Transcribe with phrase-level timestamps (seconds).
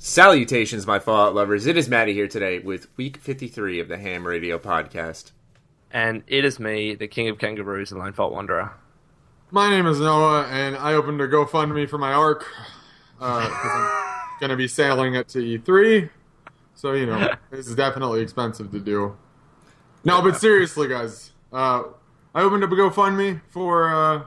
[0.00, 1.66] Salutations, my Fallout lovers.
[1.66, 5.32] It is Maddie here today with week 53 of the Ham Radio podcast.
[5.90, 8.74] And it is me, the king of kangaroos, and Lone Fault Wanderer.
[9.50, 12.46] My name is Noah, and I opened a GoFundMe for my arc.
[13.20, 16.08] Uh, 'cause I'm going to be sailing it to E3.
[16.76, 19.16] So, you know, this is definitely expensive to do.
[20.04, 21.32] No, but seriously, guys.
[21.52, 21.82] Uh,
[22.36, 24.22] I opened up a GoFundMe for uh,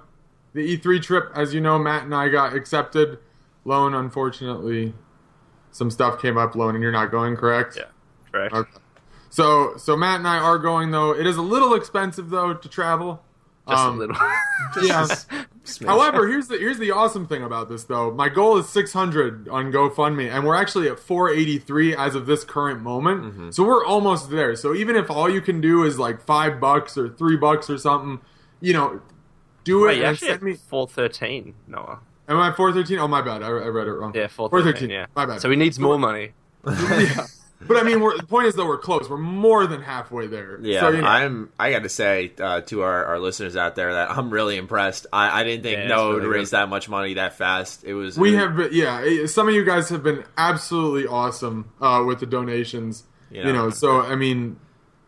[0.54, 1.32] the E3 trip.
[1.34, 3.20] As you know, Matt and I got accepted.
[3.64, 4.94] Lone, unfortunately,
[5.72, 7.76] some stuff came up, Lone, and you're not going, correct?
[7.78, 7.86] Yeah,
[8.32, 8.54] correct.
[8.54, 8.70] Okay.
[9.30, 11.12] So, so Matt and I are going though.
[11.12, 13.24] It is a little expensive though to travel.
[13.70, 14.18] Just Um, a little.
[14.84, 15.08] Yeah.
[15.86, 18.12] However, here's the here's the awesome thing about this though.
[18.12, 22.82] My goal is 600 on GoFundMe, and we're actually at 483 as of this current
[22.82, 23.24] moment.
[23.24, 23.52] Mm-hmm.
[23.52, 24.56] So we're almost there.
[24.56, 27.78] So even if all you can do is like five bucks or three bucks or
[27.78, 28.20] something,
[28.60, 29.02] you know,
[29.64, 30.52] do it Wait, you and actually send me.
[30.54, 32.00] at 413, Noah.
[32.32, 32.98] Am I 413?
[33.00, 34.14] Oh my bad, I, I read it wrong.
[34.16, 35.08] Yeah, 413, yeah.
[35.16, 35.42] My bad.
[35.42, 36.32] So he needs more money.
[36.66, 37.26] yeah.
[37.68, 39.08] But I mean, we're, the point is though we're close.
[39.08, 40.60] We're more than halfway there.
[40.62, 41.52] Yeah, So, you know, I'm.
[41.60, 45.06] I got to say uh, to our, our listeners out there that I'm really impressed.
[45.14, 47.84] I, I didn't think Yeah, it's Noah really would raise that much money that fast.
[47.84, 48.18] It was.
[48.18, 49.26] We it- have, been, yeah.
[49.28, 53.04] Some of you guys have been absolutely awesome uh, with the donations.
[53.30, 53.66] You You know.
[53.66, 54.60] know, so I mean,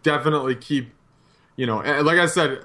[0.04, 0.94] definitely keep.
[1.56, 2.60] You know, like I said,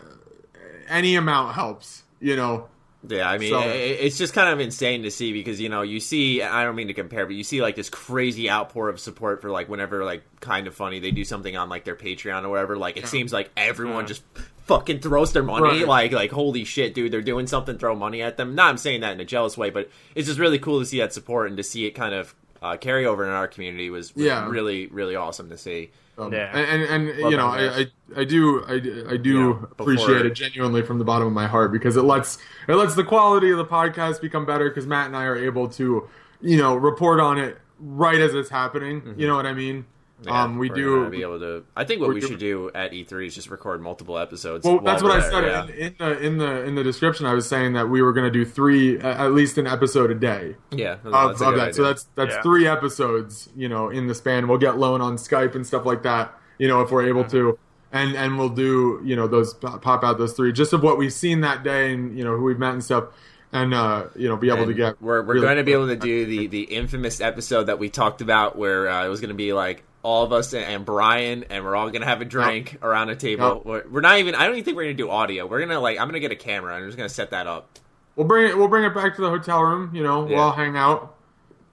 [0.89, 2.03] any amount helps.
[2.20, 2.69] You know,
[3.07, 6.01] Yeah, I mean, So- it's just kind of insane to see because you know you
[6.01, 6.43] see.
[6.43, 9.51] I don't mean to compare, but you see like this crazy outpour of support for
[9.51, 12.77] like whenever like kind of funny they do something on like their Patreon or whatever.
[12.77, 14.23] Like it seems like everyone just
[14.67, 15.78] fucking throws their money.
[15.81, 15.87] Right.
[15.89, 17.78] Like like holy shit, dude, they're doing something.
[17.78, 18.56] Throw money at them.
[18.56, 20.99] Not I'm saying that in a jealous way, but it's just really cool to see
[20.99, 24.12] that support and to see it kind of uh, carry over in our community was,
[24.17, 24.49] was Yeah.
[24.49, 25.91] really really awesome to see.
[26.19, 26.51] Um, Yeah.
[26.53, 27.87] and and, and you know, I, I
[28.17, 28.75] I do I,
[29.12, 32.39] I do Yeah, appreciate it genuinely from the bottom of my heart because it lets
[32.67, 35.69] it lets the quality of the podcast become better because Matt and I are able
[35.71, 36.09] to
[36.41, 39.09] you know report on it right as it's happening.
[39.17, 39.87] You know what I mean?
[40.21, 40.29] Mm-hmm.
[40.29, 41.09] Yeah, um, we do.
[41.11, 41.65] be able to.
[41.77, 44.65] I think what we're doing- should do at E3 is just record multiple episodes.
[44.65, 45.65] Well, that's what I said yeah.
[45.67, 47.25] in, in the in the in the description.
[47.27, 50.11] I was saying that we were going to do three, a- at least an episode
[50.11, 51.75] a day Yeah, of, of good that.
[51.77, 52.43] So that's that's Yeah.
[52.43, 54.49] three episodes, you know, in the span.
[54.49, 57.57] We'll get Lone on Skype and stuff like that, you know, if we're able to,
[57.93, 61.12] and and we'll do, you know, those pop out those three just of what we've
[61.12, 63.05] seen that day and you know who we've met and stuff,
[63.53, 65.01] and uh, you know, be able to get.
[65.01, 67.89] We're we're really- going to be able to do the the infamous episode that we
[67.89, 70.85] talked about where uh, it was going to be like all of us and, and
[70.87, 73.57] Brian, and we're all to have a drink around a table.
[73.57, 73.65] Yep.
[73.67, 74.35] We're, we're not even.
[74.35, 75.47] I don't even think we're to do audio.
[75.47, 75.99] We're gonna like.
[75.99, 77.79] I'm to get a camera and I'm just to set that up.
[78.17, 78.57] We'll bring it.
[78.57, 79.95] We'll bring it back to the hotel room.
[79.95, 80.37] You know, Yeah.
[80.37, 81.15] we'll all hang out,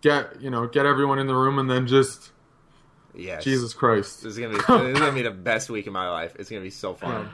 [0.02, 2.32] get you know, get everyone in the room, and then just
[3.16, 3.44] Yes.
[3.46, 4.24] Jesus Christ.
[4.24, 6.36] This is gonna be this is gonna be the best week of my life.
[6.38, 7.30] It's gonna be so fun.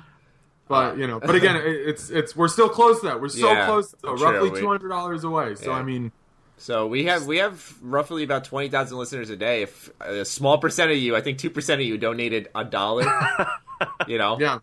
[0.68, 3.20] But uh, you know, but again, it's it's we're still close to that.
[3.20, 4.16] We're so Yeah, close, true.
[4.18, 5.56] roughly two hundred dollars away.
[5.56, 5.78] So Yeah.
[5.78, 6.12] I mean,
[6.62, 9.64] So we have we have roughly about twenty thousand listeners a day.
[9.64, 13.04] If a small percent of you, I think two percent of you, donated a dollar,
[14.08, 14.60] you know, yeah,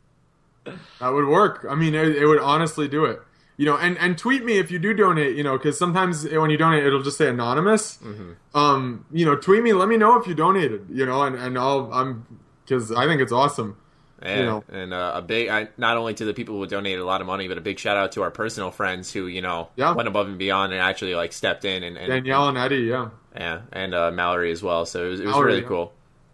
[0.65, 1.67] that would work.
[1.69, 3.21] I mean, it, it would honestly do it.
[3.57, 5.35] You know, and and tweet me if you do donate.
[5.37, 7.99] You know, because sometimes when you donate, it'll just say anonymous.
[8.55, 9.73] Um, you know, tweet me.
[9.73, 10.87] Let me know if you donated.
[10.93, 13.77] You know, and and I'll I'm because I think it's awesome.
[14.21, 14.65] And, you know.
[14.69, 17.27] and uh, a big, I, not only to the people who donated a lot of
[17.27, 19.93] money, but a big shout out to our personal friends who, you know, Yeah.
[19.93, 23.11] went above and beyond and actually like stepped in and, and Danielle and Eddie, yeah.
[23.37, 24.87] yeah, and uh, Mallory as well.
[24.87, 25.69] So it was, it was Mallory, really yeah.
[25.69, 25.93] cool.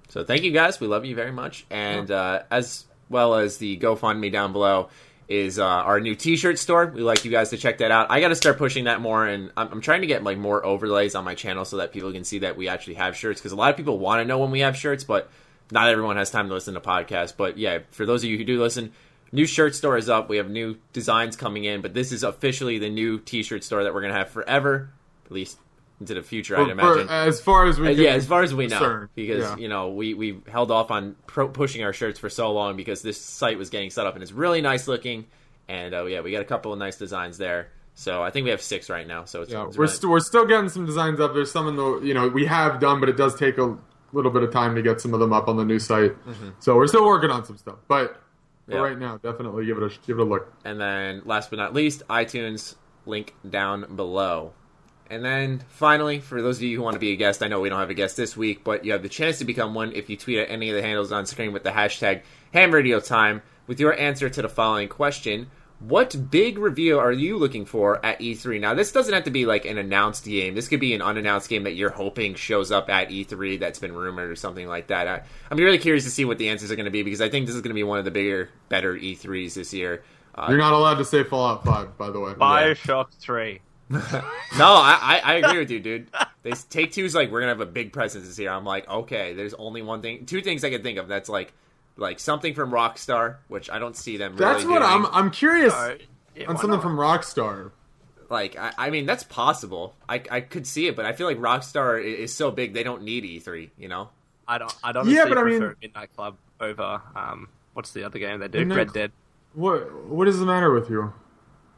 [0.09, 0.81] So thank you guys.
[0.81, 1.67] We love you very much.
[1.71, 4.89] And uh, as well as the GoFundMe down below
[5.29, 6.87] is uh, our new T-shirt store.
[6.87, 8.11] We like you guys to check that out.
[8.11, 10.65] I got to start pushing that more, and I'm, I'm trying to get like more
[10.65, 13.41] overlays on my channel so that people can see that we actually have shirts.
[13.41, 15.31] Because a lot of people want to know when we have shirts, but
[15.71, 17.35] not everyone has time to listen to podcasts.
[17.37, 18.93] But yeah, for those of you who do listen,
[19.33, 20.29] new shirt store is up.
[20.29, 23.95] We have new designs coming in, but this is officially the new T-shirt store that
[23.95, 24.91] we're gonna have forever,
[25.27, 25.59] at least
[26.01, 26.59] into the future.
[26.59, 27.09] I'd imagine.
[27.09, 29.09] as far as we Uh, yeah, as far as we know, discern.
[29.15, 29.57] because Yeah.
[29.57, 33.01] you know we we held off on pro- pushing our shirts for so long because
[33.03, 35.27] this site was getting set up and it's really nice looking,
[35.69, 37.69] and uh, yeah, we got a couple of nice designs there.
[37.97, 39.25] So I think we have six right now.
[39.25, 41.33] So it's, Yeah, it's we're st- we're still getting some designs up.
[41.33, 43.79] There's some in the you know we have done, but it does take a
[44.15, 46.15] little bit of time to get some of them up on the new site.
[46.61, 48.21] So we're still working on some stuff, but
[48.67, 48.73] Mm-hmm.
[48.73, 48.79] Yeah.
[48.79, 50.51] right now, definitely give it a give it a look.
[50.65, 54.55] and then last but not least, iTunes link down below.
[55.11, 57.61] And then finally, for those of you who want to be a guest, I know
[57.61, 59.93] we don't have a guest this week, but you have the chance to become one
[59.93, 62.23] if you tweet at any of the handles on screen with the hashtag
[62.55, 65.51] Ham Radio Time with your answer to the following question.
[65.81, 68.61] What big review are you looking for at E3?
[68.61, 70.55] Now, this doesn't have to be like an announced game.
[70.55, 73.93] This could be an unannounced game that you're hoping shows up at E3 that's been
[73.93, 75.07] rumored or something like that.
[75.09, 77.29] I, I'm really curious to see what the answers are going to be because I
[77.29, 80.05] think this is going to be one of the bigger, better E3s this year.
[80.35, 82.33] Uh, You're not allowed to say Fallout 5, by the way.
[82.33, 83.61] Bioshock 3.
[83.91, 86.09] no, I, I, I agree with you, dude.
[86.43, 88.51] They take two's like we're gonna have a big presence this year.
[88.51, 91.07] I'm like, okay, there's only one thing, two things I can think of.
[91.07, 91.53] That's like,
[91.97, 94.37] like something from Rockstar, which I don't see them.
[94.37, 95.07] That's really what doing.
[95.07, 95.07] I'm.
[95.07, 95.97] I'm curious Uh,
[96.35, 96.83] yeah, on something not?
[96.83, 97.71] from Rockstar.
[98.31, 99.95] Like, I, I mean, that's possible.
[100.09, 102.83] I, I could see it, but I feel like Rockstar i- is so big they
[102.83, 103.71] don't need E3.
[103.79, 104.09] You know?
[104.49, 104.75] I don't.
[104.83, 107.49] I'd honestly Yeah, but I mean- prefer Midnight Club over um.
[107.75, 108.59] What's the other game they do?
[108.61, 109.13] Midnight Red Cl- Dead.
[109.55, 111.13] What What is the matter with you?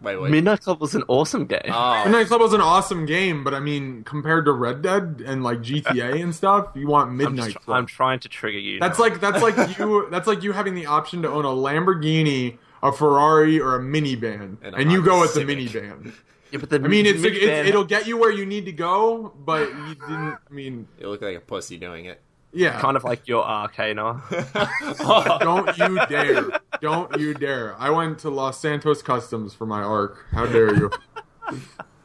[0.01, 0.31] Wait, wait.
[0.31, 1.61] Midnight Club was an awesome game.
[1.69, 5.43] oh, Midnight Club was an awesome game, but I mean, compared to Red Dead and
[5.43, 7.77] like GTA and stuff, you want I'm, Midnight Club.
[7.77, 8.79] I'm trying to trigger you.
[8.79, 9.09] That's Noah.
[9.09, 12.93] like that's like you that's like you having the option to own a Lamborghini, a
[12.93, 16.13] Ferrari, or a minivan, And and, you go with the minivan.
[16.53, 19.33] Yeah, but the I mean, it's, it's it'll get you where you need to go,
[19.37, 20.39] but you didn't.
[20.49, 22.23] I mean, you look like a pussy doing it.
[22.57, 22.81] Yeah.
[22.81, 24.23] kind of like your arcade, Noah.
[25.41, 26.45] Don't you dare!
[26.81, 27.75] Don't you dare!
[27.79, 30.25] I went to Los Santos Customs for my arc.
[30.33, 30.91] How dare you?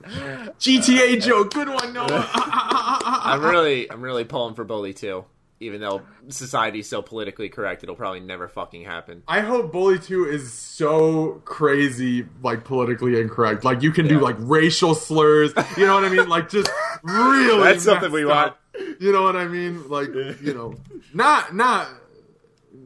[0.04, 2.30] GTA joke, good one, Noah.
[2.34, 5.26] I'm really, I'm really pulling for Bully too.
[5.60, 9.22] Even though society's so politically correct, it'll probably never fucking happen.
[9.28, 13.64] I hope Bully 2 is so crazy, like politically incorrect.
[13.64, 15.54] Like you can do like racial slurs.
[15.78, 16.28] You know what I mean?
[16.28, 16.72] Like just
[17.04, 17.64] really.
[17.64, 18.56] That's something we messed want.
[18.76, 18.82] Up.
[19.02, 19.90] You know what I mean?
[19.90, 20.10] Like
[20.42, 20.76] you know,
[21.14, 21.88] not not.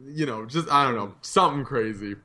[0.08, 2.16] You know, just I don't know, something crazy.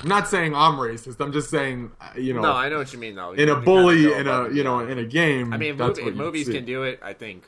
[0.00, 1.20] I'm not saying I'm racist.
[1.20, 3.32] I'm just saying, uh, you know, No, I know what you mean though.
[3.32, 4.90] in You a kinda bully in a and you know beyond.
[4.90, 5.52] in a game.
[5.52, 6.52] I mean, if, that's movie, what if movies see.
[6.52, 7.44] can do it, I think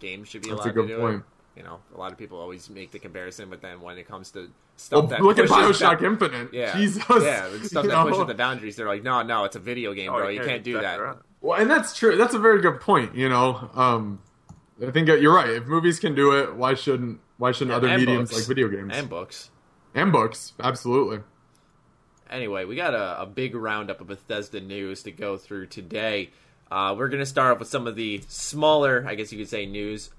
[0.00, 1.16] games should be That's a allowed good to do point.
[1.54, 1.58] it.
[1.60, 4.30] You know, a lot of people always make the comparison, but then when it comes
[4.32, 6.52] to stuff Well, that look at Bioshock ba- Infinite.
[6.52, 7.04] yeah, Jesus.
[7.08, 8.08] yeah, stuff that know?
[8.08, 10.26] pushes the boundaries, they're like, no, no, it's a video game, bro.
[10.26, 11.00] Oh, you can't do that.
[11.00, 11.16] right.
[11.40, 12.16] Well, and that's true.
[12.16, 13.14] That's a very good point.
[13.14, 14.20] You know, um,
[14.86, 15.50] I think you're right.
[15.50, 18.40] If movies can do it, why shouldn't why shouldn't other mediums books.
[18.42, 19.50] like video games and books.
[19.94, 20.52] and books?
[20.60, 21.20] Absolutely.
[22.30, 26.30] Anyway, we got a, a big roundup of Bethesda news to go through today.
[26.70, 29.50] Uh, we're going to start off with some of the smaller, I guess you could
[29.50, 30.10] say, news.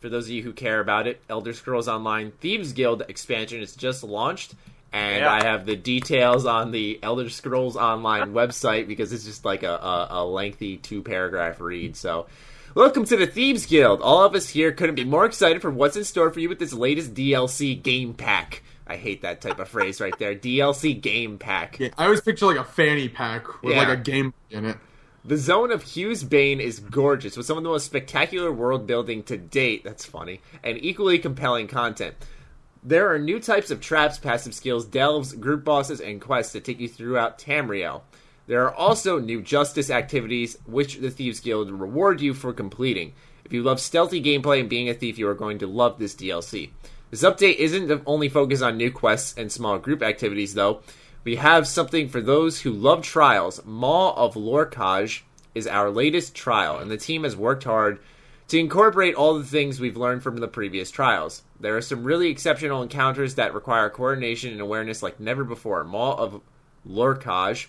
[0.00, 3.74] For those of you who care about it, Elder Scrolls Online Thieves Guild expansion is
[3.74, 4.54] just launched,
[4.92, 5.32] and Yeah.
[5.32, 9.72] I have the details on the Elder Scrolls Online website because it's just like a,
[9.74, 11.96] a, a lengthy two paragraph read.
[11.96, 12.26] So,
[12.74, 14.00] welcome to the Thieves Guild.
[14.00, 16.58] All of us here couldn't be more excited for what's in store for you with
[16.58, 18.62] this latest DLC game pack.
[18.86, 20.34] I hate that type of phrase right there.
[20.34, 21.78] DLC game pack.
[21.78, 23.78] Yeah, I always picture like a fanny pack with Yeah.
[23.80, 24.76] like a game in it.
[25.24, 29.22] The zone of Hew's Bane is gorgeous, with some of the most spectacular world building
[29.24, 29.84] to date.
[29.84, 30.40] That's funny.
[30.64, 32.16] And equally compelling content.
[32.82, 36.80] There are new types of traps, passive skills, delves, group bosses, and quests that take
[36.80, 38.02] you throughout Tamriel.
[38.46, 43.12] There are also new justice activities, which the Thieves Guild reward you for completing.
[43.44, 46.14] If you love stealthy gameplay and being a thief, you are going to love this
[46.14, 46.70] DLC.
[47.10, 50.80] This update isn't only focused on new quests and small group activities, though.
[51.24, 53.64] We have something for those who love trials.
[53.64, 55.22] Maw of Lorkhaj
[55.54, 58.00] is our latest trial, and the team has worked hard
[58.48, 61.42] to incorporate all the things we've learned from the previous trials.
[61.60, 65.84] There are some really exceptional encounters that require coordination and awareness like never before.
[65.84, 66.40] Maw of
[66.88, 67.66] Lorkhaj.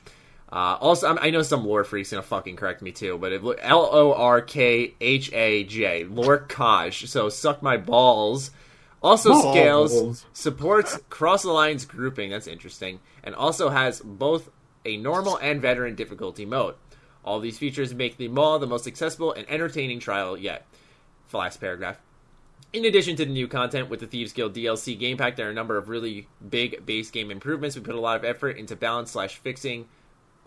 [0.54, 3.34] Uh, also, I'm- know some lore freaks gonna fucking correct me too, but
[3.64, 7.08] L O R K H A J Lorkhaj.
[7.08, 8.52] So suck my balls.
[9.02, 9.52] Also Balls.
[9.52, 12.30] scales supports cross alliance grouping.
[12.30, 14.52] That's interesting, and also has both
[14.86, 16.76] a normal and veteran difficulty mode.
[17.26, 20.68] All these features make the Maw the most accessible and entertaining trial yet.
[21.32, 22.00] Last paragraph.
[22.74, 25.52] In addition to the new content with the Thieves Guild DLC game pack, there are
[25.52, 27.76] a number of really big base game improvements.
[27.76, 29.88] We put a lot of effort into balance slash fixing,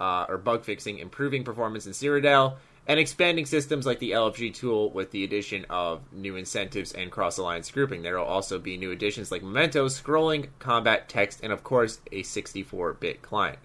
[0.00, 4.90] uh, or bug fixing, improving performance in Cyrodiil, and expanding systems like the LFG tool
[4.90, 8.02] with the addition of new incentives and cross alliance grouping.
[8.02, 12.22] There will also be new additions like mementos, scrolling, combat, text, and of course a
[12.22, 13.58] 64 bit client.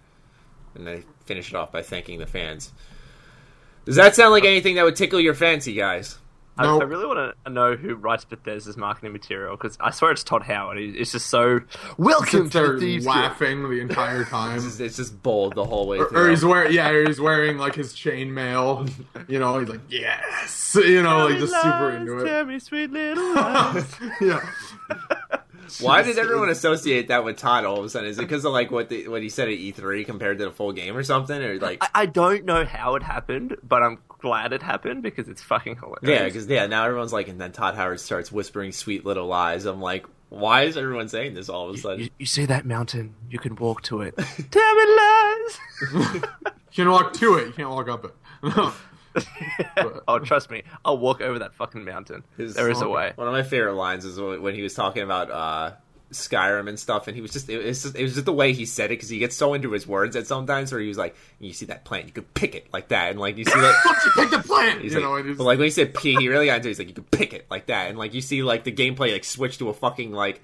[0.73, 2.71] And they finish it off by thanking the fans.
[3.85, 6.17] Does that sound like anything that would tickle your fancy, guys?
[6.57, 6.81] I, Nope.
[6.81, 10.43] I really want to know who writes Bethesda's marketing material because I swear it's Todd
[10.43, 10.77] Howard.
[10.77, 11.61] He- It's just so
[11.97, 14.55] welcome Sits to the Thieves laughing the entire time.
[14.57, 16.25] It's just, it's just bold the whole way Or, through.
[16.25, 18.91] or he's wearing, yeah, or he's wearing like his chainmail.
[19.29, 22.25] You know, he's like, yes, you know, like just super into it.
[22.27, 23.85] Tell me sweet little lies.
[24.19, 24.45] yeah.
[25.79, 28.09] Why did everyone associate that with Todd all of a sudden?
[28.09, 30.51] Is it because of like what the, what he said at E3 compared to the
[30.51, 33.99] full game or something, or like I, I don't know how it happened, but I'm
[34.21, 35.99] glad it happened because it's fucking hilarious.
[36.03, 39.65] Yeah, because yeah, now everyone's like, and then Todd Howard starts whispering sweet little lies.
[39.65, 41.99] I'm like, why is everyone saying this all of a sudden?
[42.01, 44.15] you, you see that mountain, you can walk to it.
[44.49, 46.23] Damn it, lies!
[46.73, 47.47] You can walk to it.
[47.47, 48.15] You can't walk up it.
[50.07, 52.23] oh, trust me, I'll walk over that fucking mountain.
[52.37, 53.11] His- there is a way.
[53.15, 55.73] One of my favorite lines is when when he was talking about uh,
[56.11, 58.53] Skyrim and stuff, and he was just it was just, it was just the way
[58.53, 60.97] he said it because he gets so into his words that sometimes where he was
[60.97, 63.59] like, "You see that plant, you could pick it like that," and like you see
[63.59, 63.75] that.
[64.05, 64.81] You pick the plant?
[64.81, 66.57] He's you like, know, and he's- but like when he said P, he really got
[66.57, 66.67] into.
[66.67, 66.71] it.
[66.71, 69.11] He's like, you could pick it like that, and like you see like the gameplay
[69.13, 70.41] like switch to a fucking like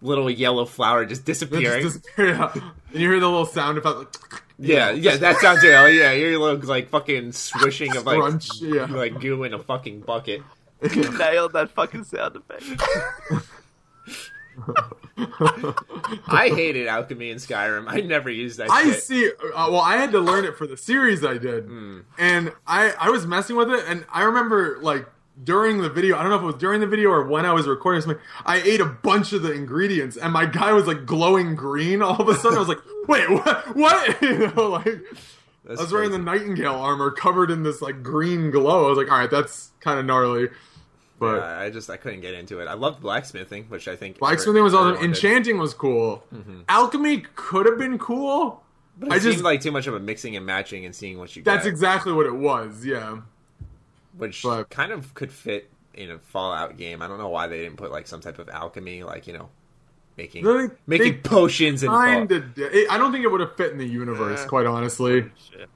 [0.00, 1.82] little yellow flower just It just disappearing.
[1.84, 2.52] disappear, yeah.
[2.54, 5.88] And you hear the little sound effect, like, yeah, yeah, that sounds real.
[5.88, 8.86] Yeah, you hear little like fucking swishing of like Crunch, yeah.
[8.86, 10.42] like goo in a fucking bucket.
[10.94, 13.42] Nailed that fucking sound effect.
[16.28, 17.84] I hated alchemy in Skyrim.
[17.88, 18.70] I never used that.
[18.70, 19.02] I shit.
[19.02, 19.26] see.
[19.28, 22.00] Uh, well, I had to learn it for the series I did, Hmm.
[22.18, 25.06] and I I was messing with it, and I remember like
[25.42, 26.16] during the video.
[26.16, 28.20] I don't know if it was during the video or when I was recording something.
[28.44, 32.02] I ate a bunch of the ingredients, and my guy was like glowing green.
[32.02, 33.76] All of a sudden, I was like, "Wait, what?
[33.76, 35.00] What?" You know, like
[35.64, 38.86] That's I was wearing the nightingale armor covered in this like green glow.
[38.86, 40.48] I was like, "All right, that's kind of gnarly."
[41.18, 42.68] But Yeah, I just I couldn't get into it.
[42.68, 45.04] I loved blacksmithing, which I think blacksmithing was awesome.
[45.04, 46.24] Enchanting was cool.
[46.34, 46.60] Mm-hmm.
[46.68, 48.62] Alchemy could have been cool.
[48.98, 51.18] But it I seemed just- like too much of a mixing and matching and seeing
[51.18, 52.84] what you That's got, exactly what it was.
[52.84, 53.18] Yeah.
[54.16, 57.02] which but- kind of could fit in a Fallout game.
[57.02, 59.48] I don't know why they didn't put like some type of alchemy, like you know,
[60.16, 62.44] making They- making they potions and Kind of.
[62.90, 64.46] I don't think it would have fit in the universe, Yeah.
[64.46, 65.22] quite honestly.
[65.50, 65.68] Shit.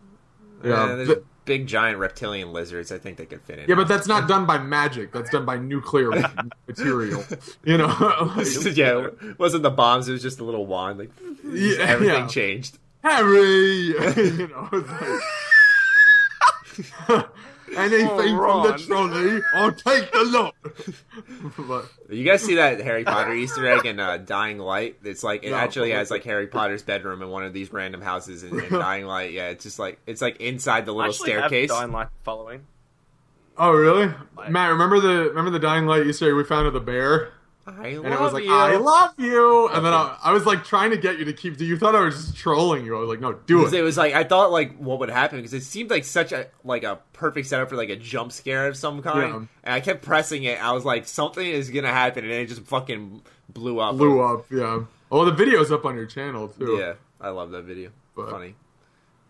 [0.64, 0.94] Yeah.
[0.94, 2.92] there's Th- big giant reptilian lizards.
[2.92, 3.68] I think they could fit in.
[3.68, 5.12] yeah, but that's not done by magic.
[5.12, 6.10] That's done by nuclear
[6.68, 7.24] material.
[7.64, 8.32] You know.
[8.36, 8.46] Like,
[8.76, 10.08] yeah, it wasn't the bombs.
[10.08, 10.98] It was just a little wand.
[10.98, 11.10] Like
[11.44, 12.28] yeah, everything yeah.
[12.28, 12.78] changed.
[13.02, 13.40] Harry.
[13.40, 14.84] you know.
[17.74, 20.54] It's like, Anything from the trolley, I'll take the lot.
[21.68, 24.96] but You guys see that Harry Potter Easter egg in uh, Dying Light?
[25.02, 28.02] It's like it No, actually has like Harry Potter's bedroom in one of these random
[28.02, 29.32] houses in, in Dying Light.
[29.32, 31.70] Yeah, it's just like it's like inside the I little actually staircase.
[31.70, 32.66] Have Dying Light following.
[33.56, 34.12] oh really,
[34.48, 34.70] Matt?
[34.70, 37.32] Remember the remember the Dying Light Easter egg we found of the bear?
[37.66, 38.52] I And love it was like, you.
[38.52, 39.68] I love you.
[39.68, 41.56] And then I, I was like trying to get you to keep.
[41.56, 42.96] Do you thought I was just trolling you.
[42.96, 43.72] I was like, no, do it.
[43.72, 46.48] it was like I thought like what would happen because it seemed like such a
[46.64, 49.18] like a perfect setup for like a jump scare of some kind.
[49.32, 49.36] Yeah.
[49.64, 50.62] And I kept pressing it.
[50.62, 53.96] I was like something is gonna happen, and it just fucking blew up.
[53.96, 54.46] Blew up.
[54.50, 54.84] Yeah.
[55.12, 56.76] Oh, the video's up on your channel too.
[56.80, 57.90] Yeah, I love that video.
[58.16, 58.54] But- Funny.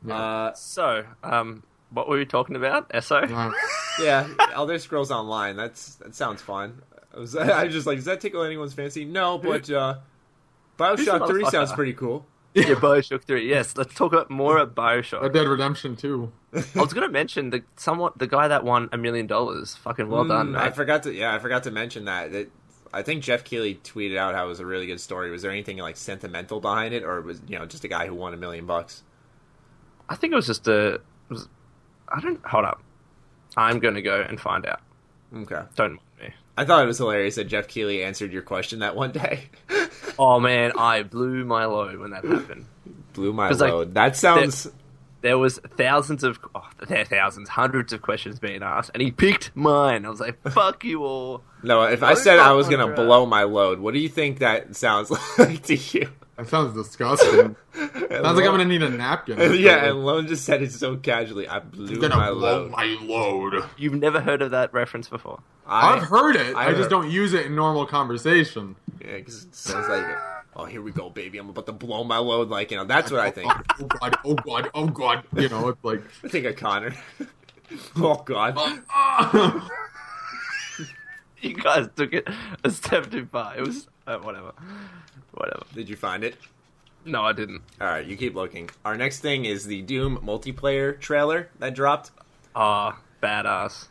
[0.07, 0.15] Yeah.
[0.17, 2.91] Uh, So, um, what were we talking about?
[2.93, 3.27] Eso.
[3.27, 3.53] Yeah.
[4.01, 5.57] yeah, Elder Scrolls Online.
[5.57, 6.81] That's that sounds fun.
[7.14, 9.04] I was, I was just like, does that tickle anyone's fancy?
[9.04, 9.99] No, but uh,
[10.78, 12.26] Bioshock Three sounds pretty cool.
[12.54, 13.49] yeah, Bioshock Three.
[13.49, 15.23] Yes, let's talk about more about Bioshock.
[15.23, 16.33] Red Dead Redemption too.
[16.54, 19.75] I was going to mention the somewhat the guy that won a million dollars.
[19.76, 22.33] Fucking well done, Mm, I forgot to yeah, I forgot to mention that.
[22.33, 22.50] that
[22.92, 25.31] I think Jeff Keighley tweeted out how it was a really good story.
[25.31, 28.14] Was there anything like sentimental behind it, or was you know just a guy who
[28.14, 29.02] won a million bucks?
[30.11, 31.00] I think it was just a.
[31.31, 31.49] Was,
[32.09, 32.83] I don't hold up.
[33.57, 34.81] I'm going to go and find out.
[35.35, 36.12] Okay, Don't mind me.
[36.56, 39.44] I thought it was hilarious that Jeff Keighley answered your question that one day.
[40.18, 42.66] Oh man, I blew my load when that happened.
[43.14, 43.94] Blew my 'Cause, like, load.
[43.94, 44.68] that sounds.
[45.23, 49.56] There was thousands of oh, there thousands, hundreds of questions being asked, and he picked
[49.56, 50.04] mine.
[50.04, 53.44] I was like, "Fuck you all." No, if I said I was gonna blow my
[53.44, 56.11] load, what do you think that sounds like to you?
[56.37, 57.57] That sounds disgusting.
[57.75, 59.37] sounds like I'm gonna need a napkin.
[59.39, 59.69] yeah, something.
[59.91, 61.47] and Lone just said it so casually.
[61.47, 62.71] I blew gonna my blow load.
[62.71, 63.65] my load.
[63.77, 65.41] You've never heard of that reference before.
[65.67, 66.57] I, I've heard it.
[66.57, 68.77] I I, just don't use it in normal conversation.
[69.01, 70.05] Yeah, 'cause it sounds like,
[70.57, 71.39] oh, here we go, baby.
[71.39, 72.49] I'm about to blow my load.
[72.49, 73.53] Like, you know, that's what I think.
[73.79, 74.17] Oh god!
[74.25, 74.71] Oh god!
[74.75, 75.25] Oh god!
[75.37, 76.03] You know, it's like.
[76.25, 76.95] I think of Connor.
[77.97, 78.55] oh God.
[78.91, 79.69] ah.
[81.41, 82.29] You guys took it
[82.62, 83.57] a step too far.
[83.57, 84.53] It was uh, whatever,
[85.43, 85.65] whatever.
[85.75, 86.37] Did you find it?
[87.05, 87.63] No, I didn't.
[87.81, 88.71] All right, you keep looking.
[88.85, 92.13] Our next thing is the Doom multiplayer trailer that dropped.
[92.55, 93.89] Ah, badass.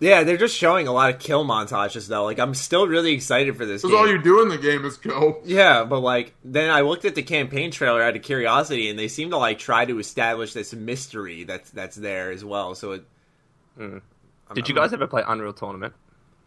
[0.00, 2.24] Yeah, they're just showing a lot of kill montages though.
[2.24, 3.80] Like, I'm still really excited for this.
[3.80, 5.40] Because all you do in the game is kill.
[5.46, 9.08] Yeah, but like then I looked at the campaign trailer out of curiosity, and they
[9.08, 12.74] seem to like try to establish this mystery that's that's there as well.
[12.74, 13.04] So it.
[13.78, 14.02] Mm.
[14.48, 15.94] I'm- Did you I'm- guys ever play Unreal Tournament?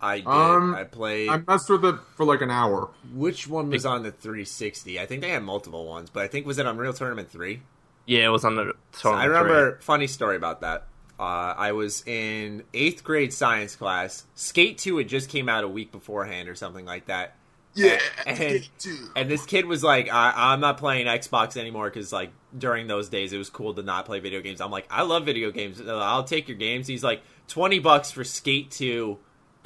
[0.02, 0.28] I did.
[0.28, 1.30] Um, I played.
[1.30, 2.90] I messed with it for like an hour.
[3.14, 5.00] Which one was on the 360?
[5.00, 7.62] I think they had multiple ones, but I think was it Unreal Tournament three?
[8.06, 9.22] Yeah, it was on the So Tournament.
[9.22, 10.88] I remember funny story about that.
[11.20, 14.26] Uh, I was in eighth grade science class.
[14.36, 17.36] Skate two had just came out a week beforehand or something like that,
[17.74, 18.98] Yeah, and, Skate 2.
[19.18, 23.10] and this kid was like, I, "I'm not playing Xbox anymore because like during those
[23.10, 25.82] days it was cool to not play video games." I'm like, "I love video games.
[25.82, 29.18] Uh, I'll take your games." He's like, 20 bucks for Skate 2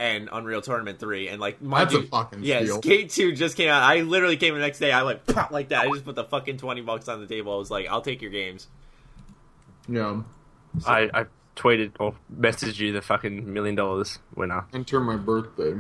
[0.04, 2.82] and Unreal Tournament 3 and like my That's a fucking yeah steal.
[2.82, 5.70] skate 2 just came out i literally came the next day i like pop like
[5.70, 8.02] that i just put the fucking 20 bucks on the table i was like i'll
[8.02, 8.68] take your games
[9.88, 10.22] Yeah.
[10.86, 14.66] I, I tweeted or messaged you the fucking million dollars winner.
[14.74, 15.76] Enter my birthday.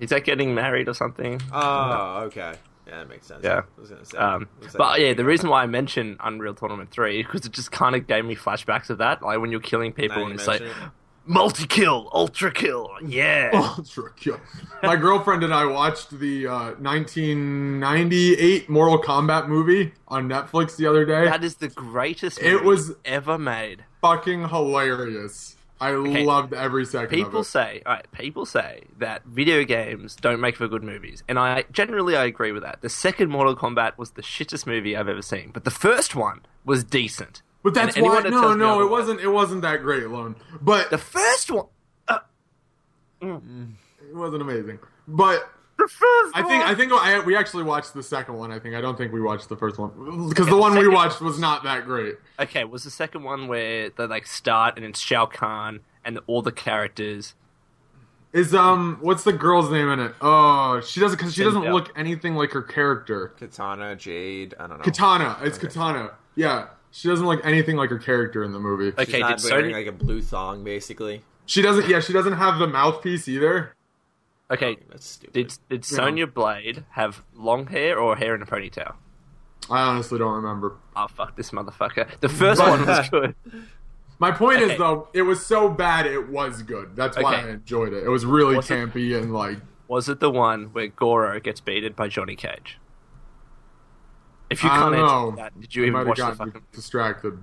[0.00, 1.40] Is that getting married or something?
[1.52, 2.54] oh okay
[2.86, 3.60] yeah that makes sense Yeah.
[3.76, 6.90] I was gonna say, Um, like- but yeah, the reason why I mentioned Unreal Tournament
[6.90, 9.22] 3 because it just kind of gave me flashbacks of that.
[9.22, 10.72] Like when you're killing people Now and you it's like, it.
[11.30, 12.90] Multi kill, ultra kill.
[13.06, 13.50] Yeah.
[13.54, 14.40] Ultra kill.
[14.82, 21.04] My girlfriend and I watched the uh, 1998 Mortal Kombat movie on Netflix the other
[21.04, 21.24] day.
[21.26, 23.84] That is the greatest It was- ever made.
[24.02, 25.56] Fucking hilarious.
[25.82, 26.24] I Okay.
[26.26, 27.48] loved every second People of it.
[27.48, 31.64] say, all right, people say that video games don't make for good movies, and I
[31.72, 32.82] generally I agree with that.
[32.82, 36.42] The second Mortal Kombat was the shittest movie I've ever seen, but the first one
[36.66, 37.40] was decent.
[37.62, 39.20] But that's And why that no, no, it wasn't.
[39.20, 40.36] It wasn't that great, alone.
[40.60, 41.66] But The first one,
[43.20, 44.78] it wasn't amazing.
[45.06, 45.50] But
[45.80, 46.72] the first I think one.
[46.72, 48.52] I think I, we actually watched the second one.
[48.52, 51.20] I think I don't think we watched the first one because the one we watched
[51.20, 52.16] was not that great.
[52.38, 56.42] Okay, was the second one where they like start and it's Shao Kahn and all
[56.42, 57.34] the characters.
[58.32, 60.14] Is um, what's the girl's name in it?
[60.20, 63.32] Oh, she doesn't because she doesn't look anything like her character.
[63.40, 65.42] Kitana jade i don't know Kitana.
[65.42, 66.12] It's Kitana.
[66.36, 68.88] Yeah, she doesn't look anything like her character in the movie.
[68.98, 69.72] Okay, She's not did wearing Sony?
[69.74, 71.88] like a blue thong basically She doesn't.
[71.88, 73.74] Yeah, she doesn't have the mouthpiece either.
[74.50, 75.96] Okay, oh, that's stupid did did Yeah.
[75.96, 78.94] Sonya Blade have long hair or hair in a ponytail?
[79.70, 80.74] I honestly don't remember.
[80.96, 82.08] Oh fuck this motherfucker!
[82.20, 83.34] The first one was good.
[84.18, 84.72] My point Okay.
[84.72, 86.96] is though, it was so bad it was good.
[86.96, 87.46] That's why Okay.
[87.48, 88.02] I enjoyed it.
[88.04, 88.74] It was really Was it-
[89.14, 92.78] and like Was it the one where Goro gets beaten by Johnny Cage?
[94.50, 95.30] If you I can't don't answer know.
[95.36, 97.38] that, did you I even might watch the gotten fucking distracted.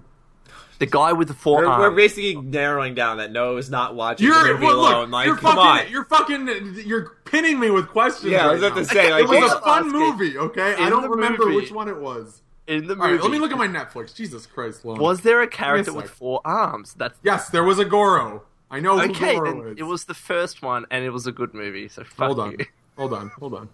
[0.79, 1.81] the guy with the four we're, arms?
[1.81, 5.11] we're basically narrowing down that Noah is not watching You're movie well, look, alone.
[5.11, 5.91] Like, you're come fucking, on.
[5.91, 8.31] you're fucking, you're pinning me with questions.
[8.31, 8.81] Yeah, I was about now.
[8.83, 10.37] to say, like, it was a fun movie.
[10.37, 12.41] Okay, I don't remember movie- which one it was.
[12.67, 13.13] in the movie.
[13.13, 14.13] right, let me look at my Netflix.
[14.13, 14.99] Jesus Christ, Lone.
[14.99, 16.93] Was there a character Give me a with four arms?
[16.97, 18.43] That's Yes, there was a Goro.
[18.69, 19.35] I know who okay.
[19.35, 19.77] Goro is.
[19.77, 21.87] it was the first one, and it was a good movie.
[21.87, 22.65] So fuck Hold on, you.
[22.97, 23.69] hold on, hold on.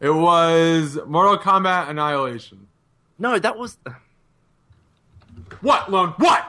[0.00, 2.66] It was Mortal Kombat Annihilation.
[3.18, 3.78] No, that was
[5.60, 6.10] What, Lone?
[6.18, 6.44] What?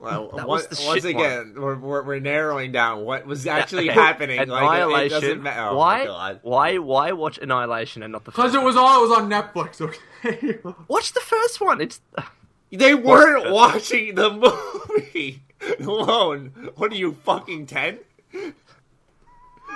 [0.00, 3.46] Well, That once, was the once shit again, we're, we're, we're narrowing down what was
[3.46, 4.48] actually Okay, happening.
[4.48, 5.46] Like, it- it, Annihilation.
[5.46, 6.38] Oh, why?
[6.42, 6.78] Why?
[6.78, 8.32] Why watch Annihilation and not the?
[8.32, 9.80] Because First it was all it was on Netflix.
[9.80, 10.58] Okay.
[10.62, 10.74] one?
[10.88, 11.80] Watch the first one.
[11.80, 12.00] It's
[12.72, 15.42] They weren't watching the movie
[15.78, 16.70] alone.
[16.74, 17.98] What are you, fucking 10?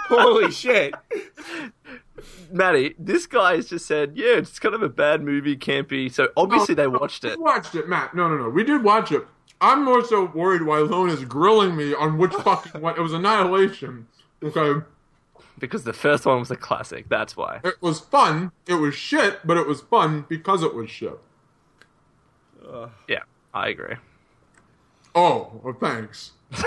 [0.09, 0.95] Holy shit.
[2.51, 2.95] Matty.
[2.99, 6.13] This guy has just said, yeah, it's kind of a bad movie, campy.
[6.13, 7.39] So obviously oh, they watched it.
[7.39, 8.15] We watched it, Matt.
[8.15, 8.49] No, no, no.
[8.49, 9.27] We did watch it.
[9.61, 12.97] I'm more so worried why Lone is grilling me on which fucking one.
[12.97, 14.07] It was Annihilation.
[14.43, 14.85] Okay.
[15.59, 17.09] because the first one was a classic.
[17.09, 17.61] That's why.
[17.65, 18.53] It was fun.
[18.67, 21.19] It was shit, but it was fun because it was shit.
[23.09, 23.21] Yeah,
[23.55, 23.95] I agree.
[25.15, 26.33] Oh, well, thanks.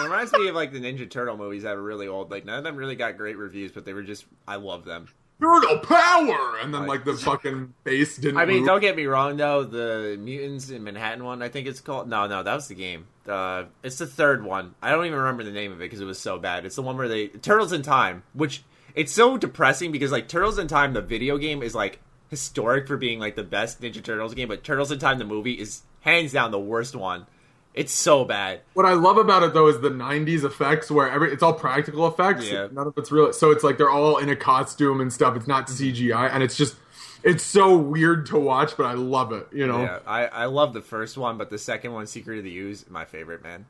[0.00, 2.30] It reminds me of like the Ninja Turtle movies that are really old.
[2.30, 5.08] Like none of them really got great reviews, but they were just I love them.
[5.40, 6.58] Turtle power!
[6.62, 6.88] And then, Right.
[6.90, 8.66] like, the fucking face didn't I mean, move.
[8.66, 9.64] don't get me wrong though.
[9.64, 12.08] The Mutants in Manhattan one, I think it's called.
[12.08, 13.06] No, no, that was the game.
[13.26, 14.74] Uh, it's the third one.
[14.82, 16.66] I don't even remember the name of it because it was so bad.
[16.66, 18.62] It's the one where they Turtles in Time, which
[18.94, 22.96] it's so depressing because like Turtles in Time, the video game is like historic for
[22.98, 26.32] being like the best Ninja Turtles game, but Turtles in Time, the movie, is hands
[26.32, 27.26] down the worst one.
[27.72, 28.60] It's so bad.
[28.74, 32.06] What I love about it though is the '90s effects, where every it's all practical
[32.06, 32.50] effects.
[32.50, 32.68] Yeah.
[32.72, 33.32] None of it's real.
[33.32, 35.36] So it's like they're all in a costume and stuff.
[35.36, 36.76] It's not CGI, and it's just
[37.22, 39.46] it's so weird to watch, but I love it.
[39.52, 39.82] You know?
[39.82, 42.86] Yeah, I I love the first one, but the second one, Secret of the Ooze,
[42.90, 43.66] my favorite man,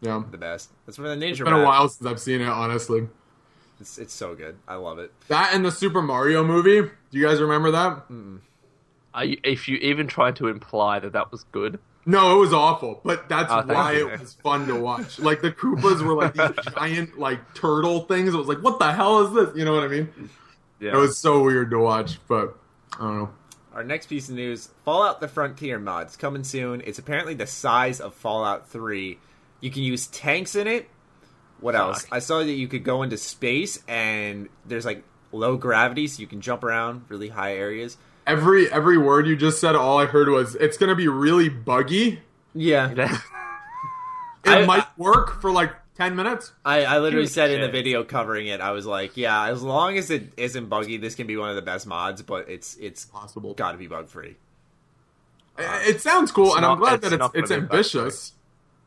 [0.00, 0.22] Yeah.
[0.30, 0.70] the best.
[0.86, 1.30] That's where the ninja.
[1.32, 3.06] It's been a while since I've seen it, honestly.
[3.80, 4.56] It's, it's so good.
[4.66, 5.12] I love it.
[5.28, 6.80] That and the Super Mario movie.
[6.80, 8.02] Do you guys remember that?
[9.14, 13.00] I, if you even tried to imply that that was good, No, it was awful,
[13.04, 14.08] but that's Oh, why you.
[14.10, 15.18] it was fun to watch.
[15.18, 18.34] Like the Koopas were like these giant like turtle things.
[18.34, 19.56] It was like, what the hell is this?
[19.56, 20.30] You know what I mean?
[20.80, 22.56] yeah, It was so weird to watch, but
[22.98, 23.30] I don't know.
[23.72, 26.82] Our next piece of news: Fallout: The Frontier mods coming soon.
[26.84, 29.18] It's apparently the size of Fallout 3.
[29.60, 30.88] You can use tanks in it.
[31.60, 32.02] What else?
[32.02, 32.12] Fuck.
[32.12, 36.26] I saw that you could go into space and there's like low gravity, so you
[36.26, 37.96] can jump around really high areas.
[38.26, 42.20] Every every word you just said, all I heard was it's gonna be really buggy.
[42.54, 43.20] Yeah, It
[44.46, 46.52] I- might work for like ten minutes.
[46.64, 49.62] I, I literally Who said in the video covering it, I was like, yeah, as
[49.62, 52.76] long as it isn't buggy, this can be one of the best mods, but it's
[52.76, 53.54] it's Possible.
[53.54, 54.36] got to be bug free.
[55.58, 58.32] It sounds cool, It's and I'm glad it's that it's it's ambitious.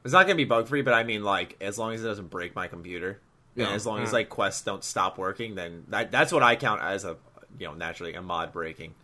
[0.03, 2.29] It's not gonna be bug free, but I mean, like, as long as it doesn't
[2.29, 3.19] break my computer,
[3.55, 3.65] Yeah.
[3.67, 4.13] and as long as Mm.
[4.13, 7.17] like quests don't stop working, then that, that's what I count as a
[7.59, 8.95] you know naturally a mod breaking.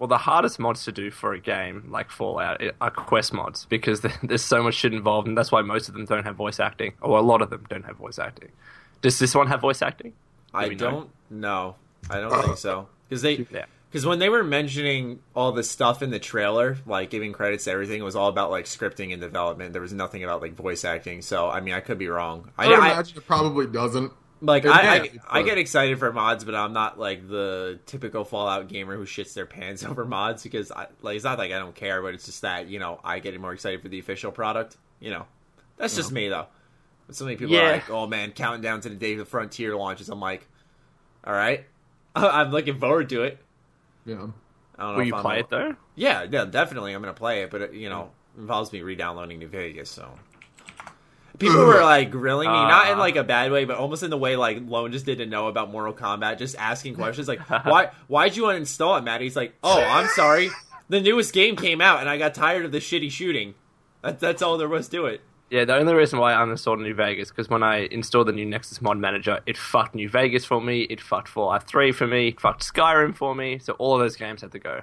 [0.00, 4.00] Well, the hardest mods to do for a game like Fallout are quest mods because
[4.22, 6.94] there's so much shit involved, and that's why most of them don't have voice acting,
[7.02, 8.48] or a lot of them don't have voice acting.
[9.02, 10.14] Does this one have voice acting?
[10.54, 11.76] I don't know.
[12.08, 13.66] I don't think so because they Yeah.
[13.90, 17.70] because when they were mentioning all the stuff in the trailer, like giving credits to
[17.70, 19.72] everything, it was all about like scripting and development.
[19.74, 21.20] There was nothing about like voice acting.
[21.22, 22.50] So I mean, I could be wrong.
[22.58, 24.12] I would I, imagine it probably doesn't.
[24.42, 28.68] Like I, I, I get excited for mods, but I'm not like the typical Fallout
[28.68, 31.74] gamer who shits their pants over mods because I, like it's not like I don't
[31.74, 34.76] care, but it's just that you know I get more excited for the official product.
[34.98, 35.26] You know,
[35.76, 36.46] that's just me though.
[37.06, 39.76] But so many people are like, "Oh man, counting down to the day the Frontier
[39.76, 40.46] launches." I'm like,
[41.24, 41.64] "All right,
[42.16, 43.38] I'm looking forward to it."
[44.06, 44.28] Yeah.
[44.78, 45.76] I don't know Will if you I'm play a- it though?
[45.96, 46.94] Yeah, yeah, definitely.
[46.94, 49.90] I'm gonna play it, but it, you know, involves me re-downloading New Vegas.
[49.90, 50.08] So
[51.40, 53.00] people were like grilling me, not in Ah.
[53.00, 55.70] like a bad way, but almost in the way like Lone just didn't know about
[55.70, 57.90] Mortal Kombat, just asking questions like, "Why?
[58.06, 60.50] Why'd you uninstall it, Matt?" He's like, "Oh, I'm sorry.
[60.88, 63.54] The newest game came out, and I got tired of the shitty shooting.
[64.02, 66.94] That, that's all there was to it." Yeah, the only reason why I uninstalled New
[66.94, 70.60] Vegas because when I installed the new Nexus Mod Manager, it fucked New Vegas for
[70.60, 74.00] me, it fucked Fallout 3 for me, it fucked Skyrim for me, so all of
[74.00, 74.82] those games had to go.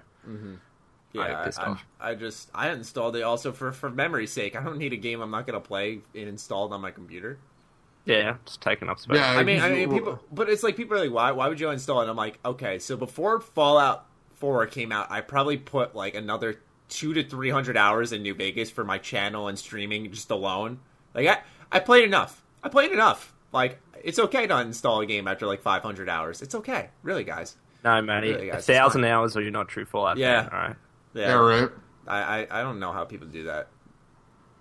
[1.18, 1.86] Yeah, I I, pissed I, off.
[2.00, 4.56] I just I installed it also for for memory's sake.
[4.56, 7.40] I don't need a game I'm not gonna play and installed on my computer.
[8.06, 9.18] Yeah, it's taking up space.
[9.18, 9.32] Yeah.
[9.32, 11.32] I mean, I mean, people, but it's like people are like, why?
[11.32, 12.10] Why would you uninstall it?
[12.10, 17.14] I'm like, okay, so before Fallout Four came out, I probably put like another two
[17.14, 20.80] to three hundred hours in New Vegas for my channel and streaming just alone.
[21.14, 22.44] Like, I I played enough.
[22.64, 23.34] I played enough.
[23.52, 26.42] Like, it's okay to uninstall a game after like 500 hours.
[26.42, 27.56] It's okay, really, guys.
[27.84, 30.44] no, Matty, Really, a guys, it's thousand hours or you're not true Fallout Yeah.
[30.44, 30.76] fan, alright?
[31.18, 31.70] Yeah, Yeah, right.
[32.08, 33.68] I, I I don't know how people do that.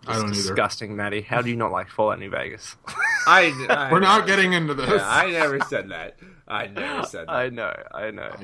[0.07, 0.35] I don't either.
[0.35, 1.21] Disgusting, Matty.
[1.21, 2.77] How do you not like Fallout New Vegas?
[3.27, 4.88] I, I We're not getting into this.
[4.88, 6.16] Yeah, I never said that.
[6.47, 7.33] I never said that.
[7.33, 8.35] I know, I know.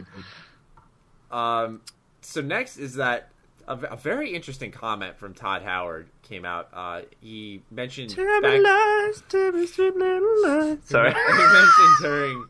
[1.31, 1.65] I.
[1.65, 1.81] Um,
[2.21, 3.31] so next is that
[3.69, 6.69] a, a very interesting comment from Todd Howard came out.
[6.73, 10.79] Uh, he mentioned back, lies, tell me sweet little lies.
[10.85, 11.13] Sorry.
[11.13, 12.47] he mentioned during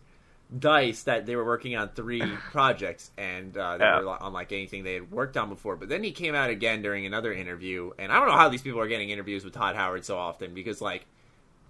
[0.59, 4.01] Dice that they were working on three projects and uh, they Yeah.
[4.03, 5.77] were unlike anything they had worked on before.
[5.77, 8.63] But then he came out again during another interview, and I don't know how these
[8.63, 11.07] people are getting interviews with Todd Howard so often because like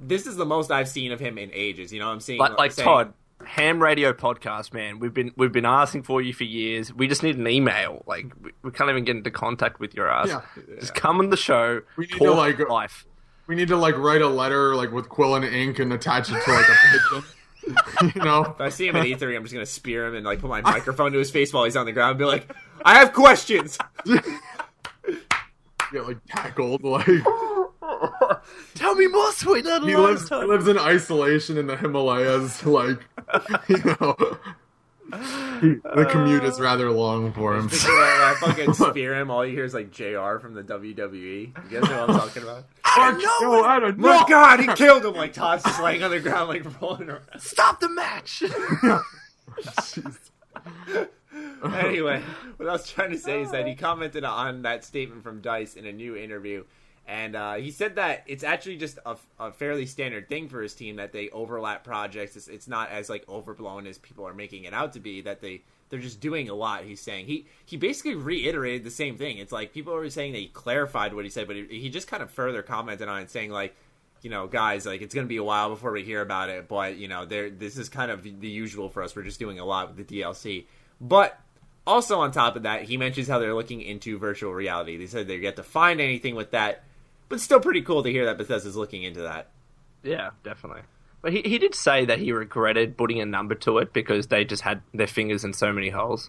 [0.00, 1.92] this is the most I've seen of him in ages.
[1.92, 3.12] You know, what I'm seeing like, like saying- Todd,
[3.44, 4.98] ham radio podcast, man.
[4.98, 6.92] We've been we've been asking for you for years.
[6.92, 8.02] We just need an email.
[8.06, 10.28] Like we, we can't even get into contact with your ass.
[10.28, 10.40] Yeah.
[10.80, 11.82] Just come on the show.
[11.96, 13.06] We need talk to, like- life.
[13.46, 16.42] We need to like write a letter like with quill and ink and attach it
[16.44, 17.24] to like a pigeon.
[18.14, 18.42] you know?
[18.44, 20.60] If I see him at E3, I'm just gonna spear him and like put my
[20.60, 22.52] microphone to his face while he's on the ground and be like,
[22.84, 23.78] "I have questions."
[25.92, 27.06] Get like tackled like
[28.74, 32.98] Tell me more, sweet little he lives he lives in isolation in the Himalayas, like
[33.68, 34.16] you know.
[35.12, 37.68] He- the commute is rather long for him.
[37.68, 40.38] When I fucking spear him, all you hear is like Jr.
[40.38, 41.12] from the WWE.
[41.70, 42.64] You guys know what I'm talking about?
[42.94, 44.24] Oh, no, I don't Oh know.
[44.28, 45.14] God, he killed him!
[45.14, 47.22] Like Todd's just laying on the ground, like rolling around.
[47.38, 48.42] Stop the match.
[51.74, 52.22] anyway,
[52.58, 55.74] what I was trying to say is that he commented on that statement from Dice
[55.74, 56.64] in a new interview,
[57.06, 60.74] and uh, he said that it's actually just a, a fairly standard thing for his
[60.74, 62.36] team that they overlap projects.
[62.36, 65.20] It's, it's not as like overblown as people are making it out to be.
[65.20, 66.84] That they they're just doing a lot.
[66.84, 69.38] He's saying he he basically reiterated the same thing.
[69.38, 72.06] It's like people are saying that he clarified what he said, but he, he just
[72.06, 73.74] kind of further commented on it, saying like.
[74.20, 76.96] You know, guys, like it's gonna be a while before we hear about it, but
[76.96, 77.50] you know, there.
[77.50, 79.16] This is kind of the usual for us.
[79.16, 80.66] We're just doing a lot with the DLC,
[81.00, 81.40] but
[81.86, 84.96] also, on top of that, he mentions how they're looking into virtual reality.
[84.96, 86.84] They said they're yet to find anything with that,
[87.32, 89.48] but still pretty cool to hear that Bethesda's looking into that.
[90.02, 90.82] yeah, definitely.
[91.22, 94.44] But he he did say that he regretted putting a number to it because they
[94.44, 96.28] just had their fingers in so many holes.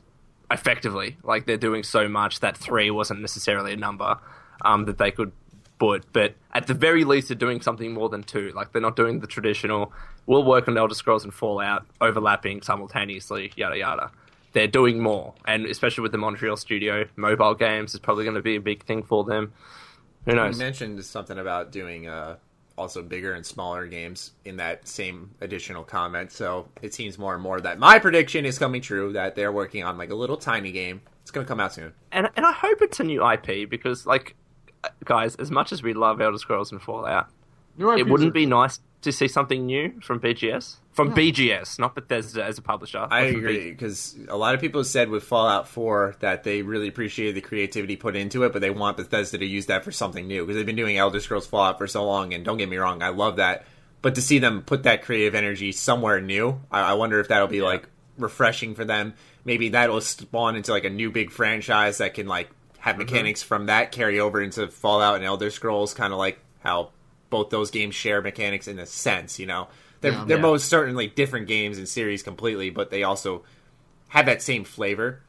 [0.49, 4.17] Effectively, like they're doing so much that three wasn't necessarily a number
[4.63, 5.33] um, that they could
[5.77, 6.05] put.
[6.13, 8.53] But at the very least, they're doing something more than two.
[8.55, 9.91] Like they're not doing the traditional.
[10.25, 13.51] We'll work on Elder Scrolls and Fallout overlapping simultaneously.
[13.57, 14.11] Yada yada.
[14.53, 18.41] They're doing more, and especially with the Montreal studio, mobile games is probably going to
[18.41, 19.51] be a big thing for them.
[20.25, 20.57] Who He knows?
[20.57, 22.37] mentioned something about doing uh,
[22.77, 26.31] also bigger and smaller games in that same additional comment.
[26.31, 29.83] So it seems more and more that my prediction is coming true that they're working
[29.83, 31.01] on like a little tiny game.
[31.21, 31.93] It's going to come out soon.
[32.11, 34.35] and and I hope it's a new IP because, like,
[35.05, 37.29] guys, as much as we love Elder Scrolls and Fallout,
[37.77, 42.43] it wouldn't are- be nice to see something new from BGS, from BGS, not Bethesda
[42.43, 43.07] as a publisher.
[43.09, 46.87] I agree because a lot of people have said with Fallout 4 that they really
[46.87, 50.27] appreciated the creativity put into it, but they want Bethesda to use that for something
[50.27, 52.33] new because they've been doing Elder Scrolls Fallout for so long.
[52.33, 53.65] And don't get me wrong, I love that,
[54.01, 57.47] but to see them put that creative energy somewhere new, I, I wonder if that'll
[57.47, 57.87] be like
[58.17, 59.13] refreshing for them.
[59.45, 63.05] Maybe that'll spawn into like a new big franchise that can like have mm-hmm.
[63.05, 66.91] mechanics from that carry over into Fallout and Elder Scrolls, kind of like how
[67.33, 69.39] both those games share mechanics in a sense.
[69.39, 69.67] You know,
[70.01, 70.23] they're Yeah.
[70.27, 70.41] they're Yeah.
[70.43, 73.43] most certainly different games and series completely, but they also
[74.09, 75.19] have that same flavor.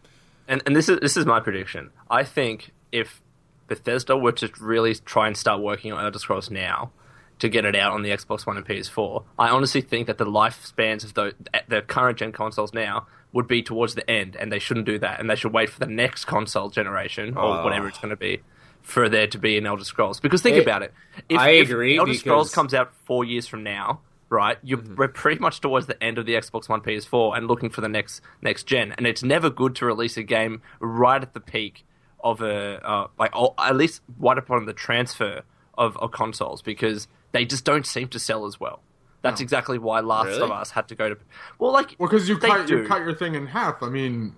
[0.46, 1.90] and and this is this is my prediction.
[2.10, 3.22] I think if
[3.66, 6.90] Bethesda were to really try and start working on Elder Scrolls now
[7.38, 10.26] to get it out on the Xbox One and PS4, I honestly think that the
[10.26, 11.34] lifespans of the
[11.66, 15.18] the current gen consoles now would be towards the end, and they shouldn't do that,
[15.18, 17.64] and they should wait for the next console generation or Oh.
[17.64, 18.42] whatever it's going to be.
[18.84, 20.92] For there to be an Elder Scrolls, because think It- about it.
[21.28, 22.60] If, I if agree, Elder Scrolls because- Mm-hmm.
[22.60, 24.58] comes out four years from now, right?
[24.62, 27.80] You're we're pretty much towards the end of the Xbox One, PS4, and looking for
[27.80, 28.92] the next next gen.
[28.98, 31.84] And it's never good to release a game right at the peak
[32.22, 35.42] of a uh, like oh, at least right upon the transfer
[35.78, 38.80] of, of consoles because they just don't seem to sell as well.
[39.22, 40.42] That's exactly why Last Really?
[40.42, 41.16] of Us had to go to
[41.58, 43.82] well, like Well, because you they cut you cut your thing in half.
[43.82, 44.34] I mean,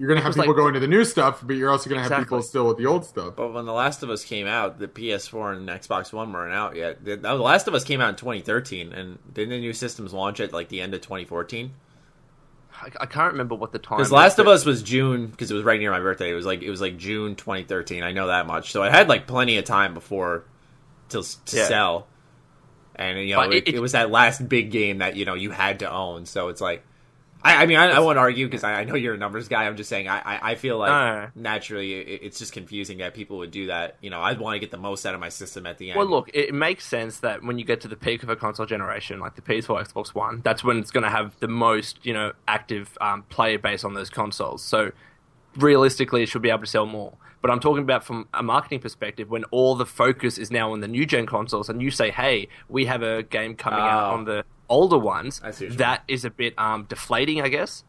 [0.00, 2.10] you're gonna have people like- going to the new stuff, but you're also gonna have
[2.10, 2.24] Exactly.
[2.24, 3.34] people still with the old stuff.
[3.36, 6.74] But when The Last of Us came out, the PS4 and Xbox One weren't out
[6.74, 7.04] yet.
[7.04, 10.40] The, The Last of Us came out in 2013, and didn't the new systems launch
[10.40, 11.74] at like the end of 2014?
[12.82, 13.98] I, I can't remember what the time.
[13.98, 16.30] Because was, Last of Us was June, because it was right near my birthday.
[16.30, 18.02] It was like it was like June 2013.
[18.02, 18.72] I know that much.
[18.72, 20.44] So I had like plenty of time before
[21.10, 21.66] to, to Yeah.
[21.66, 22.06] sell,
[22.96, 25.50] and you know it, it- it was that last big game that you know you
[25.50, 26.24] had to own.
[26.24, 26.84] So it's like.
[27.42, 29.64] I, I mean, I, I won't argue because I, I know you're a numbers guy.
[29.66, 31.28] I'm just saying, I, I, I feel like No.
[31.34, 33.96] naturally it, it's just confusing that people would do that.
[34.02, 35.96] You know, I'd want to get the most out of my system at the end.
[35.98, 38.66] Well, look, it makes sense that when you get to the peak of a console
[38.66, 42.12] generation, like the PS4, Xbox One, that's when it's going to have the most, you
[42.12, 44.62] know, active um, player base on those consoles.
[44.62, 44.92] So
[45.56, 47.14] realistically, it should be able to sell more.
[47.42, 50.80] But I'm talking about from a marketing perspective, when all the focus is now on
[50.80, 54.14] the new gen consoles, and you say, "Hey, we have a game coming out Oh.
[54.14, 57.84] on the older ones," I see what that is a bit um, deflating, I guess.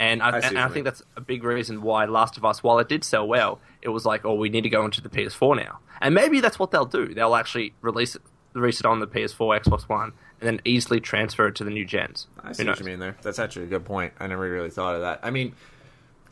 [0.00, 2.80] And I, I and I think that's a big reason why Last of Us, while
[2.80, 5.56] it did sell well, it was like, oh, we need to go into the PS4
[5.56, 5.78] now.
[6.00, 7.14] And maybe that's what they'll do.
[7.14, 8.22] They'll actually release it,
[8.52, 11.84] release it on the PS4, Xbox One, and then easily transfer it to the new
[11.84, 12.26] gens.
[12.42, 13.16] I see what you mean there.
[13.22, 14.12] That's actually a good point.
[14.18, 15.20] I never really thought of that.
[15.22, 15.54] I mean,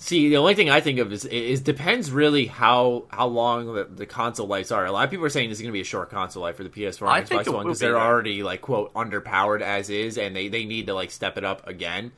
[0.02, 3.84] see, the only thing I think of is is depends really how how long the,
[3.84, 4.84] the console lives are.
[4.84, 6.56] A lot of people are saying this is going to be a short console life
[6.56, 9.90] for the PS4 and think Xbox One because be, they're already like quote underpowered as
[9.90, 12.12] is, and they they need to like step it up again.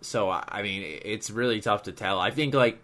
[0.00, 2.18] So I I mean, it's really tough to tell.
[2.18, 2.78] I think like.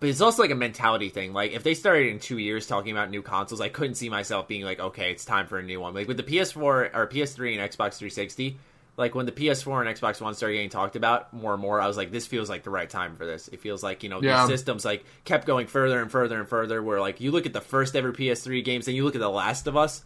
[0.00, 1.32] But it's also like a mentality thing.
[1.32, 4.48] Like if they started in two years talking about new consoles, I couldn't see myself
[4.48, 5.94] being like, okay, it's time for a new one.
[5.94, 8.58] Like with the PS4 or PS3 and Xbox 360,
[8.96, 11.86] like when the PS4 and Xbox One started getting talked about more and more, I
[11.86, 13.48] was like, this feels like the right time for this.
[13.48, 14.42] It feels like you know Yeah.
[14.46, 16.82] these systems like kept going further and further and further.
[16.82, 19.30] Where like you look at the first ever PS3 games, and you look at The
[19.30, 20.04] Last of Us.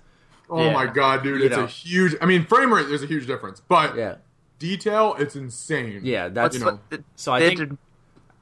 [0.48, 0.72] Oh Yeah.
[0.72, 1.64] my god, dude, You it's know.
[1.64, 2.14] a huge.
[2.20, 4.16] I mean, frame rate there's a huge difference, but Yeah,
[4.60, 6.00] detail it's insane.
[6.04, 6.28] yeah.
[6.28, 6.78] That's you know.
[7.16, 7.78] So I they think- did-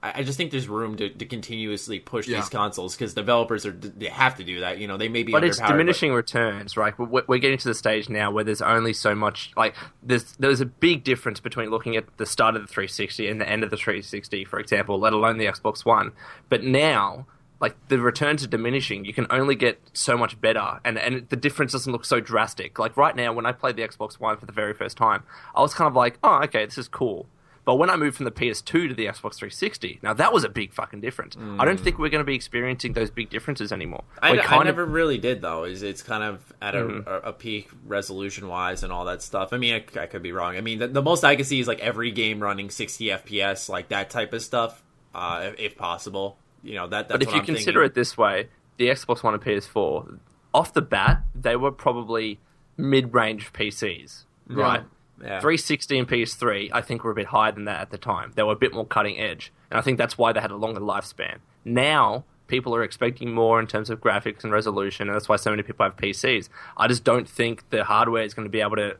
[0.04, 2.40] I I just think there's room to, to continuously push Yeah.
[2.40, 4.78] these consoles because developers are they have to do that.
[4.78, 6.96] You know, they may be, but it's underpowered, diminishing returns, right?
[6.98, 9.52] We're, we're getting to the stage now where there's only so much.
[9.56, 13.40] Like, there's there's a big difference between looking at the start of the 360 and
[13.40, 16.12] the end of the 360, for example, let alone the Xbox One.
[16.48, 17.26] But now,
[17.60, 19.04] like, the returns are diminishing.
[19.06, 22.78] You can only get so much better, and and the difference doesn't look so drastic.
[22.78, 25.22] Like right now, when I played the Xbox One for the very first time,
[25.54, 27.26] I was kind of like, oh, okay, this is cool.
[27.64, 30.50] But when I moved from the PS2 to the Xbox 360, now that was a
[30.50, 31.35] big fucking difference.
[31.59, 34.05] I don't think we're going to be experiencing those big differences anymore.
[34.20, 35.64] I, I kind of- never really did though.
[35.64, 37.07] Is it's kind of at a, Mhm.
[37.07, 39.53] a, a peak resolution wise and all that stuff.
[39.55, 40.57] I mean, I, I could be wrong.
[40.57, 43.70] I mean, the, the most I can see is like every game running 60 FPS,
[43.70, 44.83] like that type of stuff,
[45.14, 46.37] uh, if, if possible.
[46.62, 47.09] You know that.
[47.09, 47.92] That's But if what you I'm consider thinking.
[47.92, 50.18] it this way, the Xbox One and PS4,
[50.53, 52.40] off the bat, they were probably
[52.77, 54.81] mid-range PCs, right?
[54.81, 54.87] Yeah.
[55.20, 58.33] 360 and PS3, I think, were a bit higher than that at the time.
[58.35, 60.57] They were a bit more cutting edge, and I think that's why they had a
[60.57, 61.38] longer lifespan.
[61.64, 65.50] Now, people are expecting more in terms of graphics and resolution, and that's why so
[65.50, 66.48] many people have PCs.
[66.77, 68.96] I just don't think the hardware is going to be able to,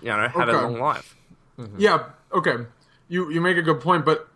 [0.00, 1.16] you know, have a long life.
[1.58, 1.76] Mm-hmm.
[1.78, 2.56] Yeah, okay.
[3.08, 4.28] You you make a good point, but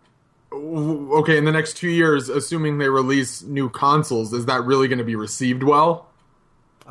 [0.53, 4.99] okay, in the next two years, assuming they release new consoles, is that really going
[4.99, 6.10] to be received well?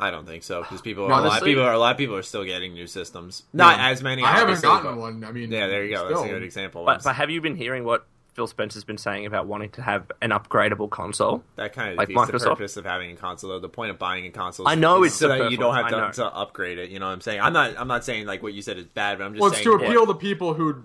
[0.00, 1.98] I don't think so because people, No, a lot of people, are, a lot of
[1.98, 3.44] people are still getting new systems.
[3.52, 3.88] Not Yeah.
[3.90, 4.22] as many.
[4.22, 5.24] I haven't obviously, gotten but- one.
[5.24, 6.08] I mean, Yeah, there you go.
[6.08, 6.84] That's a good example.
[6.84, 10.10] But, but have you been hearing what Phil Spencer's been saying about wanting to have
[10.22, 11.42] an upgradable console.
[11.56, 12.44] That kind of Like defeats the Microsoft?
[12.44, 13.50] purpose of having a console.
[13.50, 13.58] Though.
[13.58, 15.74] The point of buying a console, I know is it's so the that you don't
[15.74, 16.90] have to, to upgrade it.
[16.90, 17.40] You know what I'm saying?
[17.40, 17.74] I'm not.
[17.76, 19.72] I'm not saying like what you said is bad, but I'm just Well, it's to
[19.72, 20.82] appeal to people who,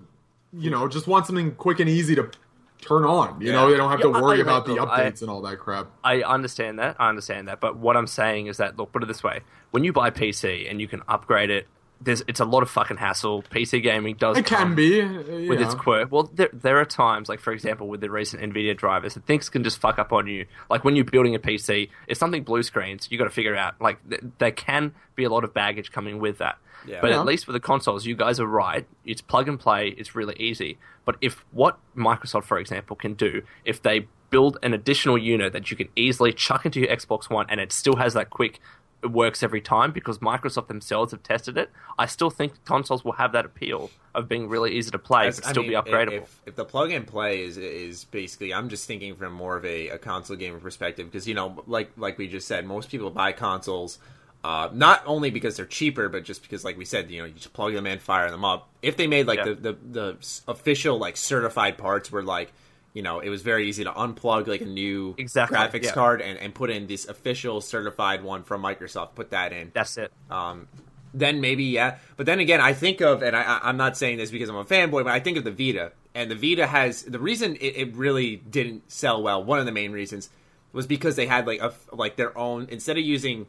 [0.52, 2.30] you know, just want something quick and easy to
[2.80, 3.40] turn on.
[3.40, 3.52] You Yeah.
[3.54, 5.40] know, they don't have Yeah, to worry I- about the look, I- updates and all
[5.42, 5.86] that crap.
[6.04, 6.96] I understand that.
[6.98, 7.60] I understand that.
[7.60, 10.12] But what I'm saying is that look, put it this way: when you buy a
[10.12, 11.66] PC and you can upgrade it,
[12.00, 13.42] there's it's a lot of fucking hassle.
[13.50, 15.02] PC gaming does It can be
[15.48, 16.12] with its quirk.
[16.12, 19.48] Well, there, there are times, like for example, with the recent Nvidia drivers, that things
[19.48, 20.44] can just fuck up on you.
[20.68, 23.80] Like when you're building a PC, if something blue screens, you got to figure out.
[23.80, 26.58] Like th- there can be a lot of baggage coming with that.
[26.86, 27.00] Yeah.
[27.00, 27.20] But Yeah.
[27.20, 28.86] at least with the consoles, you guys are right.
[29.04, 29.88] It's plug and play.
[29.88, 30.78] It's really easy.
[31.04, 35.70] But if what Microsoft, for example, can do, if they build an additional unit that
[35.70, 38.60] you can easily chuck into your Xbox One and it still has that quick,
[39.02, 41.70] it works every time because Microsoft themselves have tested it.
[41.98, 45.40] I still think consoles will have that appeal of being really easy to play, That's-
[45.40, 46.22] but I still mean, be upgradable.
[46.22, 49.64] If, if the plug and play is is basically, I'm just thinking from more of
[49.64, 53.10] a, a console gamer perspective because you know, like like we just said, most people
[53.10, 53.98] buy consoles.
[54.44, 57.32] Uh, not only because they're cheaper, but just because, like we said, you know, you
[57.34, 58.68] just plug them in, fire them up.
[58.80, 59.44] If they made like Yeah.
[59.46, 62.52] the, the the official like certified parts, where like
[62.94, 65.92] you know it was very easy to unplug like a new Exactly, graphics yeah.
[65.92, 69.16] card and, and put in this official certified one from Microsoft.
[69.16, 70.12] Put that in That's it.
[70.30, 70.68] um,
[71.12, 71.96] then maybe yeah.
[72.16, 74.56] But then again, I think of, and I, I- I'm not saying this because I'm
[74.56, 77.74] a fanboy, but I think of the Vita, and the Vita has the reason it,
[77.76, 79.42] it really didn't sell well.
[79.42, 80.30] One of the main reasons
[80.72, 83.46] was because they had like a like their own instead of using.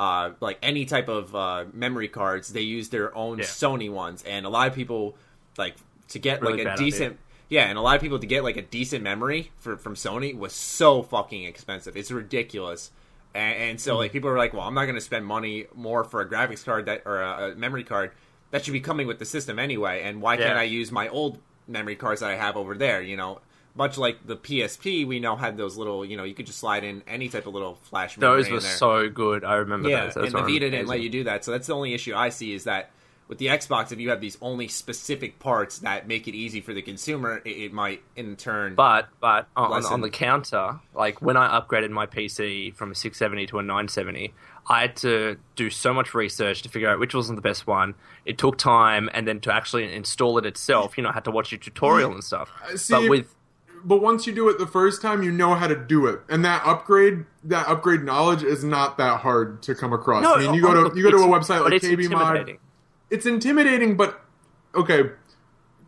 [0.00, 3.44] Uh, like any type of uh, memory cards, they use their own Yeah.
[3.44, 5.14] Sony ones, and a lot of people
[5.58, 5.74] like
[6.08, 6.86] to get Really like a bad idea.
[6.86, 7.18] decent,
[7.50, 10.34] yeah, and a lot of people to get like a decent memory for, from Sony
[10.34, 11.98] was so fucking expensive.
[11.98, 12.92] It's ridiculous.
[13.34, 16.02] And, and so like people are like, well, I'm not going to spend money more
[16.02, 18.12] for a graphics card that or a, a memory card
[18.52, 20.00] that should be coming with the system anyway.
[20.02, 23.02] And why can't I use my old memory cards that I have over there?
[23.02, 23.40] You know,
[23.80, 26.84] much like the PSP, we now had those little, you know, you could just slide
[26.84, 28.36] in any type of little flash memory.
[28.36, 28.76] Those in were there.
[28.76, 29.42] so good.
[29.42, 30.14] I remember yeah, those.
[30.14, 31.46] those and the were Vita didn't let you do that.
[31.46, 32.90] So that's the only issue I see is that
[33.26, 36.74] with the Xbox, if you have these only specific parts that make it easy for
[36.74, 38.74] the consumer, it, it might in turn.
[38.74, 43.46] But but on, on the counter, like when I upgraded my PC from a 670
[43.46, 44.34] to a 970,
[44.68, 47.94] I had to do so much research to figure out which wasn't the best one.
[48.26, 51.30] It took time, and then to actually install it itself, you know, I had to
[51.30, 52.50] watch a tutorial and stuff.
[52.62, 53.34] Uh, see, but with
[53.84, 56.44] But once you do it the first time, you know how to do it, and
[56.44, 60.22] that upgrade, that upgrade knowledge is not that hard to come across.
[60.22, 62.58] no, I mean, you go oh, to you go to a website like KB Mod.
[63.10, 64.22] It's intimidating, but
[64.74, 65.10] okay.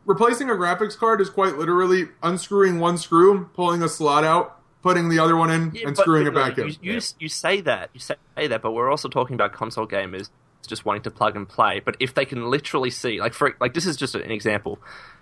[0.04, 5.08] Replacing a graphics card is quite literally unscrewing one screw, pulling a slot out, putting
[5.08, 6.76] the other one in, Yeah, and screwing it back you, in.
[6.82, 8.16] You, you say that, you say
[8.48, 10.30] that, but we're also talking about console gamers
[10.66, 11.80] just wanting to plug and play.
[11.84, 14.78] But if they can literally see, like for like this is just an example.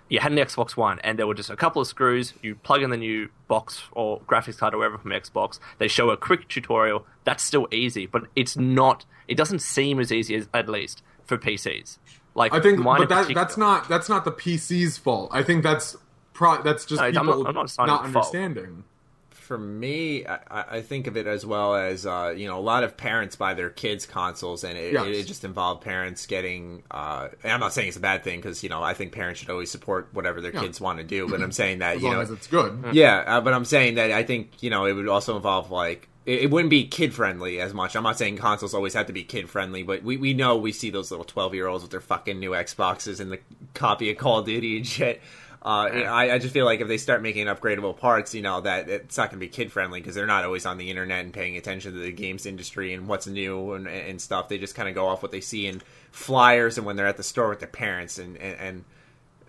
[0.09, 2.33] You had an Xbox One, and there were just a couple of screws.
[2.41, 5.57] You plug in the new box or graphics card or whatever from Xbox.
[5.77, 7.05] They show a quick tutorial.
[7.23, 9.05] That's still easy, but it's not.
[9.29, 11.97] It doesn't seem as easy as at least for PCs.
[12.35, 15.29] Like I think, but that that's not that's not the PC's fault.
[15.31, 15.95] I think that's
[16.33, 17.53] pro, that's just No, I'm people not- I'm
[17.87, 18.31] not not fault.
[19.51, 22.85] For me, I, I think of it as well as uh, you know a lot
[22.85, 25.05] of parents buy their kids consoles, and it, Yes.
[25.07, 26.83] it, just involved parents getting.
[26.89, 29.41] Uh, and I'm not saying it's a bad thing because you know I think parents
[29.41, 30.61] should always support whatever their Yeah.
[30.61, 32.81] kids want to do, but I'm saying that As you know as it's good.
[32.93, 36.07] Yeah, uh, but I'm saying that I think you know it would also involve like
[36.25, 37.95] it, it wouldn't be kid friendly as much.
[37.97, 40.71] I'm not saying consoles always have to be kid friendly, but we, we know we
[40.71, 43.39] see those little 12 year olds with their fucking new Xboxes and the
[43.73, 45.19] copy of Call of Duty and shit.
[45.63, 48.89] Uh, I, I just feel like if they start making upgradable parts, you know that
[48.89, 51.31] it's not going to be kid friendly because they're not always on the internet and
[51.31, 54.49] paying attention to the games industry and what's new and, and stuff.
[54.49, 57.17] They just kind of go off what they see in flyers and when they're at
[57.17, 58.85] the store with their parents and and, and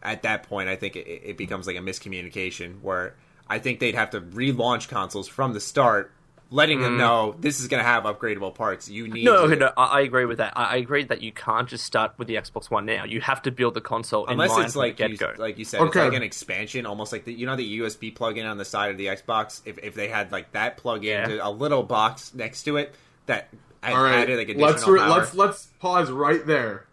[0.03, 3.15] at that point, I think it, it becomes like a miscommunication where
[3.49, 6.13] I think they'd have to relaunch consoles from the start,
[6.53, 8.89] letting them know this is going to have upgradable parts.
[8.89, 9.25] You need Mm.
[9.25, 10.53] No, to, okay, no, I I agree with that.
[10.57, 13.05] I I agree that you can't just start with the Xbox One now.
[13.05, 15.33] You have to build the console in unless mind it's like you, get go.
[15.43, 16.01] like you said, Okay.
[16.01, 18.91] it's like an expansion, almost like the you know the USB plug-in on the side
[18.91, 19.63] of the Xbox.
[19.65, 21.27] If if they had like that plug-in, Yeah.
[21.27, 22.95] to a little box next to it
[23.27, 23.49] that
[23.83, 25.09] had All right, added like additional let's re- power.
[25.09, 26.87] let's let's pause right there.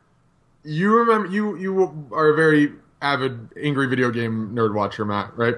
[0.63, 5.55] You remember you you are a very avid angry video game nerd watcher, Matt, right?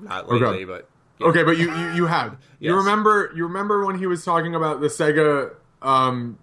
[0.00, 0.44] Not Okay.
[0.44, 0.88] lately, but
[1.20, 1.26] yeah.
[1.28, 2.36] Okay, but you you, you have.
[2.60, 6.38] You remember you remember when he was talking about the Sega um,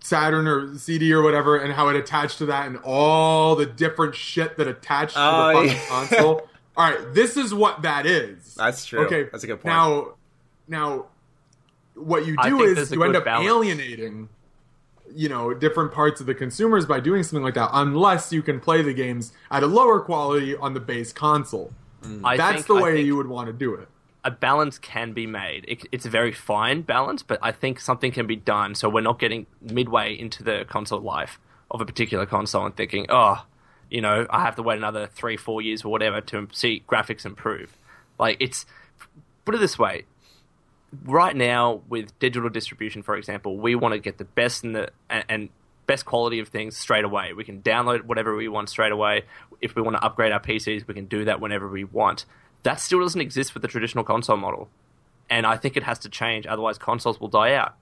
[0.00, 4.14] Saturn or CD or whatever, and how it attached to that, and all the different
[4.14, 5.86] shit that attached to Oh, the fucking yeah.
[5.88, 6.48] console.
[6.76, 8.54] All right, this is what that is.
[8.54, 9.04] That's true.
[9.04, 9.66] Okay, That's a good point.
[9.66, 10.14] Now,
[10.66, 11.06] now,
[11.94, 13.46] what you do is you end up balance.
[13.46, 14.30] alienating,
[15.14, 18.58] you know, different parts of the consumers by doing something like that, unless you can
[18.58, 21.74] play the games at a lower quality on the base console.
[22.24, 23.86] I That's think- the I way think you would want to do it.
[24.24, 25.64] A balance can be made.
[25.66, 29.00] It, it's a very fine balance, but I think something can be done so we're
[29.00, 31.38] not getting midway into the console life
[31.70, 33.44] of a particular console and thinking, oh,
[33.90, 37.26] you know, I have to wait another three, four years or whatever to see graphics
[37.26, 37.76] improve.
[38.18, 38.64] Like it's
[39.44, 40.04] put it this way.
[41.04, 44.90] Right now, with digital distribution, for example, we want to get the best in the
[45.08, 45.48] and, and
[45.86, 47.32] best quality of things straight away.
[47.32, 49.22] We can download whatever we want straight away.
[49.60, 52.24] If we want to upgrade our PCs, we can do that whenever we want.
[52.62, 54.68] That still doesn't exist with the traditional console model,
[55.28, 56.46] and I think it has to change.
[56.46, 57.74] Otherwise, consoles will die out.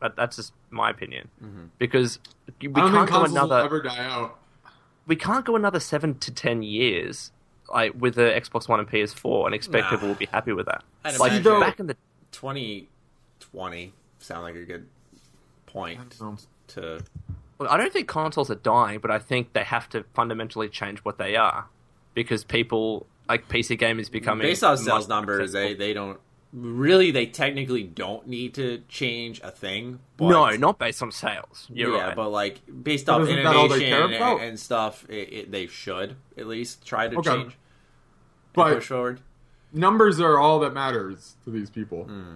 [0.00, 1.66] But that's just my opinion, mm-hmm.
[1.78, 2.18] because
[2.60, 4.38] we I don't can't think go another will ever die out.
[5.06, 7.32] we can't go another seven to ten years
[7.72, 9.90] like with the Xbox One and PS4 and expect Nah.
[9.90, 10.82] people will be happy with that.
[11.04, 11.96] I'd like imagine- back in the
[12.32, 14.86] 2020 sound like a good
[15.66, 15.98] point
[16.68, 17.00] to.
[17.58, 20.98] Well, I don't think consoles are dying, but I think they have to fundamentally change
[21.00, 21.66] what they are
[22.14, 25.78] because people like PC gamers becoming Based off sales much numbers, they, successful.
[25.86, 26.20] they don't
[26.52, 27.10] really.
[27.10, 30.00] They technically don't need to change a thing.
[30.16, 31.66] But, no, not based on sales.
[31.72, 32.16] You're yeah, right.
[32.16, 34.40] but like based But off isn't all they innovation care and, about?
[34.40, 37.30] and stuff, it, it, they should at least try to Okay.
[37.30, 37.56] change
[38.52, 39.20] But push forward.
[39.72, 42.04] numbers are all that matters to these people.
[42.04, 42.34] Hmm.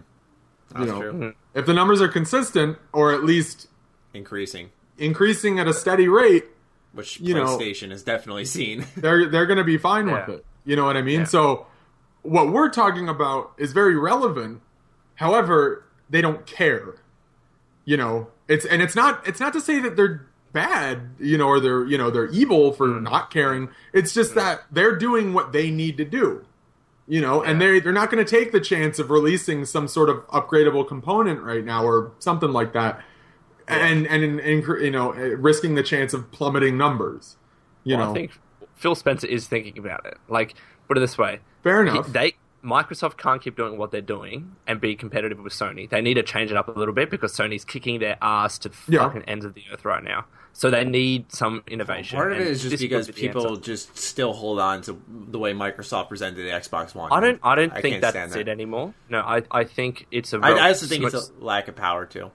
[0.74, 1.00] That's know.
[1.00, 1.12] true.
[1.12, 1.28] Hmm.
[1.58, 3.68] If the numbers are consistent, or at least
[4.14, 6.44] Increasing, increasing at a steady rate,
[6.92, 8.84] which You know- PlayStation has definitely seen.
[8.96, 10.44] they're they're going to be fine with it.
[10.68, 11.20] You know what I mean?
[11.20, 11.24] Yeah.
[11.24, 11.66] So
[12.20, 14.60] what we're talking about is very relevant.
[15.14, 16.96] However, they don't care.
[17.86, 21.48] You know, it's and it's not it's not to say that they're bad, you know,
[21.48, 23.02] or they're you know they're evil for mm.
[23.02, 23.70] not caring.
[23.94, 26.44] It's just that they're doing what they need to do.
[27.06, 30.10] You know, and they they're not going to take the chance of releasing some sort
[30.10, 33.00] of upgradable component right now or something like that,
[33.66, 37.38] and and, and, you know risking the chance of plummeting numbers.
[37.84, 38.38] You Well, know, I think
[38.78, 40.16] Phil Spencer is thinking about it.
[40.28, 40.54] Like,
[40.86, 42.06] put it this way: fair He- enough.
[42.08, 45.88] they Microsoft can't keep doing what they're doing and be competitive with Sony.
[45.88, 48.68] They need to change it up a little bit because Sony's kicking their ass to
[48.70, 48.98] the Yeah.
[49.06, 50.24] fucking ends of the earth right now.
[50.54, 52.16] So they need some innovation.
[52.18, 53.60] Part of it is just because would be the people answer.
[53.62, 57.12] just still hold on to the way Microsoft presented the Xbox One.
[57.12, 57.38] I don't.
[57.44, 58.92] I don't I think that's also it anymore.
[59.08, 59.42] No, I.
[59.52, 60.38] I think it's a.
[60.42, 62.32] I, real- I also think it's much- a lack of power too.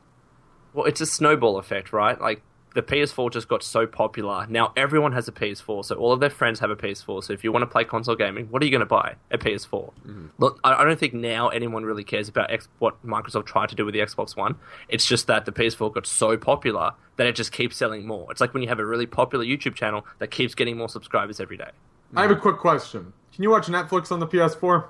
[0.73, 2.19] Well, it's a snowball effect, right?
[2.19, 2.41] Like
[2.73, 4.47] the PS4 just got so popular.
[4.47, 7.23] Now everyone has a PS4, so all of their friends have a PS4.
[7.23, 9.15] So if you want to play console gaming, what are you going to buy?
[9.31, 9.69] A PS4.
[10.07, 10.25] Mm-hmm.
[10.39, 13.75] Look, I I don't think now anyone really cares about X- what Microsoft tried to
[13.75, 14.55] do with the Xbox One.
[14.89, 18.31] It's just that the PS4 got so popular that it just keeps selling more.
[18.31, 21.39] It's like when you have a really popular YouTube channel that keeps getting more subscribers
[21.39, 21.69] every day.
[22.15, 23.13] I have a quick question.
[23.33, 24.85] Can you watch Netflix on the PS4?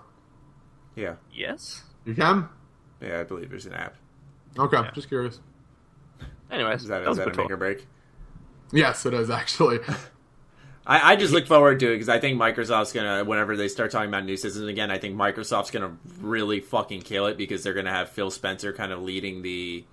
[0.96, 1.84] Yeah, Yes.
[2.06, 2.48] You can?
[3.02, 3.96] yeah, I believe there's an app.
[4.58, 5.40] Okay, just curious.
[6.52, 7.88] Anyways, Is that, that is that a good make or break?
[8.72, 9.80] Yes, it is actually.
[10.86, 13.92] I, I just look forward to it because I think Microsoft's gonna whenever they start
[13.92, 17.74] talking about new systems again, I think Microsoft's gonna really fucking kill it because they're
[17.74, 19.86] gonna have Phil Spencer kind of leading the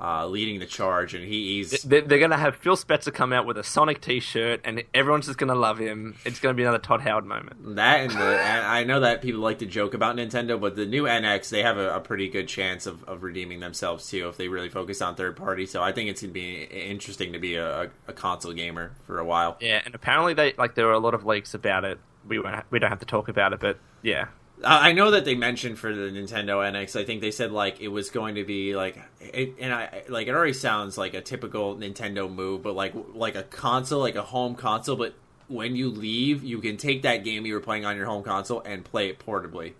[0.00, 3.46] uh, leading the charge, and he, he's They're, going to have Phil Spencer come out
[3.46, 6.16] with a Sonic T-shirt, and everyone's just going to love him.
[6.24, 7.76] It's going to be another Todd Howard moment.
[7.76, 10.86] that and the and I know that people like to joke about Nintendo, but the
[10.86, 14.36] new NX they have a, a pretty good chance of, of redeeming themselves too if
[14.36, 15.66] they really focus on third party.
[15.66, 19.24] So I think it's gonna be interesting to be a, a console gamer for a
[19.24, 19.56] while.
[19.60, 21.98] Yeah, and apparently they like there were a lot of leaks about it.
[22.26, 24.26] We won't, we don't have to talk about it, but yeah,
[24.64, 26.98] I know that they mentioned for the Nintendo NX.
[26.98, 30.28] I think they said like it was going to be like, it, and I like
[30.28, 34.22] it already sounds like a typical Nintendo move, but like like a console, like a
[34.22, 34.96] home console.
[34.96, 35.14] But
[35.48, 38.60] when you leave, you can take that game you were playing on your home console
[38.62, 39.74] and play it portably.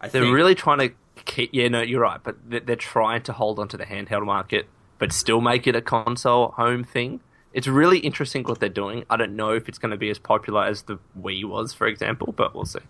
[0.00, 1.50] I they're think, really trying to keep.
[1.52, 4.66] Yeah, no, you're right, but they're trying to hold onto the handheld market,
[4.98, 7.20] but still make it a console home thing.
[7.52, 9.04] It's really interesting what they're doing.
[9.10, 11.86] I don't know if it's going to be as popular as the Wii was, for
[11.86, 12.80] example, but we'll see.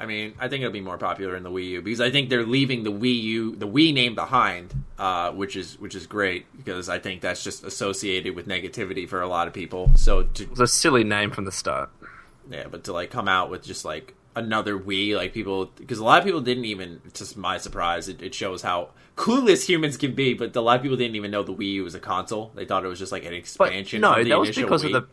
[0.00, 2.28] I mean, I think it'll be more popular in the Wii U because I think
[2.30, 6.46] they're leaving the Wii U, the Wii name behind, uh, which is which is great
[6.56, 9.90] because I think that's just associated with negativity for a lot of people.
[9.96, 11.90] So to It was a silly name from the start.
[12.48, 16.04] Yeah, but to like come out with just like another Wii, like people, because a
[16.04, 17.00] lot of people didn't even.
[17.14, 20.32] To my surprise, it, it shows how clueless humans can be.
[20.32, 22.52] But a lot of people didn't even know the Wii U was a console.
[22.54, 24.00] They thought it was just like an But expansion.
[24.00, 24.94] no, of the that was because Wii.
[24.94, 25.08] of the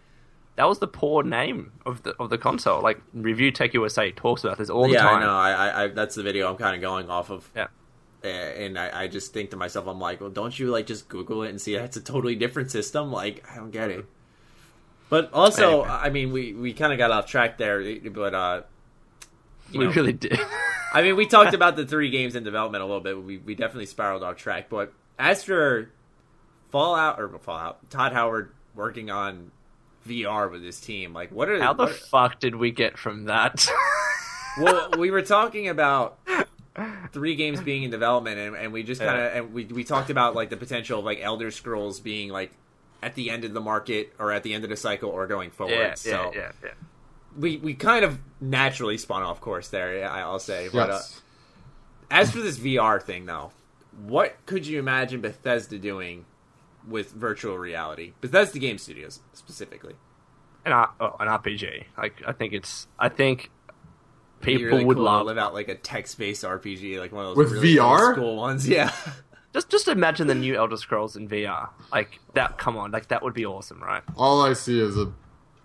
[0.56, 2.82] that was the poor name of the of the console.
[2.82, 5.18] Like Review Tech USA talks about this all the Yeah, time.
[5.18, 5.36] I know.
[5.36, 7.50] I, I, that's the video I'm kind of going off of.
[7.56, 7.68] Yeah.
[8.24, 11.44] And I, I just think to myself, I'm like, well, don't you like just Google
[11.44, 13.12] it and see that's a totally different system?
[13.12, 14.06] Like, I don't get it.
[15.10, 15.88] But also, Anyway.
[15.90, 18.62] I mean, we, we kind of got off track there, but uh,
[19.70, 20.40] you we know, really did.
[20.92, 23.22] I mean, we talked about the three games in development a little bit.
[23.22, 24.70] We, we definitely spiraled off track.
[24.70, 25.92] But as for
[26.72, 29.52] Fallout or Fallout, Todd Howard working on
[30.08, 31.14] VR with this team.
[31.14, 33.68] Like, what are How the what- fuck did we get from that?
[34.62, 36.18] well, we were talking about
[37.12, 39.40] three games being in development, and, and we just kind of Yeah.
[39.40, 42.52] and we we talked about like the potential of like Elder Scrolls being like
[43.04, 45.52] at the end of the market or at the end of the cycle or going
[45.52, 45.74] forward.
[45.76, 46.72] yeah, so yeah, yeah, yeah.
[47.38, 50.10] we we kind of naturally spun off course there.
[50.10, 51.00] I'll say, but uh,
[52.12, 53.52] as for this VR thing, though,
[54.06, 56.26] what could you imagine Bethesda doing
[56.88, 58.14] with virtual reality?
[58.22, 59.94] Bethesda Game Studios specifically.
[60.66, 61.86] An, R- oh, an RPG.
[61.98, 62.88] Like I think it's.
[62.98, 63.52] I think
[64.42, 65.26] people really would cool to love.
[65.28, 68.14] live out like a text-based RPG, like one of those With really VR?
[68.14, 68.68] school ones.
[68.70, 68.92] Yeah.
[69.54, 71.70] Just just imagine the new Elder Scrolls in VR.
[71.92, 72.58] Like that.
[72.58, 74.04] Come on, like that would be awesome, right?
[74.18, 75.14] All I see is a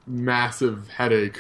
[0.07, 1.39] massive headache.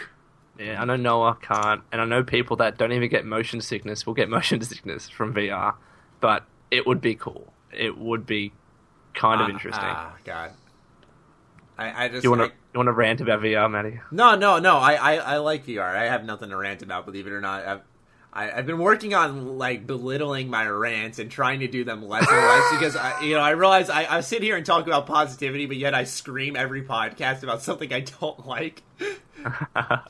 [0.58, 4.04] Yeah, I know Noah can't, and I know people that don't even get motion sickness
[4.06, 5.74] will get motion sickness from VR,
[6.20, 7.52] but it would be cool.
[7.72, 8.52] It would be
[9.14, 9.84] kind of Ah, interesting.
[9.84, 10.50] Ah, God.
[11.78, 14.00] I, I just you want to like- you want to rant about VR, Matty?
[14.12, 14.76] No, no, no.
[14.76, 15.96] I, I, I like VR.
[15.96, 17.04] I have nothing to rant about.
[17.06, 17.80] Believe it or not, I've
[18.32, 22.28] I, I've been working on like belittling my rants and trying to do them less
[22.28, 25.06] and less because I, you know I realize I, I sit here and talk about
[25.06, 28.82] positivity, but yet I scream every podcast about something I don't like.
[29.74, 30.00] I,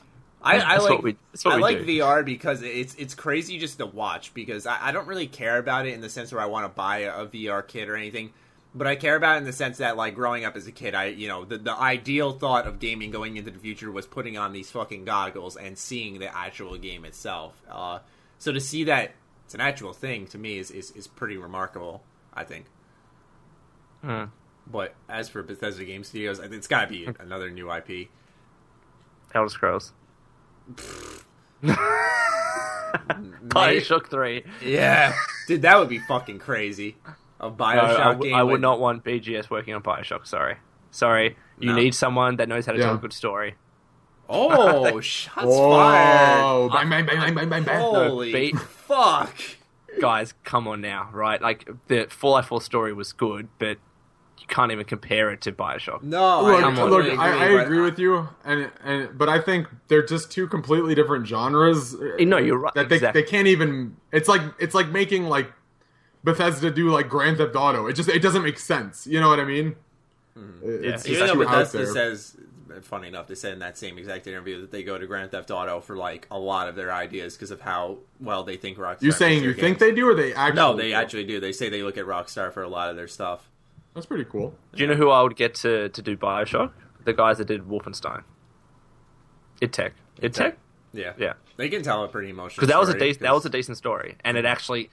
[0.43, 1.99] I like we- I like do.
[1.99, 5.85] VR because it's it's crazy just to watch because I, I don't really care about
[5.87, 8.33] it in the sense where I want to buy a, a VR kit or anything.
[8.73, 10.95] But I care about it in the sense that, like, growing up as a kid,
[10.95, 14.37] I, you know, the, the ideal thought of gaming going into the future was putting
[14.37, 17.61] on these fucking goggles and seeing the actual game itself.
[17.69, 17.99] Uh,
[18.37, 19.11] so to see that
[19.43, 22.01] it's an actual thing to me is, is, is pretty remarkable,
[22.33, 22.65] I think.
[24.01, 24.25] Hmm.
[24.65, 28.07] But as for Bethesda Game Studios, I think it's got to be another new IP.
[29.35, 29.91] Elder Scrolls,
[31.61, 31.73] May-
[33.47, 34.43] Bioshock Three.
[34.63, 35.13] Yeah,
[35.47, 36.95] dude, that would be fucking crazy.
[37.41, 38.35] A No, Bioshock I, w- game.
[38.39, 40.25] I would with- not want BGS working on Bioshock.
[40.27, 40.55] Sorry,
[40.91, 41.35] sorry.
[41.59, 41.75] You No.
[41.75, 43.55] need someone that knows how to tell a good story.
[44.29, 46.41] Oh, shots fired!
[46.41, 46.69] Whoa!
[46.71, 47.79] Bang, bang, bang, bang, bang, bang, bang.
[47.81, 49.35] Holy beat- fuck!
[49.99, 51.41] Guys, come on now, right?
[51.41, 53.77] Like the Fallout 4 story was good, but
[54.39, 56.01] you can't even compare it to Bioshock.
[56.01, 56.89] No, Look, I Come on.
[56.89, 60.31] totally look, I, I but agree with you, and and but I think they're just
[60.31, 61.95] two completely different genres.
[62.19, 62.73] No, you're uh, right.
[62.75, 63.21] That they exactly.
[63.21, 63.97] they can't even.
[64.13, 65.51] It's like it's like making like
[66.23, 67.87] Bethesda do like Grand Theft Auto.
[67.87, 69.07] It just it doesn't make sense.
[69.07, 69.75] You know what I mean?
[70.35, 70.49] Hmm.
[70.63, 72.37] It- Yeah, It's Even just though too out Bethesda says,
[72.83, 75.51] funny enough, they said in that same exact interview that they go to Grand Theft
[75.51, 79.01] Auto for like a lot of their ideas because of how well they think Rockstar.
[79.01, 80.55] You saying you their think they do, or they actually?
[80.55, 80.93] No, they do?
[80.93, 81.39] actually do.
[81.39, 83.49] They say they look at Rockstar for a lot of their stuff.
[83.93, 84.55] That's pretty cool.
[84.73, 86.71] Do you know who I would get to, to do Bioshock?
[87.03, 88.23] The guys that did Wolfenstein.
[89.61, 89.93] id Tech.
[90.21, 90.57] id Tech?
[90.93, 91.33] Yeah, Yeah.
[91.57, 92.61] they can tell a pretty emotional.
[92.61, 94.89] Because that was a story, de- that 'cause- was a decent story, and it actually.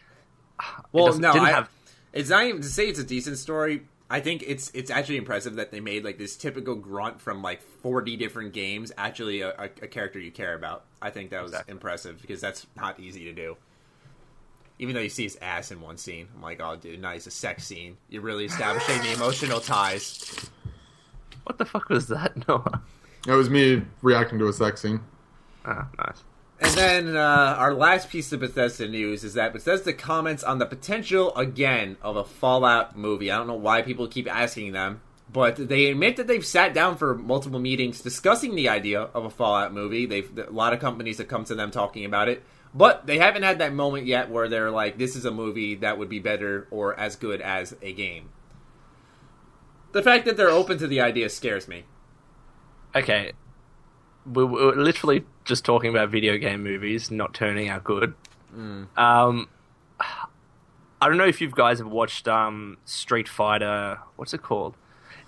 [0.93, 1.71] Well, no, didn't I, have-
[2.13, 3.83] it's not even to say it's a decent story.
[4.11, 7.61] I think it's it's actually impressive that they made like this typical grunt from like
[7.61, 10.85] forty different games actually a, a, a character you care about.
[11.03, 11.73] I think that was Exactly.
[11.73, 13.57] impressive because that's not easy to do.
[14.79, 17.31] Even though you see his ass in one scene, I'm like, oh, dude, nice, a
[17.33, 17.97] sex scene.
[18.09, 20.49] You're really establishing the emotional ties.
[21.45, 22.81] What the fuck was that, Noah?
[23.27, 25.01] That was me reacting to a sex scene.
[25.65, 26.23] Ah, nice.
[26.61, 27.21] And then uh,
[27.59, 32.17] our last piece of Bethesda news is that Bethesda comments on the potential again of
[32.17, 33.31] a Fallout movie.
[33.31, 35.01] I don't know why people keep asking them,
[35.33, 39.31] but they admit that they've sat down for multiple meetings discussing the idea of a
[39.31, 40.05] Fallout movie.
[40.07, 42.43] They've a lot of companies have come to them talking about it,
[42.75, 45.97] but they haven't had that moment yet where they're like, "This is a movie that
[45.97, 48.31] would be better or as good as a game."
[49.93, 51.85] The fact that they're open to the idea scares me.
[52.97, 53.33] Okay.
[54.27, 58.15] We were literally just talking about video game movies not turning out good.
[58.97, 59.49] Um,
[61.01, 63.99] I don't know if you guys have watched um, Street Fighter.
[64.17, 64.77] What's it called?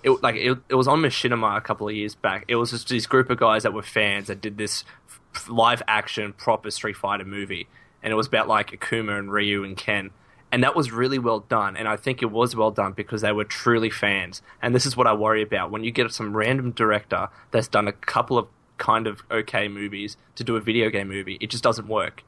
[0.03, 2.45] It like it, it was on Machinima a couple of years back.
[2.47, 5.81] It was just this group of guys that were fans that did this f- live
[5.87, 7.67] action proper Street Fighter movie,
[8.03, 10.09] and it was about like Akuma and Ryu and Ken.
[10.51, 13.31] And that was really well done, and I think it was well done because they
[13.31, 14.41] were truly fans.
[14.61, 17.87] And this is what I worry about when you get some random director that's done
[17.87, 18.47] a couple of
[18.81, 21.37] kind of okay movies to do a video game movie.
[21.39, 22.23] It just doesn't work.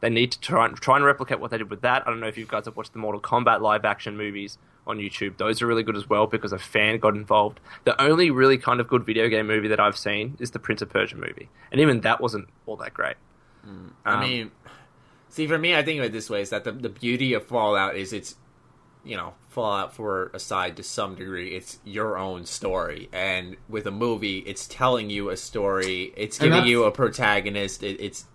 [0.00, 2.06] They need to try and, try and replicate what they did with that.
[2.06, 4.98] I don't know if you guys have watched the Mortal Kombat live action movies on
[4.98, 5.38] YouTube.
[5.38, 7.58] Those are really good as well because a fan got involved.
[7.82, 10.82] The only really kind of good video game movie that I've seen is the Prince
[10.82, 13.16] of Persia movie, and even that wasn't all that great.
[14.04, 14.50] I Um, mean,
[15.30, 17.44] see, for me, I think of it this way: is that the the beauty of
[17.46, 18.36] Fallout is it's,
[19.06, 23.90] you know, Fallout for aside to some degree, it's your own story, and with a
[23.90, 28.26] movie, it's telling you a story, it's giving you a protagonist, it, it's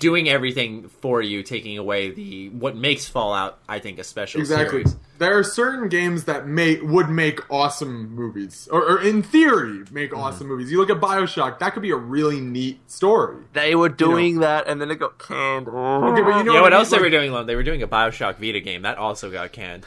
[0.00, 4.82] doing everything for you, taking away the what makes Fallout, I think, a special Exactly.
[4.82, 4.96] series.
[5.16, 10.10] There are certain games that make would make awesome movies, or, or in theory make
[10.10, 10.20] Mm-hmm.
[10.20, 10.72] awesome movies.
[10.72, 13.44] You look at Bioshock; that could be a really neat story.
[13.52, 15.68] They were doing that, and then it got canned.
[15.68, 16.80] Okay, but you know yeah, what I mean?
[16.80, 17.46] else they were doing?
[17.46, 19.86] They were doing a Bioshock Vita game that also got canned.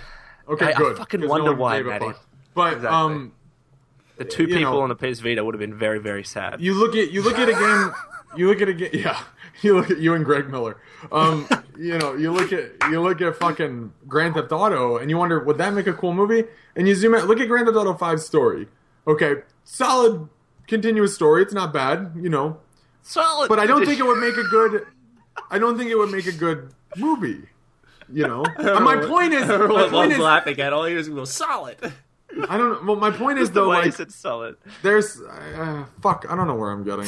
[0.50, 2.06] Okay, I- I fucking wonder one why, gave a Matty.
[2.08, 2.26] fuck.
[2.54, 2.90] But Exactly.
[2.98, 3.32] um,
[4.18, 6.60] The two people know- on the PS Vita would have been very, very sad.
[6.62, 7.94] you look at you look at a game.
[8.36, 8.90] You look at a game.
[8.94, 9.20] Yeah,
[9.62, 10.78] you look at you and Greg Miller.
[11.12, 15.18] Um, you know, you look at you look at fucking Grand Theft Auto, and you
[15.18, 16.44] wonder would that make a cool movie?
[16.76, 18.68] And you zoom out, look at Grand Theft Auto 5 story.
[19.08, 20.28] Okay, solid
[20.68, 21.42] continuous story.
[21.42, 22.60] It's not bad, you know,
[23.02, 23.48] Solid.
[23.50, 24.86] but I don't think it would make a good.
[25.50, 27.44] I don't think it would make a good movie.
[28.12, 30.94] You know, And my point is, my Everyone point loves is, laughing at all he
[30.96, 31.78] was go solid.
[32.50, 32.86] I don't.
[32.86, 34.58] Well, my point is though, way like, it's solid.
[34.84, 37.06] there's, uh, fuck, I don't know where I'm getting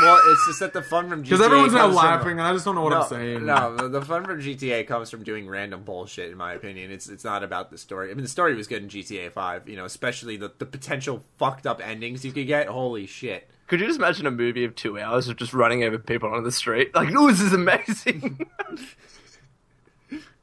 [0.00, 2.42] well, it's just that the fun from GTA because everyone's now comes from- laughing, and
[2.42, 3.46] I just don't know what no, I'm saying.
[3.46, 6.30] No, the- the fun from GTA comes from doing random bullshit.
[6.30, 8.10] In my opinion, it's it's not about the story.
[8.10, 9.68] I mean, the story was good in GTA Five.
[9.68, 12.66] You know, especially the the potential fucked up endings you could get.
[12.68, 13.48] Holy shit!
[13.68, 16.42] Could you just imagine a movie of two hours of just running over people on
[16.44, 16.94] the street?
[16.94, 18.46] Like, oh, this is amazing.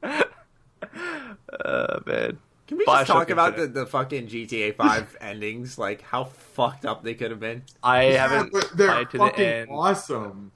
[0.03, 2.39] Uh, man.
[2.67, 5.77] Can we Bioshock just talk about the, the fucking GTA Five endings?
[5.77, 7.63] Like how fucked up they could have been.
[7.83, 9.69] I Yeah, haven't but they're played to the fucking end.
[9.69, 10.51] awesome.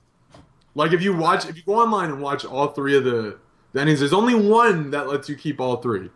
[0.76, 3.40] Like if you watch, if you go online and watch all three of the,
[3.74, 6.10] the endings, there's only one that lets you keep all three.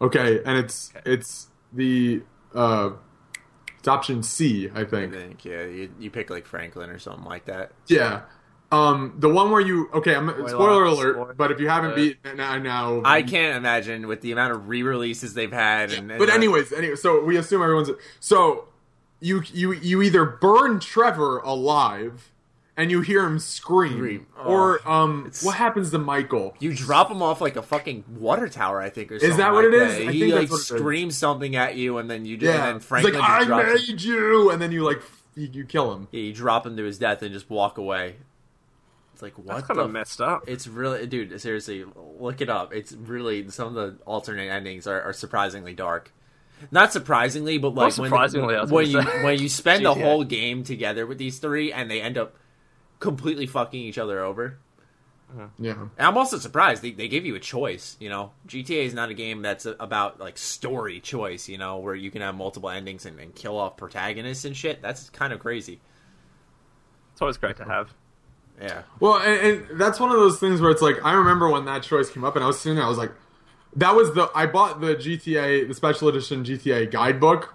[0.00, 2.22] Okay, and it's it's the
[2.54, 2.90] uh,
[3.78, 5.12] it's option C, I think.
[5.12, 7.72] think yeah, you, you pick like Franklin or something like that.
[7.86, 8.22] Yeah.
[8.70, 11.96] Um, the one where you okay, I'm spoiler, alert, spoiler but if you haven't alert.
[11.96, 15.90] beat it now, now I can't imagine with the amount of re-releases they've had.
[15.92, 17.90] And, and But anyways, anyway, so we assume everyone's
[18.20, 18.68] so
[19.20, 22.30] you you you either burn Trevor alive
[22.76, 24.26] and you hear him scream, Scream.
[24.44, 26.54] or Oh, um, what happens to Michael?
[26.60, 29.30] You drop him off like a fucking water tower, I think, or something.
[29.30, 29.92] Is that what like it is?
[29.98, 30.08] that.
[30.08, 32.80] I he think like what screams something at you, and then you just, Yeah, and
[32.80, 33.86] then He's like just I drops him.
[33.96, 35.02] made you, and then you like
[35.34, 36.06] you, you kill him.
[36.12, 38.14] Yeah, you drop him to his death and just walk away.
[39.18, 40.44] It's like what That's kind of messed up.
[40.46, 41.40] It's really, dude.
[41.40, 41.84] Seriously,
[42.20, 42.72] look it up.
[42.72, 46.12] It's really some of the alternate endings are, are surprisingly dark.
[46.70, 49.24] Not surprisingly, but like when- surprisingly, I when, you say.
[49.24, 52.36] when you spend the whole game together with these three and they end up
[53.00, 54.60] completely fucking each other over.
[55.32, 55.48] Uh-huh.
[55.58, 57.96] Yeah, And I'm also surprised they, they give you a choice.
[57.98, 61.48] You know, GTA is not a game that's a, about like story choice.
[61.48, 64.80] You know, where you can have multiple endings and, and kill off protagonists and shit.
[64.80, 65.80] That's kind of crazy.
[67.14, 67.92] It's always great to have.
[68.60, 71.64] Yeah, well, and, and that's one of those things where it's like I remember when
[71.66, 73.12] that choice came up, and I was sitting there, I was like,
[73.76, 77.54] that was the I bought the GTA the special edition GTA guidebook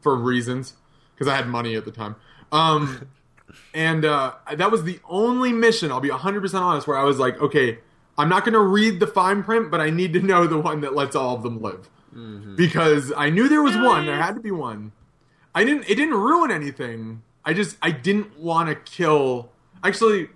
[0.00, 0.74] for reasons
[1.14, 2.16] because I had money at the time.
[2.50, 3.08] Um,
[3.74, 5.92] and uh, that was the only mission.
[5.92, 7.78] I'll be hundred percent honest, where I was like, okay,
[8.18, 10.80] I'm not going to read the fine print, but I need to know the one
[10.80, 11.88] that lets all of them live
[12.56, 14.06] because I knew there was one.
[14.06, 14.92] There had to be one.
[15.54, 15.88] I didn't.
[15.88, 17.22] It didn't ruin anything.
[17.44, 19.52] I just I didn't want to kill.
[19.84, 20.28] Actually,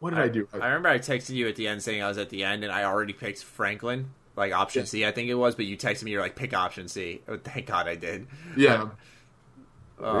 [0.00, 0.48] what did I, do?
[0.52, 2.72] I remember I texted you at the end saying I was at the end and
[2.72, 5.54] I already picked Franklin, like option C, I think it was.
[5.54, 7.20] But you texted me, you're like, pick option C.
[7.28, 8.26] Oh, thank God I did.
[8.56, 8.82] yeah.
[8.82, 8.88] Uh,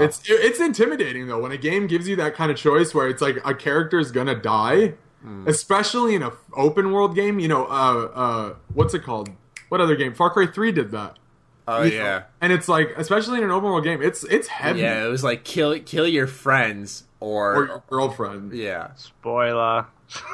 [0.00, 3.20] It's it's intimidating though when a game gives you that kind of choice where it's
[3.22, 5.46] like a character is gonna die, Hmm.
[5.48, 7.38] especially in a f- open world game.
[7.40, 9.30] You know, uh, uh, what's it called?
[9.70, 10.14] What other game?
[10.14, 11.18] Far Cry Three did that.
[11.66, 12.04] oh You know?
[12.04, 14.80] yeah, and it's like especially in an open world game, it's it's heavy.
[14.80, 15.04] yeah.
[15.04, 18.94] It was like kill kill your friends or, Or your girlfriend yeah.
[18.96, 19.86] Spoiler.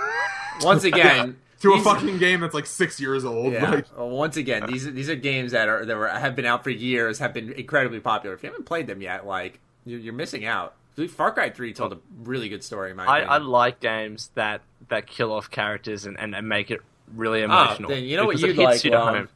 [0.62, 3.52] Once again, to a fucking game that's like six years old.
[3.52, 3.70] Yeah.
[3.70, 6.44] Like, Well, once again, these are, these are games that are that were, have been
[6.46, 8.34] out for years, have been incredibly popular.
[8.34, 10.74] If you haven't played them yet, like you're, you're missing out.
[11.10, 12.90] Far Cry Three told a really good story.
[12.90, 13.30] In my I, opinion.
[13.42, 16.80] I like games that, that kill off characters and, and, and make it
[17.14, 17.90] really Ah, emotional.
[17.90, 19.28] then you know what you'd hits like, you to um, home.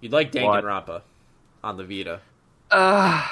[0.00, 0.62] You'd like What?
[0.64, 1.02] Danganronpa
[1.64, 2.20] on the Vita.
[2.70, 3.26] Uh,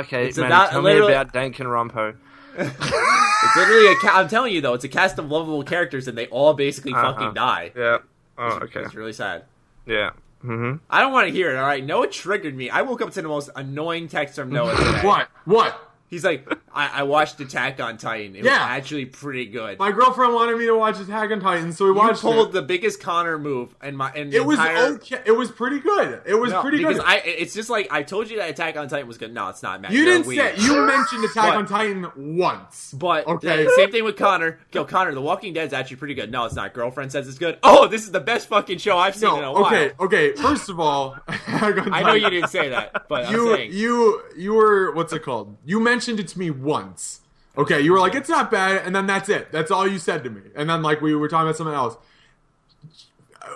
[0.00, 2.16] okay, It's man, about- tell me about Danganronpa.
[2.58, 3.96] It's literally a.
[3.96, 6.92] Ca- I'm telling you though, it's a cast of lovable characters, and they all basically
[6.94, 7.12] Uh-huh.
[7.12, 7.72] fucking die.
[7.76, 7.98] Yeah.
[8.38, 8.80] Oh, okay.
[8.80, 9.44] It's really sad.
[9.86, 10.10] Yeah.
[10.44, 10.76] Mm-hmm.
[10.90, 11.56] I don't want to hear it.
[11.56, 12.68] All right, Noah triggered me.
[12.70, 15.00] I woke up to the most annoying text from Noah today.
[15.06, 15.28] what?
[15.44, 15.90] What?
[16.08, 18.36] He's like, I, I watched Attack on Titan.
[18.36, 19.78] It was actually pretty good.
[19.78, 22.52] My girlfriend wanted me to watch Attack on Titan, so we you watched pulled it.
[22.52, 24.12] the biggest Connor move and my.
[24.12, 25.20] The It was entire, okay.
[25.26, 26.22] It was pretty good.
[26.24, 27.04] It was No, pretty because good.
[27.06, 27.16] I.
[27.24, 29.34] It's just like I told you that Attack on Titan was good.
[29.34, 29.90] No, it's not, man.
[29.90, 30.56] you You're didn't weird.
[30.58, 32.92] say you mentioned Attack But- on Titan once.
[32.96, 33.64] But Okay.
[33.64, 34.60] the same thing with Connor.
[34.72, 36.30] Yo, Connor, The Walking Dead's actually pretty good.
[36.30, 36.72] No, it's not.
[36.72, 37.58] Girlfriend says it's good.
[37.64, 39.66] Oh, this is the best fucking show I've seen in a while.
[39.66, 40.32] okay, okay.
[40.34, 44.52] First of all, I know you didn't say that, but I'm You saying you you
[44.54, 45.56] were what's it called?
[45.64, 47.20] You mentioned it to me once.
[47.58, 49.50] Okay, you were like, it's not bad, and then that's it.
[49.50, 50.42] That's all you said to me.
[50.54, 51.96] And then like we were talking about something else.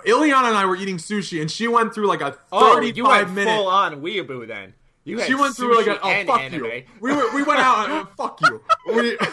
[0.06, 3.04] Ileana and I were eating sushi, and she went through like a Oh, thirty-five you
[3.04, 3.54] went minute.
[3.56, 4.74] full on weeaboo then.
[5.04, 6.64] You had she went through like a oh fuck anime.
[6.64, 6.82] you.
[7.00, 7.90] We were, we went out.
[7.90, 8.62] Uh, fuck you.
[8.86, 9.18] We.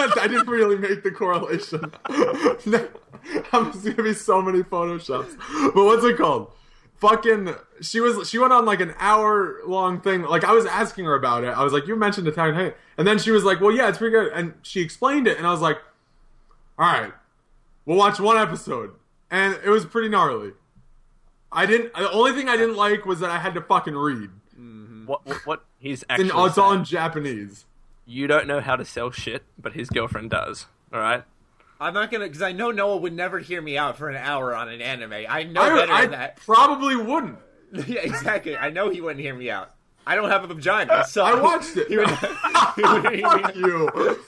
[0.00, 1.92] I didn't really make the correlation.
[3.52, 5.36] I'm just gonna be so many photoshops.
[5.74, 6.52] But what's it called?
[7.00, 7.54] Fucking.
[7.80, 8.28] She was.
[8.28, 10.22] She went on like an hour long thing.
[10.22, 11.48] Like I was asking her about it.
[11.48, 13.88] I was like, "You mentioned Attack on Titan," and then she was like, "Well, yeah,
[13.88, 15.78] it's pretty good." And she explained it, and I was like,
[16.78, 17.12] "All right,
[17.84, 18.92] we'll watch one episode,"
[19.30, 20.52] and it was pretty gnarly.
[21.52, 21.94] I didn't.
[21.94, 24.30] The only thing I didn't like was that I had to fucking read.
[24.58, 25.06] Mm-hmm.
[25.06, 27.64] What what, what he's And actually oh, it's all in Japanese.
[28.06, 30.66] you don't know how to sell shit, but his girlfriend does.
[30.92, 31.22] All right.
[31.80, 34.54] I'm not gonna because I know Noah would never hear me out for an hour
[34.54, 35.12] on an anime.
[35.28, 36.36] I know I, better I than that.
[36.36, 37.38] probably wouldn't.
[37.86, 38.56] yeah, exactly.
[38.56, 39.70] I know he wouldn't hear me out.
[40.06, 41.88] I don't have a vagina, so I watched it.
[41.90, 42.08] Would-
[42.76, 44.18] he wouldn't hear me Fuck you.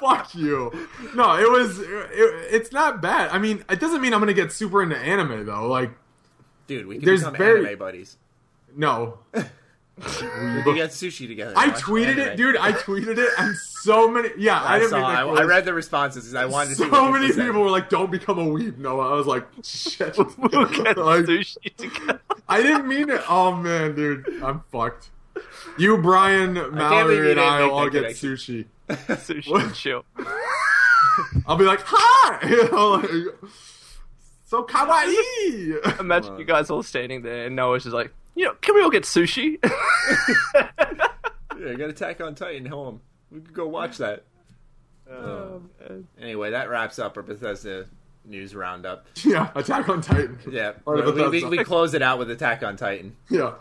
[0.00, 0.88] Fuck you.
[1.14, 1.78] No, it was.
[1.80, 1.86] It,
[2.50, 3.30] it's not bad.
[3.30, 5.66] I mean, it doesn't mean I'm gonna get super into anime though.
[5.68, 5.90] Like,
[6.66, 8.16] Dude, we can There's become very- anime buddies.
[8.76, 9.18] no.
[9.98, 11.52] We can get sushi together.
[11.56, 12.20] I Watch tweeted anime.
[12.28, 12.56] it, dude.
[12.56, 14.30] I tweeted it, and so many.
[14.38, 14.98] Yeah, I, I, didn't saw.
[15.08, 15.42] make I.
[15.42, 16.24] I read the responses.
[16.24, 16.82] 'cause I wanted to see.
[16.84, 17.46] So what many said.
[17.46, 21.24] people were like, "Don't become a weeb, Noah." I was like, "Shit." We'll get Like,
[21.24, 22.20] sushi together.
[22.48, 23.22] I didn't mean it.
[23.28, 25.10] Oh man, dude, I'm fucked.
[25.78, 28.36] You, Brian, believe Mallory, you and didn't I will all that get connection.
[28.36, 28.64] sushi.
[28.88, 30.04] sushi and chill.
[31.46, 33.10] I'll be like, "Hi," you know, like,
[34.44, 36.00] so kawaii.
[36.00, 38.90] Imagine you guys all standing there, and Noah's just like, you know, can we all
[38.90, 39.58] get sushi?
[41.60, 43.00] Yeah, I got Attack on Titan home.
[43.32, 44.22] We could go watch that.
[46.20, 47.86] Anyway, that wraps up our Bethesda
[48.24, 49.06] news roundup.
[49.24, 50.38] yeah, Attack on Titan.
[50.48, 53.16] Yeah, we, we, we close it out with Attack on Titan.
[53.28, 53.54] Yeah.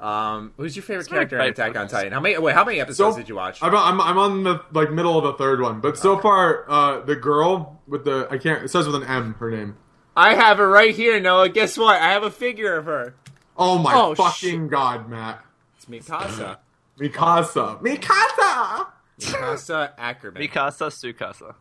[0.00, 1.86] Um, who's your favorite It's character in Attack on.
[1.86, 2.12] Titan?
[2.12, 2.36] How many?
[2.38, 3.62] Wait, how many episodes did you watch?
[3.62, 7.00] I'm, I'm, I'm on the like middle of the third one, but so far, uh,
[7.00, 8.64] the girl with the I can't.
[8.64, 9.34] It says with an M.
[9.34, 9.76] Her name.
[10.16, 11.48] I have it right here, Noah.
[11.48, 12.00] Guess what?
[12.00, 13.14] I have a figure of her.
[13.58, 15.44] Oh my Oh, fucking god, Matt.
[15.76, 16.58] It's Mikasa.
[16.98, 17.80] Mikasa.
[17.82, 18.86] Mikasa.
[19.20, 20.42] Mikasa Ackerman.
[20.42, 21.54] Mikasa, Sukasa.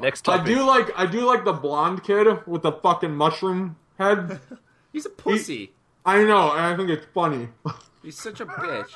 [0.00, 0.40] Next time.
[0.40, 4.40] I do like I do like the blonde kid with the fucking mushroom head.
[4.92, 5.72] He's a pussy.
[6.04, 7.48] I know, and I think it's funny.
[8.02, 8.90] He's such a bitch.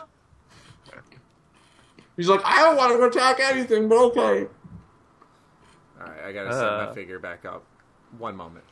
[2.16, 4.46] He's like, I don't want to attack anything, but okay.
[6.00, 6.94] All right, I gotta set my Uh.
[6.94, 7.64] figure back up.
[8.18, 8.64] One moment.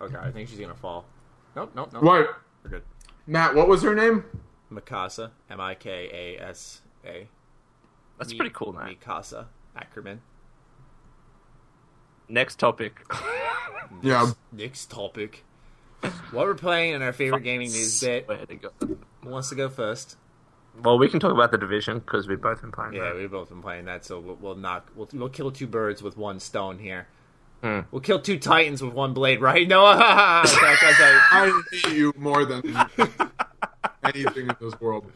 [0.00, 1.04] Okay, I think she's gonna fall.
[1.56, 2.02] Nope, nope, nope.
[2.02, 2.82] What, We're good.
[3.26, 3.54] Matt?
[3.54, 4.24] What was her name?
[4.72, 7.28] Mikasa, M I K A S A.
[8.18, 8.94] That's Mi- pretty cool, man.
[8.94, 9.46] Mikasa
[9.76, 10.20] Ackerman.
[12.28, 13.04] Next topic.
[14.02, 15.44] Yeah, Next topic.
[16.30, 18.26] What we're playing in our favorite gaming news bit.
[18.26, 18.70] Where to go?
[18.80, 18.98] Who
[19.28, 20.16] wants to go first?
[20.82, 22.94] Well, we can talk about the division because we've both been playing.
[22.94, 23.16] Yeah, that.
[23.16, 24.90] we've both been playing that, so we'll, we'll knock.
[24.96, 27.06] We'll, we'll kill two birds with one stone here.
[27.64, 27.80] Hmm.
[27.90, 29.66] We'll kill two titans with one blade, right?
[29.66, 30.42] Noah.
[30.44, 31.20] Attack on Titan.
[31.32, 32.60] I hate you more than
[34.04, 35.10] anything in this world.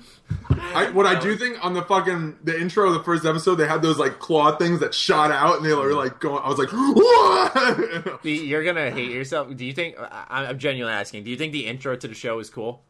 [0.48, 3.66] I, what I do think on the fucking the intro of the first episode, they
[3.66, 6.42] had those like claw things that shot out, and they were like going.
[6.42, 8.24] I was like, what?
[8.24, 9.54] You're gonna hate yourself.
[9.54, 9.96] Do you think?
[9.98, 11.24] I- I'm genuinely asking.
[11.24, 12.82] Do you think the intro to the show is cool?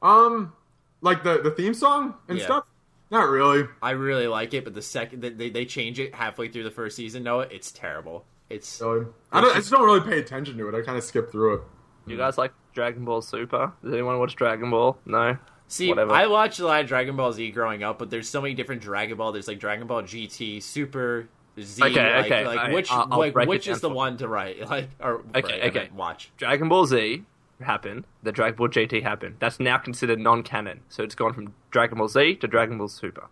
[0.00, 0.54] um,
[1.02, 2.44] like the the theme song and Yeah.
[2.44, 2.64] stuff.
[3.10, 3.64] Not really.
[3.82, 6.96] I really like it, but the second they, they change it halfway through the first
[6.96, 8.24] season, Noah, it's terrible.
[8.50, 9.06] It's Really.
[9.32, 10.74] I, don't, I just don't really pay attention to it.
[10.80, 11.60] I kind of skip through it.
[12.06, 13.72] You guys like Dragon Ball Super?
[13.82, 14.96] Does anyone watch Dragon Ball?
[15.04, 15.36] No.
[15.66, 15.88] see.
[15.88, 16.12] Whatever.
[16.12, 18.82] I watched a lot of Dragon Ball Z growing up, but there's so many different
[18.82, 19.32] Dragon Ball.
[19.32, 21.28] There's like Dragon Ball GT, Super
[21.60, 21.82] Z.
[21.82, 24.60] Okay, like, okay, Like I- which I'll- I'll like which is the one to write?
[24.70, 25.90] Like or Okay, write, okay.
[25.94, 26.30] watch.
[26.36, 27.24] Dragon Ball Z
[27.60, 28.04] happened.
[28.22, 29.36] The Dragon Ball GT happened.
[29.38, 30.80] That's now considered non-canon.
[30.88, 33.28] So it's gone from Dragon Ball Z to Dragon Ball Super.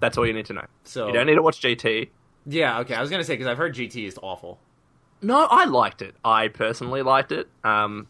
[0.00, 0.66] That's all you need to know.
[0.84, 2.10] So You don't need to watch GT.
[2.44, 2.94] yeah, okay.
[2.94, 4.58] I was gonna say because I've heard GT is awful.
[5.22, 6.14] No, I liked it.
[6.24, 7.48] I personally liked it.
[7.64, 8.06] Um,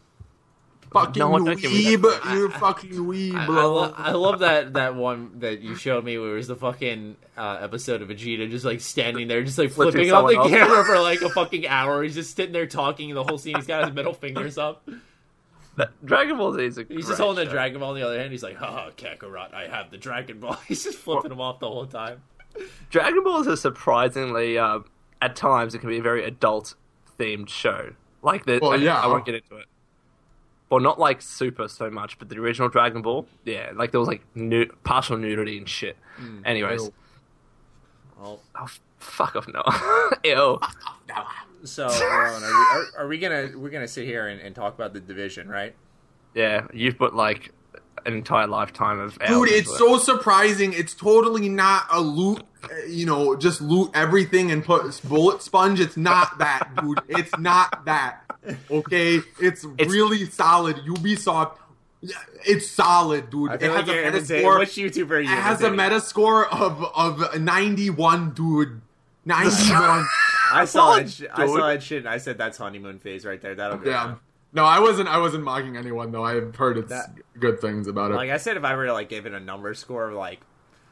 [0.91, 2.33] Fucking No one don't give me weeb, that.
[2.33, 3.73] you fucking weeb, I, I, bro.
[3.75, 7.17] lo- I love that that one that you showed me where it was the fucking
[7.37, 10.49] uh, episode of Vegeta just like standing there, just like Flipping flipping up the someone
[10.49, 12.03] camera for like a fucking hour.
[12.03, 13.55] He's just sitting there talking the whole scene.
[13.55, 14.87] He's got his middle fingers up.
[15.75, 17.55] that, Dragon Ball Z is a He's just great holding the show.
[17.55, 18.31] Dragon Ball in the other hand.
[18.31, 21.67] He's like, "Ha, Kakarot, I have the Dragon Ball." He's just flipping him off the
[21.67, 22.21] whole time.
[22.89, 24.79] Dragon Ball is a surprisingly, uh,
[25.21, 26.75] at times, it can be a very adult
[27.19, 27.91] themed show.
[28.23, 28.99] Like the, Well, I, yeah.
[28.99, 29.65] I won't get into it.
[30.69, 34.07] Well, not like Super so much, but the original Dragon Ball, yeah, like there was
[34.09, 35.95] like nu- partial nudity and shit.
[36.43, 36.93] Anyways, Ew.
[38.19, 39.63] Well, oh f- fuck off, no,
[40.23, 40.59] ew.
[41.63, 44.75] so Rowan, are, we, are, are we gonna we're gonna sit here and, and talk
[44.75, 45.73] about the division, right?
[46.33, 47.51] Yeah, you've put like
[48.05, 49.17] an entire lifetime of.
[49.19, 49.77] Dude, into it's it.
[49.77, 50.73] so surprising.
[50.73, 55.79] It's totally not a loot, uh, you know, just loot everything and put bullet sponge.
[55.79, 56.99] It's not that, dude.
[57.07, 58.23] It's not that.
[58.71, 59.21] Okay?
[59.39, 60.77] It's, It's- really solid.
[60.77, 61.57] Ubisoft,
[62.45, 63.51] it's solid, dude.
[63.53, 64.59] It feel like has a meta score.
[64.59, 68.81] Which YouTuber are you It has a meta score of, of 91, dude.
[69.25, 70.05] 91.
[70.51, 71.03] I saw.
[71.05, 71.99] Sh- I saw that shit.
[71.99, 73.55] and I said that's honeymoon phase right there.
[73.55, 73.89] That'll go.
[73.89, 74.03] yeah.
[74.03, 74.19] down.
[74.53, 75.09] No, I wasn't.
[75.09, 76.23] I wasn't mocking anyone though.
[76.23, 78.15] I've heard it's That- good things about it.
[78.15, 80.39] Like I said, if I were to like give it a number score, like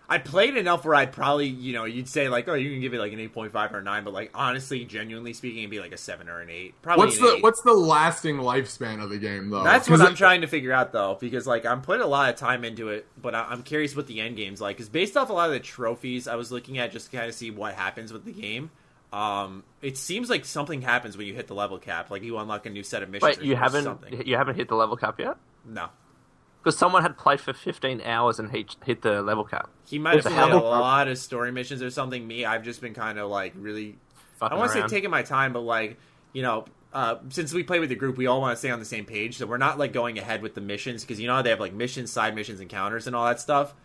[0.08, 2.94] I played enough where I'd probably, you know, you'd say like, oh, you can give
[2.94, 5.72] it like an eight point five or a nine, but like honestly, genuinely speaking, it'd
[5.72, 6.80] be like a seven or an eight.
[6.82, 7.06] Probably.
[7.06, 7.44] what's an the eight.
[7.44, 9.64] What's the lasting lifespan of the game though?
[9.64, 12.08] That's what 'Cause I'm it- trying to figure out though, because like I'm putting a
[12.08, 14.78] lot of time into it, but I- I'm curious what the end game's like.
[14.78, 17.28] Because based off a lot of the trophies I was looking at, just to kind
[17.30, 18.70] of see what happens with the game.
[19.14, 22.66] Um, it seems like something happens when you hit the level cap, like you unlock
[22.66, 23.38] a new set of missions.
[23.38, 24.26] Wait, or you haven't something.
[24.28, 25.38] you haven't hit the level cap yet?
[25.66, 25.88] No,
[26.66, 29.70] Because someone had played for 15 hours and hit hit the level cap.
[29.86, 32.26] he might have played a lot of story missions or something.
[32.26, 34.00] Me, I've just been kind of like really
[34.38, 36.00] I Fucking don't want to say taking my time, but like
[36.34, 38.80] you know, uh, since we play with the group, we all want to stay on
[38.80, 41.36] the same page, so we're not like going ahead with the missions because you know
[41.36, 43.76] how they have like missions, side missions, encounters, and all that stuff.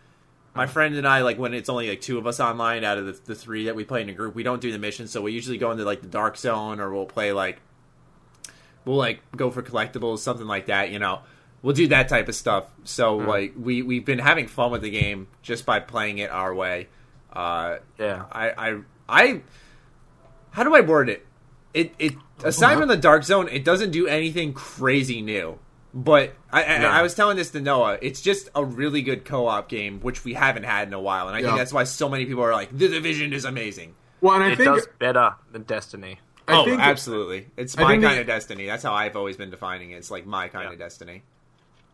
[0.55, 3.05] My friend and I, like when it's only like two of us online out of
[3.05, 5.21] the, the three that we play in a group, we don't do the missions, so
[5.21, 7.61] we usually go into like the dark zone or we'll play like
[8.85, 10.89] we'll like go for collectibles, something like that.
[10.89, 11.19] You know,
[11.61, 12.65] we'll do that type of stuff.
[12.83, 16.53] So like we we've been having fun with the game just by playing it our
[16.53, 16.87] way.
[17.31, 18.25] Uh, Yeah.
[18.31, 19.41] I, I, I,
[20.51, 21.25] how do I word it?
[21.73, 25.59] It, it aside from the dark zone, it doesn't do anything crazy new.
[25.93, 26.87] But I, I, No.
[26.89, 27.97] I was telling this to Noah.
[28.01, 31.35] It's just a really good co-op game, which we haven't had in a while, and
[31.35, 31.47] I Yeah.
[31.47, 34.51] think that's why so many people are like, "The Division is amazing." well, and I
[34.51, 36.19] It think does better than Destiny.
[36.47, 37.47] I oh, think absolutely!
[37.57, 38.65] It's my think the- kind of destiny.
[38.65, 39.95] That's how I've always been defining it.
[39.97, 40.73] It's like my kind Yeah.
[40.73, 41.23] of destiny.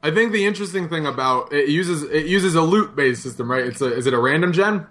[0.04, 3.66] I think the interesting thing about it uses it uses a loot based system, right?
[3.66, 4.88] It's a is it a random gen?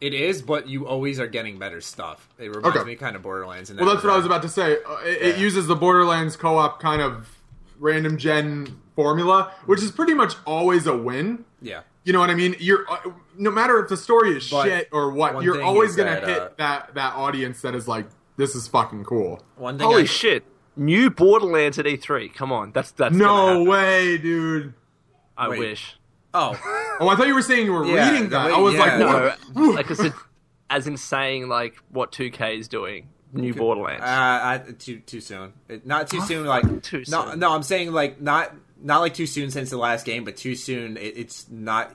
[0.00, 2.26] It is, but you always are getting better stuff.
[2.38, 2.86] It reminds Okay.
[2.86, 3.68] me kind of Borderlands.
[3.70, 4.78] In Well, that that's what I was about to say.
[4.88, 7.36] Uh, it, it uses the Borderlands co-op kind of
[7.78, 11.44] random gen formula, which is pretty much always a win.
[11.60, 11.82] Yeah.
[12.04, 12.56] You know what I mean?
[12.58, 12.98] You're uh,
[13.36, 16.38] no matter if the story is But shit or what, you're always gonna that, hit
[16.38, 18.06] uh, that that audience that is like,
[18.38, 19.42] this is fucking cool.
[19.56, 19.86] One thing.
[19.86, 20.44] Holy I, shit!
[20.76, 22.32] New Borderlands at E3.
[22.34, 24.74] Come on, that's that's No way, dude.
[25.36, 25.58] I Wait.
[25.58, 25.96] wish.
[26.34, 26.58] Oh,
[27.00, 28.46] Oh, I thought you were saying you were Yeah, reading the that.
[28.48, 28.80] way- I was yeah.
[28.80, 29.74] like, No, what?
[29.74, 30.12] like I said,
[30.68, 33.08] as in saying like what 2K is doing.
[33.32, 34.02] New Borderlands.
[34.02, 35.52] Uh, I, too too soon.
[35.68, 36.46] It, not too soon.
[36.46, 37.38] Like too no, soon.
[37.38, 37.52] no.
[37.52, 38.52] I'm saying like not
[38.82, 40.96] not like too soon since the last game, but too soon.
[40.96, 41.94] It, it's not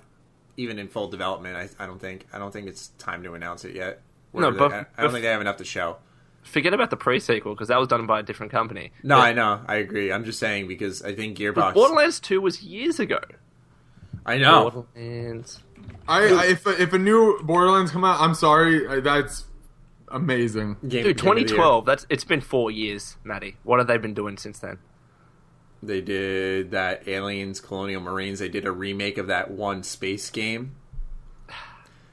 [0.57, 1.55] even in full development.
[1.57, 2.26] I, I don't think.
[2.34, 4.01] I don't think it's time to announce it yet.
[4.34, 5.97] No, Where but- I, I don't think they have enough to show.
[6.46, 8.91] Forget about the pre-sequel because that was done by a different company.
[9.04, 9.62] No, But- I know.
[9.68, 10.12] I agree.
[10.12, 11.74] I'm just saying because I think but Gearbox.
[11.74, 13.20] Borderlands 2 was years ago.
[14.26, 14.70] I know.
[14.70, 15.62] Borderlands.
[16.08, 19.46] I, I if a, if a new Borderlands come out, I'm sorry, I, that's
[20.10, 20.78] amazing.
[20.88, 21.48] Game, Dude, Game of the Year.
[21.48, 21.86] 2012.
[21.86, 23.58] That's it's been four years, Matty.
[23.64, 24.78] What have they been doing since then?
[25.84, 28.39] They did that Aliens Colonial Marines.
[28.39, 30.76] They did a remake of that one space game.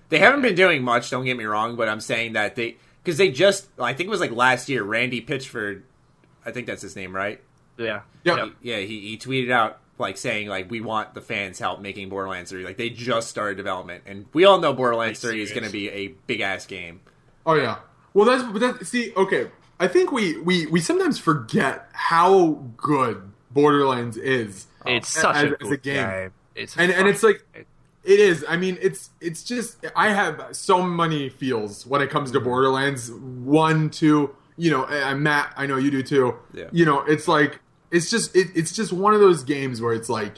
[0.09, 3.19] They haven't been doing much, don't get me wrong, but I'm saying that they because
[3.19, 5.83] they just I think it was like last year, Randy Pitchford,
[6.45, 7.41] I think that's his name, right?
[7.79, 8.03] Yeah.
[8.25, 8.51] Yep.
[8.63, 12.51] Yeah, he, he tweeted out like saying like we want the fans help making Borderlands
[12.51, 12.65] 3.
[12.65, 15.89] Like they just started development and we all know Borderlands 3 is going to be
[15.91, 17.01] a big ass game.
[17.47, 17.79] Oh yeah.
[18.15, 18.87] Well, that's but that.
[18.87, 19.51] See, okay.
[19.81, 25.47] I think we we we sometimes forget how good Borderlands is, It's such as- a,
[25.47, 26.09] as good a game.
[26.09, 26.31] game.
[26.55, 27.67] It's and and it's like fucking-
[28.05, 28.45] it is.
[28.49, 32.49] I mean, it's it's just I have so many feels when it comes to mm-hmm.
[32.49, 33.11] Borderlands.
[33.11, 34.35] One, two.
[34.57, 36.35] You know, and Matt, I know you do too.
[36.53, 36.65] Yeah.
[36.73, 40.09] You know, it's like it's just it, it's just one of those games where it's
[40.09, 40.35] like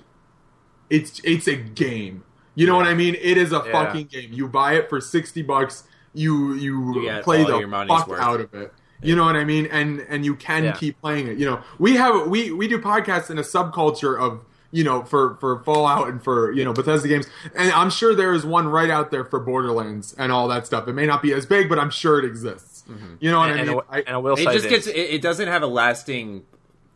[0.91, 2.25] it's it's a game.
[2.55, 3.17] You know what I mean?
[3.21, 3.73] It is a Yeah.
[3.73, 4.33] fucking game.
[4.33, 5.85] You buy it for sixty bucks.
[6.13, 8.21] You you, You play the fuck worth.
[8.21, 8.73] out of it.
[9.03, 9.67] You know what I mean?
[9.67, 10.73] And and you can Yeah.
[10.73, 11.37] keep playing it.
[11.39, 14.45] You know, we have we we do podcasts in a subculture of
[14.75, 18.35] you know for for Fallout and for you know Bethesda games, and I'm sure there
[18.35, 20.89] is one right out there for Borderlands and all that stuff.
[20.89, 22.83] It may not be as big, but I'm sure it exists.
[22.91, 23.15] Mm-hmm.
[23.21, 23.81] You know what and, I and, mean?
[23.89, 24.73] I, and I will it say just this.
[24.73, 26.45] gets it, it doesn't have a lasting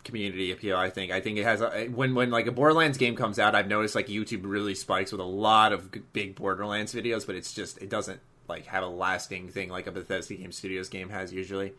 [0.05, 3.15] community appeal i think i think it has a, when when like a borderlands game
[3.15, 7.27] comes out i've noticed like youtube really spikes with a lot of big borderlands videos
[7.27, 8.19] but it's just it doesn't
[8.49, 11.75] like have a lasting thing like a bethesda game studios game has usually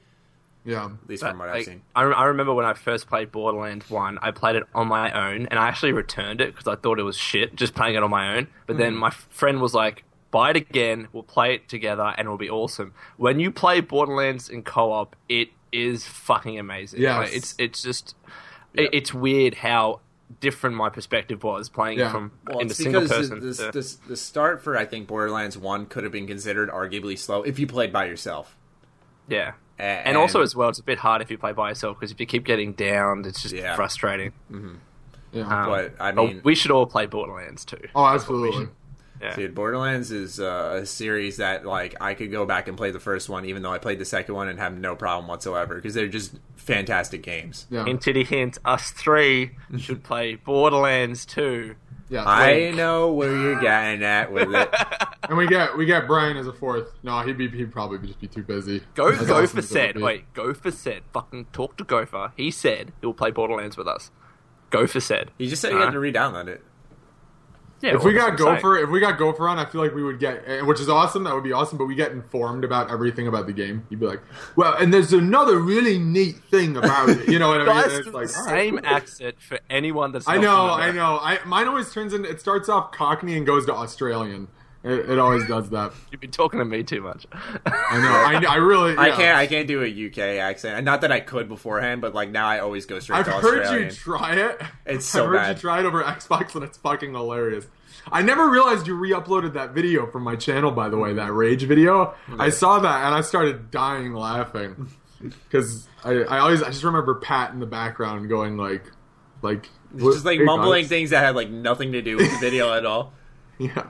[0.65, 0.85] yeah.
[0.85, 3.31] at least But, from what i've like, seen I, I remember when I first played
[3.31, 6.75] Borderlands 1, I played it on my own, and I actually returned it because I
[6.75, 8.47] thought it was shit, just playing it on my own.
[8.67, 8.99] But then Mm-hmm.
[9.01, 12.93] my friend was like, buy it again, we'll play it together, and it'll be awesome.
[13.17, 17.01] When you play Borderlands in co-op, it is fucking amazing.
[17.01, 18.15] Yeah, Like, it's, it's just...
[18.75, 20.01] It, it's weird how
[20.41, 22.11] different my perspective was playing Yeah.
[22.11, 23.39] from Well, in the single person.
[23.39, 26.69] the, to- the, the, the start for I think Borderlands One could have been considered
[26.69, 28.55] arguably slow if you played by yourself.
[29.27, 29.53] yeah.
[29.79, 32.11] A- And, also as well, it's a bit hard if you play by yourself because
[32.11, 33.75] if you keep getting downed, it's just Yeah.
[33.75, 34.33] frustrating.
[35.31, 35.41] Yeah.
[35.43, 37.79] Um, But, I but mean- we should all play Borderlands too.
[37.95, 38.67] oh, absolutely.
[39.21, 39.35] Yeah.
[39.35, 43.01] Dude, Borderlands is uh, a series that like I could go back and play the
[43.01, 45.93] first one, even though I played the second one and have no problem whatsoever because
[45.93, 47.67] they're just fantastic games.
[47.69, 47.83] Yeah.
[47.83, 51.75] Hint titty hint, us three should play Borderlands 2.
[52.09, 52.23] Yeah.
[52.25, 54.73] I know where you're getting at with it.
[55.29, 56.91] and we get we get Brian as a fourth.
[57.03, 58.81] No, he'd be he'd probably just be too busy.
[58.95, 60.01] Go As Gopher awesome as said, be.
[60.01, 62.33] wait, Gopher said, fucking talk to Gopher.
[62.35, 64.11] He said he'll play Borderlands with us.
[64.69, 65.31] Gopher said.
[65.37, 66.63] He just said he had to re-download it.
[67.81, 68.61] Yeah, If we got that's what I'm saying.
[68.61, 70.89] Gopher, if we got Gopher on, I feel like we would get, eh, which is
[70.89, 71.23] awesome.
[71.23, 71.77] That would be awesome.
[71.77, 73.85] But we get informed about everything about the game.
[73.89, 74.21] You'd be like,
[74.55, 77.27] well, and there's another really neat thing about it.
[77.29, 77.75] You know what I mean?
[77.75, 78.85] Guys, And do it's like, same cool.
[78.85, 80.83] accent for anyone that's I know, familiar.
[80.83, 81.19] I know.
[81.21, 82.25] I mine always turns in.
[82.25, 84.47] It starts off Cockney and goes to Australian.
[84.81, 85.91] It, it always does that.
[86.11, 87.25] You've been talking to me too much.
[87.65, 88.47] I know.
[88.47, 88.97] I, I really.
[88.97, 89.37] I can't.
[89.37, 90.77] I can't do a UK accent.
[90.77, 93.31] And Not that I could beforehand, but like now I always go straight I've to
[93.31, 93.89] heard Australian.
[93.89, 94.61] you try it.
[94.85, 95.55] It's so I've heard bad.
[95.57, 97.67] you try it over Xbox, and it's fucking hilarious.
[98.11, 100.71] I never realized you re-uploaded that video from my channel.
[100.71, 102.15] By the way, that rage video.
[102.39, 104.89] I saw that and I started dying laughing
[105.21, 108.85] because I, I always I just remember Pat in the background going like,
[109.41, 109.67] like
[109.97, 110.89] just like hey, mumbling guys.
[110.89, 113.11] things that had like nothing to do with the video at all.
[113.59, 113.89] Yeah,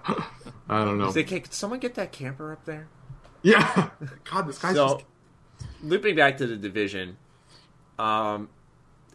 [0.69, 1.05] I don't know.
[1.07, 2.87] He's like, hey, could someone get that camper up there?
[3.41, 3.89] Yeah,
[4.29, 5.05] God, this guy's So, just
[5.83, 7.17] looping back to the division,
[7.97, 8.49] um,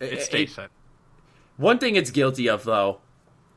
[0.01, 0.71] It's it- it- decent.
[1.57, 2.99] One thing it's guilty of, though,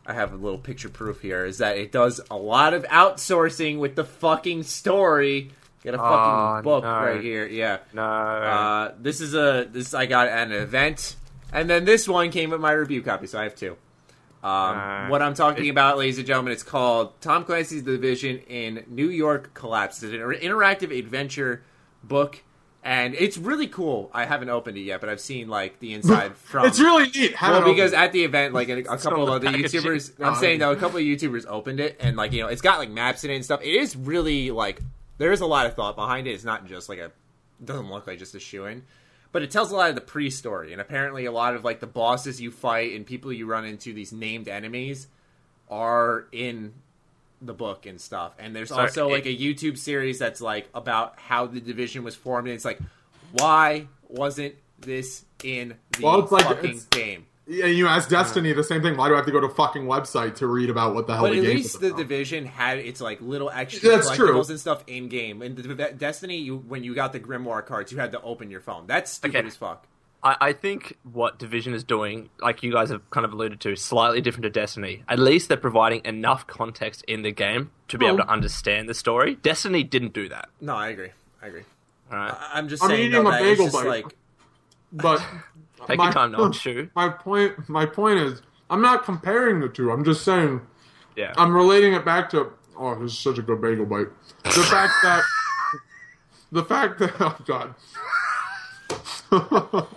[0.05, 3.79] I have a little picture proof here, is that it does a lot of outsourcing
[3.79, 5.51] with the fucking story.
[5.83, 6.89] Get a fucking Oh, book no.
[6.91, 7.47] right here.
[7.47, 7.79] Yeah.
[7.93, 8.03] No.
[8.03, 11.15] Uh, this is a this I got at an event,
[11.51, 13.77] and then this one came with my review copy, so I have two.
[14.43, 18.83] Um, Uh, what I'm talking about, ladies and gentlemen, it's called Tom Clancy's Division in
[18.87, 20.01] New York Collapse.
[20.03, 21.63] It's an interactive adventure
[22.03, 22.43] book,
[22.83, 24.11] and it's really cool.
[24.13, 26.65] I haven't opened it yet, but I've seen like the inside from.
[26.67, 27.35] it's really neat.
[27.35, 29.57] Have Well, because at the event, like a, a couple of other the.
[29.57, 32.61] YouTubers, I'm saying though, a couple of YouTubers opened it, and like you know, it's
[32.61, 33.61] got like maps in it and stuff.
[33.63, 34.81] It is really like
[35.17, 36.31] there is a lot of thought behind it.
[36.31, 37.11] It's not just like a
[37.63, 38.83] doesn't look like just a shoe in,
[39.31, 41.87] but it tells a lot of the pre-story, and apparently a lot of like the
[41.87, 45.07] bosses you fight and people you run into, these named enemies,
[45.69, 46.73] are in
[47.41, 48.33] the book and stuff.
[48.39, 52.03] And there's So also it- like a YouTube series that's like about how the division
[52.03, 52.79] was formed, and it's like
[53.33, 57.25] why wasn't this in the Well, it's like- fucking it's- game?
[57.47, 58.97] Yeah, you ask Destiny the same thing.
[58.97, 61.13] Why do I have to go to a fucking website to read about what the
[61.15, 61.97] hell But the at game least the about?
[61.99, 64.51] division had its like little extra That's collectibles true.
[64.51, 65.41] and stuff in game.
[65.41, 68.51] And the the Destiny, you, when you got the Grimoire cards, you had to open
[68.51, 68.85] your phone.
[68.87, 69.47] That's stupid Okay.
[69.47, 69.87] as fuck.
[70.23, 73.75] I, I think what Division is doing, like you guys have kind of alluded to,
[73.75, 75.03] slightly different to Destiny.
[75.07, 78.31] At least they're providing enough context in the game to be Well- able to hmm.
[78.33, 79.35] understand the story.
[79.35, 80.49] Destiny didn't do that.
[80.59, 81.11] No, I agree.
[81.41, 81.63] I agree.
[82.11, 82.33] All right.
[82.33, 83.87] I- I'm just I'm saying eating though, a that it's bagel just bite.
[83.87, 84.15] like
[84.91, 85.23] But
[85.85, 86.65] Take my- your time, not.
[86.95, 89.91] My point, my point is, I'm not comparing the two.
[89.91, 90.61] I'm just saying,
[91.15, 91.33] Yeah.
[91.37, 92.51] I'm relating it back to.
[92.77, 94.07] Oh, this is such a good bagel bite.
[94.43, 95.23] The fact that,
[96.51, 97.73] the fact that, oh god,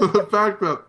[0.00, 0.82] the fact that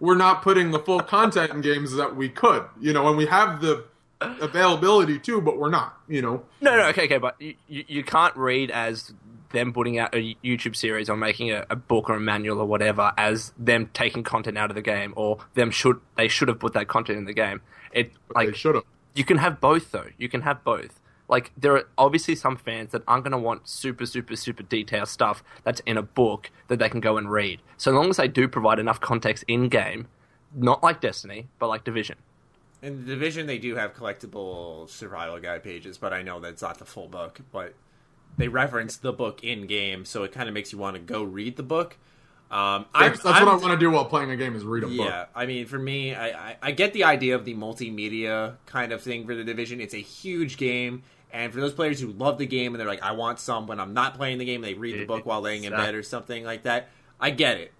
[0.00, 3.26] we're not putting the full content in games that we could, you know, and we
[3.26, 3.84] have the
[4.20, 6.42] availability too, but we're not, you know.
[6.60, 9.12] No, no, okay, okay, but you, you, you can't read as
[9.54, 12.66] them putting out a YouTube series or making a, a book or a manual or
[12.66, 16.60] whatever as them taking content out of the game or them should they should have
[16.60, 17.62] put that content in the game.
[17.92, 18.84] It But like should have.
[19.14, 20.08] you can have both though.
[20.18, 21.00] You can have both.
[21.28, 25.08] Like there are obviously some fans that aren't going to want super super super detailed
[25.08, 27.62] stuff that's in a book that they can go and read.
[27.78, 30.08] So long as they do provide enough context in game,
[30.54, 32.16] not like Destiny, but like Division.
[32.82, 36.78] in the division, they do have collectible survival guide pages, but I know that's not
[36.78, 37.40] the full book.
[37.50, 37.74] But
[38.36, 41.22] they reference the book in game, so it kind of makes you want to go
[41.22, 41.96] read the book.
[42.50, 44.64] Um, I'm- That's, that's I'm- what I want to do while playing a game is
[44.64, 44.96] read a book.
[44.96, 48.92] Yeah, I mean, for me, I, I, I get the idea of the multimedia kind
[48.92, 49.80] of thing for the division.
[49.80, 53.02] It's a huge game, and for those players who love the game and they're like,
[53.02, 55.64] I want some when I'm not playing the game, they read the book while laying
[55.64, 56.88] in bed or something like that.
[57.20, 57.72] I get it.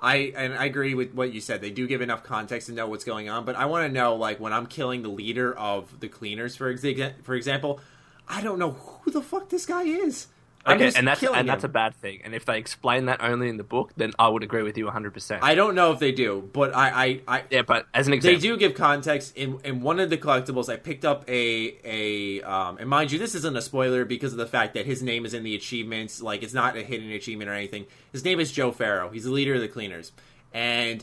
[0.00, 1.60] I and I agree with what you said.
[1.60, 4.14] They do give enough context to know what's going on, but I want to know,
[4.14, 7.80] like, when I'm killing the leader of the cleaners, for exa- for example,
[8.28, 10.28] I don't know who the fuck this guy is.
[10.66, 12.20] Okay, and that's and that's a bad thing.
[12.24, 14.86] And if they explain that only in the book, then I would agree with you
[14.86, 15.38] 100%.
[15.40, 18.38] I don't know if they do, but I, I, I yeah, but as an example,
[18.38, 20.70] They do give context in in one of the collectibles.
[20.70, 24.38] I picked up a a um, and mind you, this isn't a spoiler because of
[24.38, 26.20] the fact that his name is in the achievements.
[26.20, 27.86] Like it's not a hidden achievement or anything.
[28.12, 29.08] His name is Joe Farrow.
[29.08, 30.12] He's the leader of the cleaners,
[30.52, 31.02] and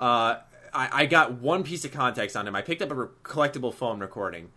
[0.00, 0.36] uh,
[0.74, 2.54] I, I got one piece of context on him.
[2.54, 4.50] I picked up a re- collectible phone recording,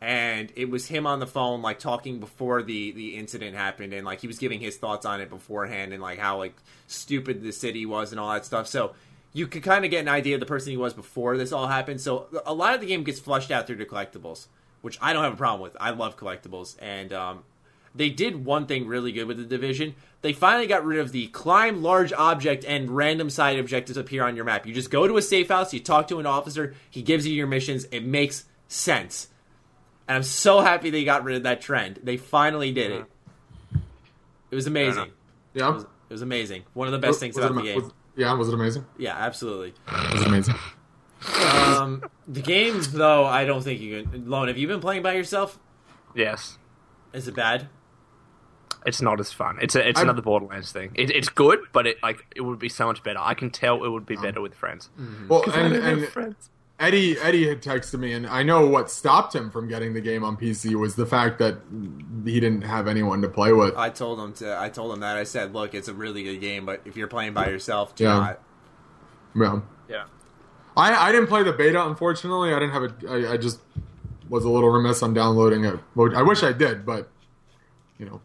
[0.00, 4.06] and it was him on the phone, like talking before the the incident happened, and
[4.06, 6.54] like he was giving his thoughts on it beforehand, and like how like
[6.86, 8.66] stupid the city was and all that stuff.
[8.66, 8.94] So
[9.32, 11.66] you could kind of get an idea of the person he was before this all
[11.66, 12.00] happened.
[12.00, 14.46] So a lot of the game gets flushed out through the collectibles,
[14.82, 15.76] which I don't have a problem with.
[15.80, 17.42] I love collectibles, and um,
[17.94, 19.94] they did one thing really good with the division.
[20.22, 24.36] They finally got rid of the climb large object and random side objectives appear on
[24.36, 24.66] your map.
[24.66, 27.34] You just go to a safe house, you talk to an officer, he gives you
[27.34, 27.86] your missions.
[27.90, 29.28] It makes sense.
[30.08, 32.00] And I'm so happy they got rid of that trend.
[32.02, 33.04] They finally did it.
[34.50, 35.12] It was amazing.
[35.54, 35.68] Yeah.
[35.68, 36.62] It was, it was amazing.
[36.72, 37.82] One of the best things Was it about the game.
[37.82, 38.84] was- yeah, was it amazing?
[38.96, 39.74] Yeah, absolutely.
[39.86, 40.54] It was amazing.
[41.44, 44.28] Um, the games, though, I don't think you can.
[44.28, 45.58] Lone, have you been playing by yourself?
[46.16, 46.58] Yes.
[47.12, 47.68] Is it bad?
[48.86, 49.58] It's not as fun.
[49.60, 50.92] It's a, it's I'm- another Borderlands thing.
[50.94, 53.18] It, it's good, but it like it would be so much better.
[53.20, 54.88] I can tell it would be better with friends.
[55.28, 56.50] Well, 'Cause I and, don't have and friends.
[56.80, 60.22] Eddie Eddie had texted me, and I know what stopped him from getting the game
[60.22, 61.58] on PC was the fact that
[62.24, 63.74] he didn't have anyone to play with.
[63.76, 64.60] I told him to.
[64.60, 65.16] I told him that.
[65.16, 68.04] I said, "Look, it's a really good game, but if you're playing by yourself, do
[68.04, 68.10] Yeah.
[68.14, 68.40] not."
[69.34, 69.60] Yeah.
[69.88, 70.04] Yeah.
[70.76, 72.54] I, I didn't play the beta, unfortunately.
[72.54, 73.28] I didn't have a.
[73.28, 73.58] I, I just
[74.28, 75.80] was a little remiss on downloading it.
[76.14, 77.08] I wish I did, but
[77.98, 78.20] you know,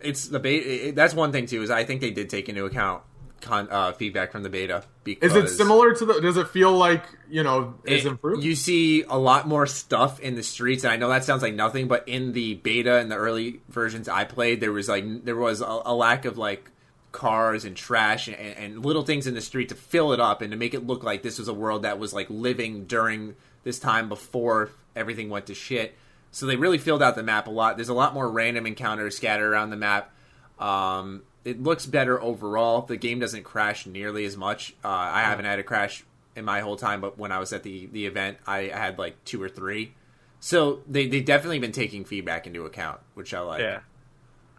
[0.00, 0.92] It's the beta.
[0.92, 1.62] That's one thing too.
[1.62, 3.04] Is I think they did take into account
[3.40, 4.84] con, uh, feedback from the beta.
[5.04, 6.20] Because is it similar to the?
[6.20, 8.44] Does it feel like you know is improved?
[8.44, 11.54] You see a lot more stuff in the streets, and I know that sounds like
[11.54, 15.36] nothing, but in the beta and the early versions I played, there was like there
[15.36, 16.70] was a, a lack of like
[17.12, 20.52] cars and trash and, and little things in the street to fill it up and
[20.52, 23.34] to make it look like this was a world that was like living during
[23.64, 25.96] this time before everything went to shit.
[26.30, 27.76] So they really filled out the map a lot.
[27.76, 30.12] There's a lot more random encounters scattered around the map.
[30.58, 32.82] Um, it looks better overall.
[32.82, 34.74] The game doesn't crash nearly as much.
[34.84, 36.04] Uh, I haven't had a crash
[36.36, 38.98] in my whole time, but when I was at the the event, I, I had
[38.98, 39.94] like two or three.
[40.40, 43.60] So they they definitely been taking feedback into account, which I like.
[43.60, 43.80] Yeah.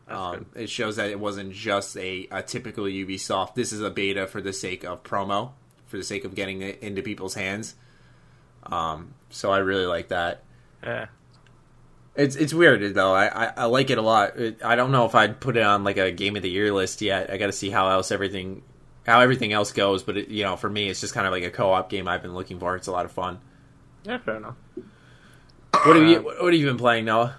[0.08, 3.56] Um, it shows that it wasn't just a, a typical Ubisoft.
[3.56, 5.52] This is a beta for the sake of promo,
[5.88, 7.76] for the sake of getting it into people's hands.
[8.64, 10.44] Um, so I really like that.
[10.84, 11.08] Yeah.
[12.16, 13.14] It's it's weird though.
[13.14, 14.38] I, I, I like it a lot.
[14.38, 16.74] It, I don't know if I'd put it on like a game of the year
[16.74, 17.32] list yet.
[17.32, 18.64] I got to see how else everything
[19.06, 20.04] how everything else goes.
[20.04, 22.08] But it, you know, for me, it's just kind of like a co op game
[22.08, 22.76] I've been looking for.
[22.76, 23.40] It's a lot of fun.
[24.04, 24.56] Yeah, fair enough.
[25.86, 27.38] What have you What have you been playing, Noah?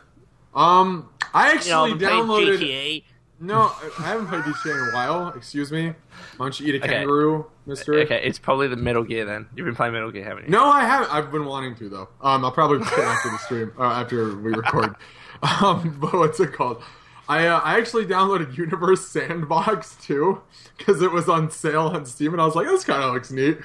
[0.55, 2.59] um, I You know, actually I've been downloaded.
[2.59, 3.05] GTA.
[3.41, 5.29] No, I haven't played GTA in a while.
[5.29, 5.95] Excuse me.
[6.37, 6.95] Why don't you eat a Okay.
[6.95, 7.95] kangaroo, Mister?
[8.01, 9.47] Okay, it's probably the Metal Gear then.
[9.55, 10.51] You've been playing Metal Gear, haven't you?
[10.51, 11.13] No, I haven't.
[11.13, 12.09] I've been wanting to though.
[12.21, 14.95] Um, I'll probably play it after the stream, uh, after we record.
[15.43, 16.83] Um, but what's it called?
[17.29, 20.43] I uh, I actually downloaded Universe Sandbox too
[20.79, 23.31] because it was on sale on Steam, and I was like, this kind of looks
[23.31, 23.59] neat.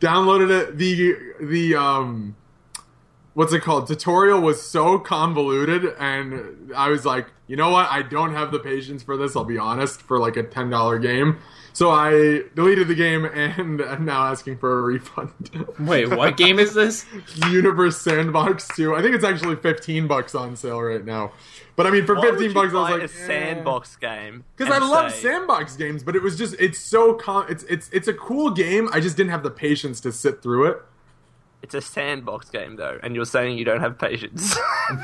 [0.00, 0.76] Downloaded it.
[0.78, 2.36] The the um,
[3.34, 3.86] what's it called?
[3.86, 7.88] Tutorial was so convoluted, and I was like, you know what?
[7.90, 9.36] I don't have the patience for this.
[9.36, 10.02] I'll be honest.
[10.02, 11.38] For like a ten dollar game.
[11.76, 15.30] So I deleted the game and I'm now asking for a refund.
[15.78, 17.04] Wait, what game is this?
[17.50, 18.94] Universe Sandbox 2.
[18.94, 21.32] I think it's actually 15 bucks on sale right now.
[21.76, 24.44] But I mean, for Why would 15 you bucks, I was like, a sandbox game.
[24.56, 27.64] Because I and love say- sandbox games, but it was just, it's so, com- it's,
[27.64, 28.88] it's, it's a cool game.
[28.94, 30.78] I just didn't have the patience to sit through it.
[31.60, 34.56] It's a sandbox game though, and you're saying you don't have patience.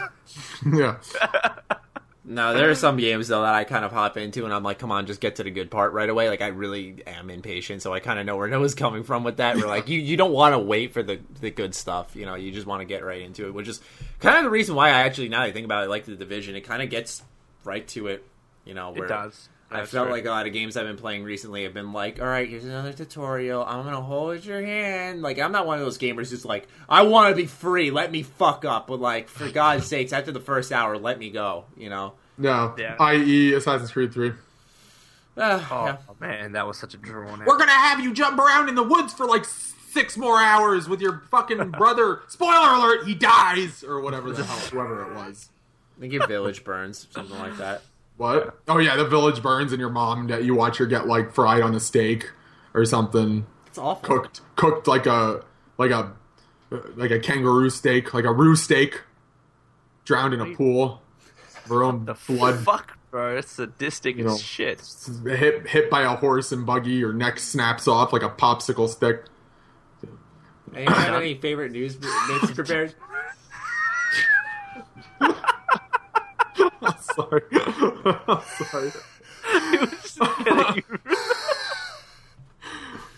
[0.72, 0.96] yeah.
[2.24, 4.78] No, there are some games though that I kind of hop into, and I'm like,
[4.78, 6.28] come on, just get to the good part right away.
[6.28, 9.38] Like I really am impatient, so I kind of know where Noah's coming from with
[9.38, 9.56] that.
[9.56, 12.36] We're like, you you don't want to wait for the the good stuff, you know.
[12.36, 13.80] You just want to get right into it, which is
[14.20, 16.04] kind of the reason why I actually now that I think about it, I like
[16.04, 16.54] the division.
[16.54, 17.22] It kind of gets
[17.64, 18.24] right to it,
[18.64, 18.92] you know.
[18.92, 19.48] Where it does.
[19.76, 20.12] I felt true.
[20.12, 22.64] like a lot of games I've been playing recently have been like, all right, here's
[22.64, 23.64] another tutorial.
[23.64, 25.22] I'm gonna hold your hand.
[25.22, 27.90] Like, I'm not one of those gamers who's like, I want to be free.
[27.90, 28.86] Let me fuck up.
[28.88, 31.64] But like, for God's sakes, after the first hour, let me go.
[31.76, 32.14] You know.
[32.38, 32.74] No.
[32.78, 32.96] Yeah.
[32.98, 34.32] I.e., Assassin's Creed 3.
[35.36, 35.96] Ah, Oh yeah.
[36.20, 37.42] man, that was such a drawn.
[37.46, 41.00] We're gonna have you jump around in the woods for like six more hours with
[41.00, 42.20] your fucking brother.
[42.28, 43.82] Spoiler alert, he dies!
[43.82, 45.48] Or whatever the hell, whoever it was.
[45.96, 47.82] I think your village burns, something like that.
[48.22, 48.58] What?
[48.68, 51.60] Oh yeah, the village burns and your mom that you watch her get like fried
[51.62, 52.30] on a steak
[52.72, 54.02] or something, It's awful.
[54.20, 55.42] cooked cooked like a
[55.76, 56.12] like a
[56.94, 59.00] like a kangaroo steak, like a roo steak,
[60.04, 61.02] drowned in a pool,
[61.64, 63.36] of her own the blood, fuck, bro.
[63.36, 64.34] It's sadistic You know.
[64.34, 64.80] as shit.
[65.26, 69.24] hit hit by a horse and buggy, your neck snaps off like a popsicle stick.
[70.74, 72.94] Anyone have any favorite news bits prepared?
[77.14, 77.42] sorry,
[78.28, 78.92] I'm sorry.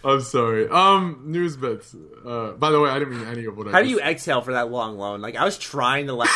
[0.04, 0.68] I'm sorry.
[0.68, 1.94] Um, news bits.
[2.24, 3.72] Uh, by the way, I didn't mean any of what I.
[3.72, 5.20] How do you just- exhale for that long Lone?
[5.22, 6.30] Like I was trying to laugh.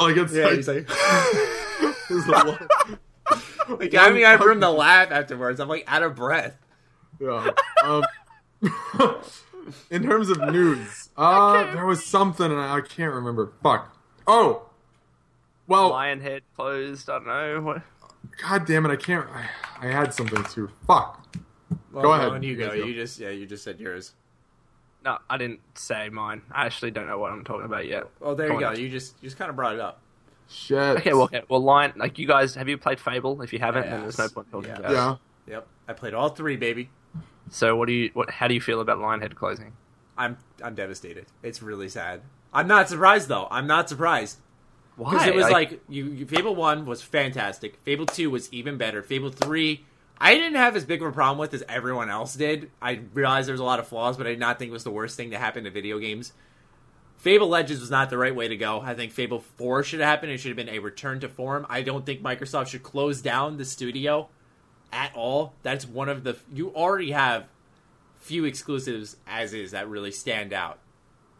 [0.00, 0.88] like it's Yeah, like, he's like,
[2.10, 2.58] it's long-
[3.80, 5.58] like I mean, I have room to laugh afterwards.
[5.60, 6.56] I'm like out of breath.
[7.20, 7.50] yeah.
[7.84, 8.04] Um,
[9.90, 13.52] in terms of news, uh, there was something and I can't remember.
[13.62, 13.94] Fuck.
[14.26, 14.67] Oh.
[15.68, 17.08] Well, Lionhead closed.
[17.08, 17.60] I don't know.
[17.60, 17.82] What?
[18.42, 19.26] god damn it, I can't.
[19.30, 20.70] I, I had something too.
[20.86, 21.36] Fuck.
[21.92, 22.28] Well, Go ahead.
[22.30, 22.68] on you You go.
[22.70, 22.78] guys.
[22.84, 24.12] You just yeah, you just said yours.
[25.04, 26.42] No, I didn't say mine.
[26.50, 28.04] I actually don't know what I'm talking about yet.
[28.18, 28.66] Well, there Go you go.
[28.68, 28.80] on.
[28.80, 30.00] You just you just kind of brought it up.
[30.48, 30.78] Shit.
[30.78, 33.42] Okay, well, okay, well, Lion, like you guys, have you played Fable?
[33.42, 33.90] If you haven't, Yes.
[33.92, 34.78] then there's no point talking Yeah.
[34.78, 34.94] about it.
[34.94, 35.16] Yeah.
[35.56, 36.90] Yep, I played all three, baby.
[37.50, 39.72] So, what do you, what, how do you feel about Lionhead closing?
[40.16, 41.26] I'm I'm devastated.
[41.42, 42.22] It's really sad.
[42.52, 43.46] I'm not surprised though.
[43.50, 44.38] I'm not surprised
[44.98, 45.12] Why?
[45.12, 46.26] because it was like, you, you.
[46.26, 47.76] Fable One was fantastic.
[47.84, 49.00] Fable Two was even better.
[49.00, 49.84] Fable Three,
[50.20, 52.70] I didn't have as big of a problem with as everyone else did.
[52.82, 54.82] I realized there was a lot of flaws, but I did not think it was
[54.82, 56.32] the worst thing to happen to video games.
[57.16, 58.80] Fable Legends was not the right way to go.
[58.80, 60.32] I think Fable 4 should have happened.
[60.32, 61.66] It should have been a return to form.
[61.68, 64.28] I don't think Microsoft should close down the studio
[64.92, 65.54] at all.
[65.62, 66.36] That's one of the.
[66.52, 67.46] You already have
[68.18, 70.78] few exclusives as is that really stand out.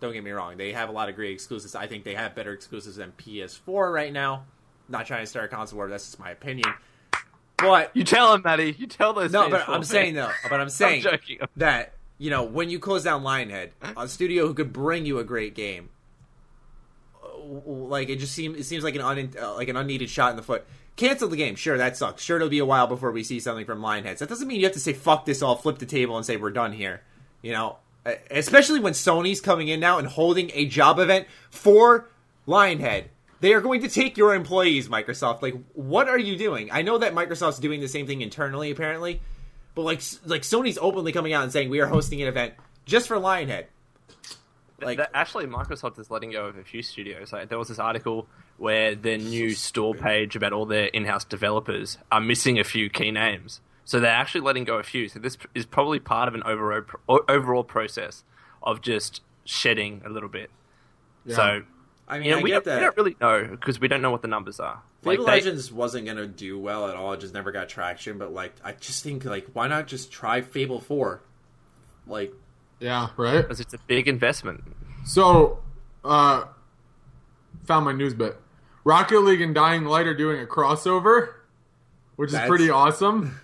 [0.01, 0.57] Don't get me wrong.
[0.57, 1.75] They have a lot of great exclusives.
[1.75, 4.45] I think they have better exclusives than PS4 right now.
[4.89, 5.89] Not trying to start a console war.
[5.89, 6.73] That's just my opinion.
[7.59, 8.75] But you tell him, Maddie.
[8.79, 9.33] You tell those.
[9.33, 10.31] no, but I'm saying though.
[10.49, 11.39] But I'm saying joking.
[11.57, 15.25] that you know when you close down Lionhead, a studio who could bring you a
[15.25, 15.91] great game,
[17.23, 17.29] uh,
[17.67, 20.37] like it just seems it seems like an un, uh, like an unneeded shot in
[20.37, 20.65] the foot.
[20.97, 21.57] Cancel the game.
[21.57, 22.23] Sure, that sucks.
[22.23, 24.19] Sure, it'll be a while before we see something from Lionheads.
[24.19, 26.37] That doesn't mean you have to say fuck this all, flip the table, and say
[26.37, 27.03] we're done here.
[27.43, 27.79] You know,
[28.09, 32.09] Uh, especially when Sony's coming in now and holding a job event for
[32.47, 33.05] Lionhead.
[33.41, 35.43] They are going to take your employees, Microsoft.
[35.43, 36.71] Like, what are you doing?
[36.73, 39.21] I know that Microsoft's doing the same thing internally, apparently,
[39.75, 42.55] but like, like Sony's openly coming out and saying we are hosting an event
[42.87, 43.67] just for Lionhead.
[44.81, 47.33] Like, actually, Microsoft is letting go of a few studios.
[47.33, 48.27] Like, there was this article
[48.57, 53.11] where their new store page about all their in-house developers are missing a few key
[53.11, 53.61] names.
[53.89, 55.09] So they're actually letting go a few.
[55.09, 56.83] So this is probably part of an overall
[57.27, 58.23] overall process
[58.63, 60.51] of just shedding a little bit.
[61.25, 61.37] Yeah.
[61.37, 61.63] So
[62.07, 64.03] I mean, you know, I we, get don't, we don't really know because we don't
[64.03, 64.83] know what the numbers are.
[65.03, 67.15] Fable they- Legends wasn't gonna do well at all.
[67.15, 68.19] It just never got traction.
[68.19, 71.23] But like, I just think like, why not just try Fable Four?
[72.07, 72.35] Like,
[72.81, 73.09] Yeah.
[73.17, 73.41] Right.
[73.41, 74.65] because it's a big investment.
[75.07, 75.61] So,
[76.05, 76.45] uh,
[77.65, 78.37] found my news bit.
[78.85, 81.33] Rocket League and Dying Light are doing a crossover,
[82.17, 83.41] which is pretty awesome.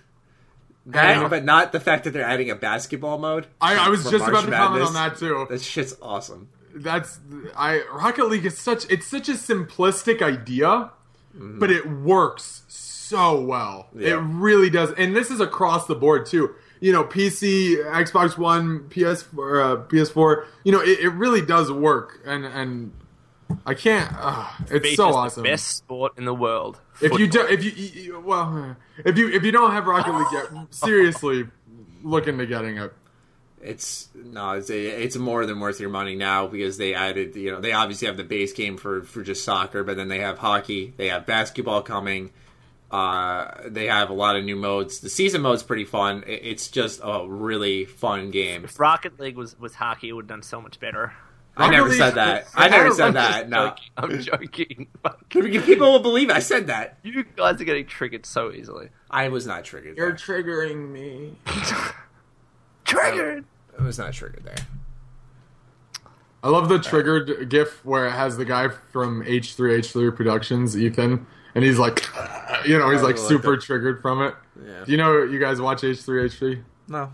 [0.87, 1.27] That, Yeah.
[1.27, 3.47] but not the fact that they're adding a basketball mode.
[3.59, 5.47] I, I was for just March about to comment on that too.
[5.49, 6.49] That shit's awesome.
[6.75, 7.19] That's
[7.55, 10.91] I Rocket League is such it's such a simplistic idea,
[11.33, 13.87] but it works so well.
[13.89, 14.01] Mm-hmm.
[14.01, 14.07] Yeah.
[14.15, 16.53] It really does, and this is across the board too.
[16.81, 20.45] You know, PC, Xbox One, PS, or, uh, PS4.
[20.65, 22.91] You know, it, it really does work, and and
[23.65, 24.11] I can't.
[24.17, 25.43] Uh, it's Features so the awesome.
[25.43, 26.79] best sport in the world.
[27.01, 27.47] If you Football.
[27.47, 30.47] do, if you, you- you well, if you if you don't have Rocket League yet,
[30.73, 31.45] seriously,
[32.03, 32.93] look into getting it.
[33.61, 37.35] It's no, it's a, it's more than worth your money now because they added.
[37.35, 40.19] You know, they obviously have the base game for for just soccer, but then they
[40.19, 42.31] have hockey, they have basketball coming.
[42.91, 44.99] Uh, they have a lot of new modes.
[44.99, 46.23] The season mode's pretty fun.
[46.27, 48.63] It- It's just a really fun game.
[48.63, 51.13] if Rocket League was was hockey, it would have done so much better.
[51.57, 52.47] I never League- said that.
[52.55, 53.47] I I never said that.
[53.49, 53.83] No, Joking.
[53.97, 54.21] I'm
[55.29, 55.61] joking.
[55.63, 56.97] People will believe I said that.
[57.03, 58.89] You guys are getting triggered so easily.
[59.09, 59.95] I was not triggered.
[59.97, 60.17] You're There.
[60.43, 61.37] triggering me.
[62.85, 63.45] Triggered.
[63.79, 64.65] I was not triggered there.
[66.43, 71.25] I love the triggered GIF where it has the guy from H3H3 Productions, Ethan,
[71.55, 72.05] and he's like,
[72.67, 74.35] you know, he's like super triggered from it.
[74.63, 74.83] Yeah.
[74.85, 76.63] Do you know you guys watch H3H3?
[76.87, 77.11] No.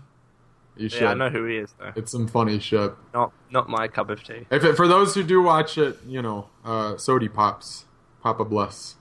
[0.76, 1.02] You should.
[1.02, 1.92] Yeah, I know who he is though.
[1.96, 2.92] It's some funny shit.
[3.12, 4.46] Not not my cup of tea.
[4.50, 7.84] If it, for those who do watch it, you know, uh, Sody Pops,
[8.22, 8.96] Papa Bless.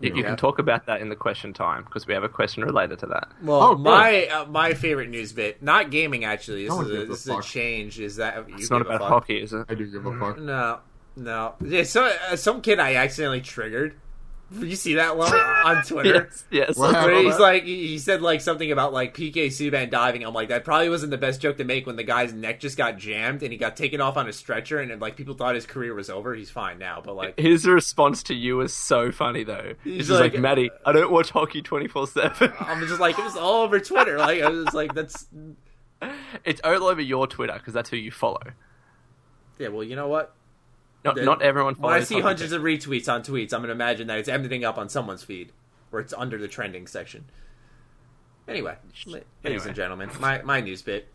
[0.00, 2.62] You, you can talk about that in the question time because we have a question
[2.64, 3.28] related to that.
[3.42, 6.62] Well, Oh, my uh, my favorite news bit, not gaming actually.
[6.64, 7.98] This No is a, gives a is a change.
[8.00, 9.08] Is that you It's not a about fuck?
[9.08, 9.66] hockey, is it?
[9.68, 10.38] I do give a fuck.
[10.38, 10.78] No,
[11.16, 11.54] no.
[11.64, 13.96] Yeah, so uh, some kid I accidentally triggered.
[14.50, 16.28] Did you see that one on Twitter?
[16.30, 16.76] Yes, yes.
[16.78, 20.24] What Where he's like, he he said like something about like PK Subban diving.
[20.24, 22.76] I'm like, that probably wasn't the best joke to make when the guy's neck just
[22.78, 25.66] got jammed and he got taken off on a stretcher and like people thought his
[25.66, 26.34] career was over.
[26.34, 29.74] He's fine now, but like, His response to you was so funny though.
[29.84, 32.52] He's He's just like, like- Maddie, I don't watch hockey twenty four seven.
[32.60, 34.16] I'm just like, it was all over Twitter.
[34.18, 35.26] Like, I was like, that's
[36.44, 38.42] It's all over your Twitter because that's who you follow.
[39.58, 39.68] yeah.
[39.68, 40.34] Well, you know what?
[41.04, 41.92] Not Then not everyone follows.
[41.92, 44.78] When I see hundreds of retweets on tweets, I'm gonna imagine that it's ending up
[44.78, 45.52] on someone's feed,
[45.92, 47.24] or it's under the trending section.
[48.48, 48.76] Anyway,
[49.44, 51.08] ladies and gentlemen, my my news bit.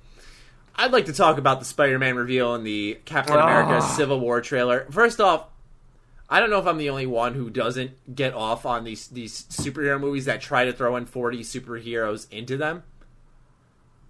[0.76, 3.40] I'd like to talk about the Spider-Man reveal in the Captain Oh.
[3.40, 4.88] America Civil War trailer.
[4.90, 5.48] First off,
[6.30, 9.44] I don't know if I'm the only one who doesn't get off on these these
[9.50, 12.84] superhero movies that try to throw in 40 superheroes into them.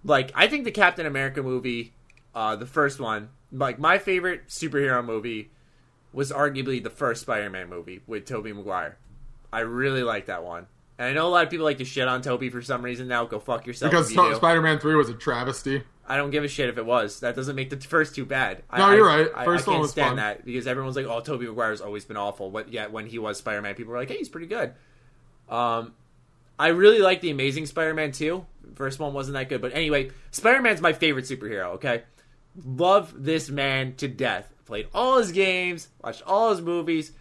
[0.04, 1.94] Like, I think the Captain America movie,
[2.34, 5.50] uh, the first one, like my favorite superhero movie
[6.14, 8.96] was arguably the first Spider-Man movie with Tobey Maguire.
[9.52, 10.66] I really like that one.
[10.98, 13.08] And I know a lot of people like to shit on Tobey for some reason
[13.08, 13.24] now.
[13.24, 13.90] Go fuck yourself.
[13.90, 14.34] Because you.
[14.36, 15.82] Spider Man 3 was a travesty.
[16.06, 17.20] I don't give a shit if it was.
[17.20, 18.62] That doesn't make the first two bad.
[18.70, 19.28] I- No, I, you're right.
[19.34, 20.16] I, First I one can't was stand fun.
[20.16, 23.38] that because everyone's like, "Oh, Tobey Maguire's always been awful." But yet, when he was
[23.38, 24.74] Spider Man, people were like, "Hey, he's pretty good."
[25.48, 25.94] Um,
[26.58, 28.46] I really like the Amazing Spider Man too.
[28.74, 31.74] First one wasn't that good, but anyway, Spider Man's my favorite superhero.
[31.76, 32.02] Okay,
[32.64, 34.52] love this man to death.
[34.66, 37.12] Played all his games, watched all his movies.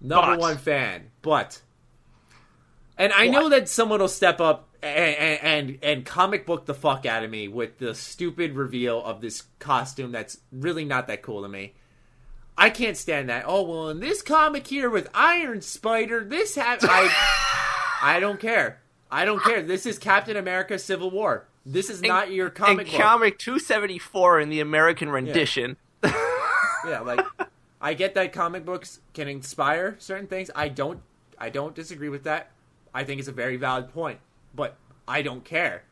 [0.00, 1.60] Number But- one fan, but
[2.98, 7.04] and I know that someone will step up and, and and comic book the fuck
[7.06, 11.42] out of me with the stupid reveal of this costume that's really not that cool
[11.42, 11.74] to me.
[12.58, 13.44] I can't stand that.
[13.46, 17.10] Oh well, in this comic here with Iron Spider, this ha- I
[18.16, 18.80] I don't care.
[19.10, 19.62] I don't care.
[19.62, 21.48] This is Captain America: Civil War.
[21.64, 23.00] This is not your comic and book.
[23.00, 25.76] comic 274 in the American rendition.
[26.04, 26.12] yeah,
[26.84, 27.24] like
[27.80, 30.50] I get that comic books can inspire certain things.
[30.54, 31.00] I don't
[31.38, 32.50] I don't disagree with that.
[32.94, 34.18] I think it's a very valid point,
[34.54, 34.76] but
[35.06, 35.84] I don't care.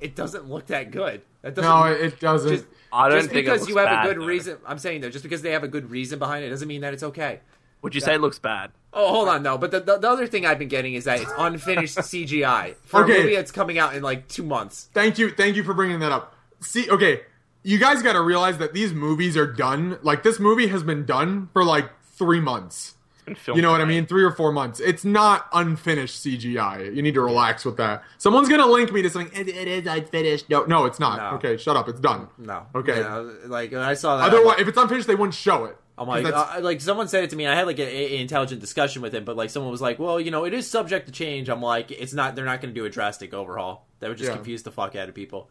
[0.00, 1.22] It doesn't look that good.
[1.42, 2.50] That doesn't No, it doesn't.
[2.50, 4.26] just, I don't just think it because looks you have bad, a good though.
[4.26, 4.58] reason.
[4.66, 6.94] I'm saying though, just because they have a good reason behind it doesn't mean that
[6.94, 7.40] it's okay.
[7.82, 8.70] Would you say it looks bad?
[8.92, 9.56] Oh, hold on, no.
[9.58, 13.04] But the, the, the other thing I've been getting is that it's unfinished CGI for
[13.04, 13.18] Okay.
[13.18, 14.88] a movie that's coming out in like two months.
[14.94, 16.34] Thank you, thank you for bringing that up.
[16.60, 17.20] See, okay,
[17.62, 19.98] you guys got to realize that these movies are done.
[20.02, 22.94] Like this movie has been done for like three months.
[23.14, 24.06] It's been filmed You know what I mean?
[24.06, 24.80] Three or four months.
[24.80, 26.94] It's not unfinished CGI.
[26.94, 28.02] You need to relax with that.
[28.16, 29.30] Someone's gonna link me to something.
[29.38, 30.48] It, it is unfinished.
[30.48, 31.18] No, no, it's not.
[31.18, 31.36] No.
[31.36, 31.88] Okay, shut up.
[31.88, 32.28] It's done.
[32.38, 32.96] No, Okay.
[32.98, 35.64] You know, like when I saw that, Otherwise, like- if it's unfinished, they wouldn't show
[35.66, 35.76] it.
[36.00, 37.44] I'm like, 'Cause that's- uh, like someone said it to me.
[37.44, 40.20] and I had like an intelligent discussion with him, but like someone was like, "Well,
[40.20, 42.36] you know, it is subject to change." I'm like, "It's not.
[42.36, 43.84] They're not going to do a drastic overhaul.
[43.98, 44.36] That would just Yeah.
[44.36, 45.50] confuse the fuck out of people."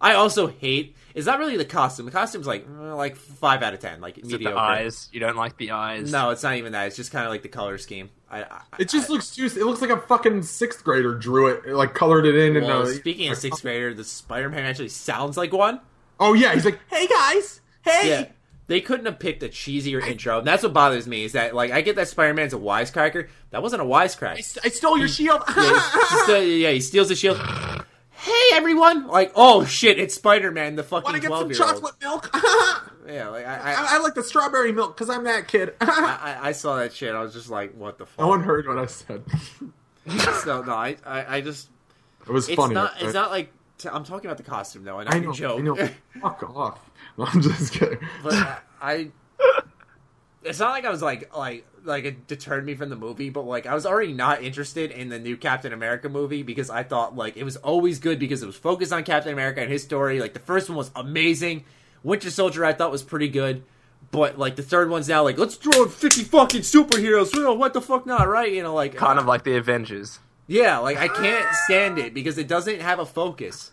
[0.00, 0.94] I also hate.
[1.14, 2.06] is not really the costume.
[2.06, 4.54] The costume's like uh, like five out of ten, like Is it mediocre.
[4.54, 5.08] the eyes?
[5.12, 6.10] You don't like the eyes?
[6.12, 6.86] No, it's not even that.
[6.86, 8.10] It's just kind of like the color scheme.
[8.30, 9.46] I, I it just looks too.
[9.46, 12.62] It looks like a fucking sixth grader drew it, like colored it in.
[12.62, 15.80] well, and uh, speaking of sixth grader, the Spider-Man actually sounds like one.
[16.20, 18.08] oh yeah, he's like, hey guys, hey.
[18.08, 18.24] Yeah.
[18.68, 20.40] They couldn't have picked a cheesier intro.
[20.40, 23.28] And that's what bothers me is that like I get that Spider-Man's a wisecracker.
[23.48, 24.58] That wasn't a wisecrack.
[24.62, 25.42] I stole your shield.
[25.56, 27.38] yeah, he, he still- yeah, he steals the shield.
[28.20, 29.06] Hey everyone!
[29.06, 31.50] Like, oh shit, it's Spider Man, the fucking Want to get some twelve
[32.00, 32.22] year old.
[32.24, 32.84] chocolate milk?
[33.08, 35.72] Yeah, like I, I, I like the strawberry milk because I'm that kid.
[35.80, 37.14] I, I saw that shit.
[37.14, 38.18] I was just like, what the fuck?
[38.18, 39.24] no one heard what I said.
[40.42, 41.68] So no, I, I, just
[42.26, 42.74] It was it's funny.
[42.74, 43.02] not right?
[43.02, 45.32] it's not like t- I'm talking about the costume though, and I, know.
[45.32, 45.58] joke.
[45.60, 45.88] I know.
[46.20, 46.90] Fuck off.
[47.16, 47.98] No, I'm just kidding.
[48.22, 49.10] but I, I
[50.42, 53.42] it's not like I was like like like it deterred me from the movie, but
[53.42, 57.16] like I was already not interested in the new Captain America movie because I thought
[57.16, 60.20] like it was always good because it was focused on Captain America and his story.
[60.20, 61.64] Like the first one was amazing.
[62.04, 63.64] Winter Soldier I thought was pretty good.
[64.10, 67.34] But like the third one's now like let's throw in fifty fucking superheroes.
[67.34, 68.52] You know what the fuck not right?
[68.52, 70.20] You know like Kind of like the Avengers.
[70.46, 73.72] yeah, like I can't stand it because it doesn't have a focus.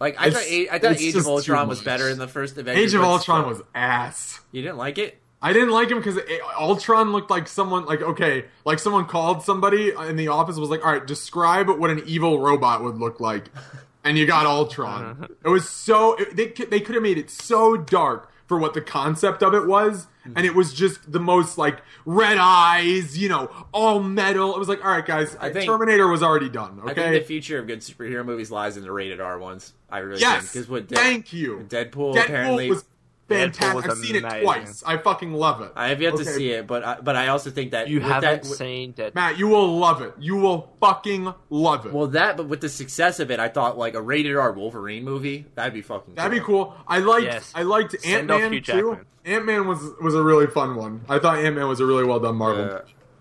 [0.00, 0.34] Like I It's-
[0.68, 2.84] thought, I thought Age of Ultron was better in the first Avengers.
[2.92, 4.40] Age of Ultron was ass.
[4.52, 5.20] You didn't like it?
[5.40, 6.18] I didn't like him because
[6.58, 10.84] Ultron looked like someone like okay, like someone called somebody in the office was like,
[10.84, 13.44] all right, describe what an evil robot would look like,
[14.04, 15.04] and you got Ultron.
[15.04, 15.26] Uh-huh.
[15.44, 18.72] It was so it, they could- they could have made it so dark for what
[18.72, 23.28] the concept of it was, and it was just the most like red eyes, you
[23.28, 24.54] know, all metal.
[24.54, 26.80] It was like, all right, guys, I think- Terminator was already done.
[26.82, 29.74] I Okay, think the future of good superhero movies lies in the rated R ones.
[29.90, 31.66] I really yes, think because what thank you.
[31.68, 32.84] Deadpool, Deadpool apparently was
[33.28, 33.90] fantastic.
[33.90, 34.82] I've seen it twice.
[34.86, 35.72] I fucking love it.
[35.76, 38.42] I have yet to see it, but I, but I also think that You haven't
[38.42, 39.14] that, seen Dead.
[39.14, 40.14] Matt, you will love it.
[40.18, 41.92] You will fucking love it.
[41.92, 45.04] well that, but with the success of it, I thought like a rated R Wolverine
[45.04, 46.14] movie that'd be fucking.
[46.14, 46.74] That'd be cool.
[46.86, 47.52] I liked Yes.
[47.54, 48.98] I liked Ant Man too.
[49.24, 51.02] Ant Man was was a really fun one.
[51.08, 52.64] I thought Ant Man was a really well done Marvel.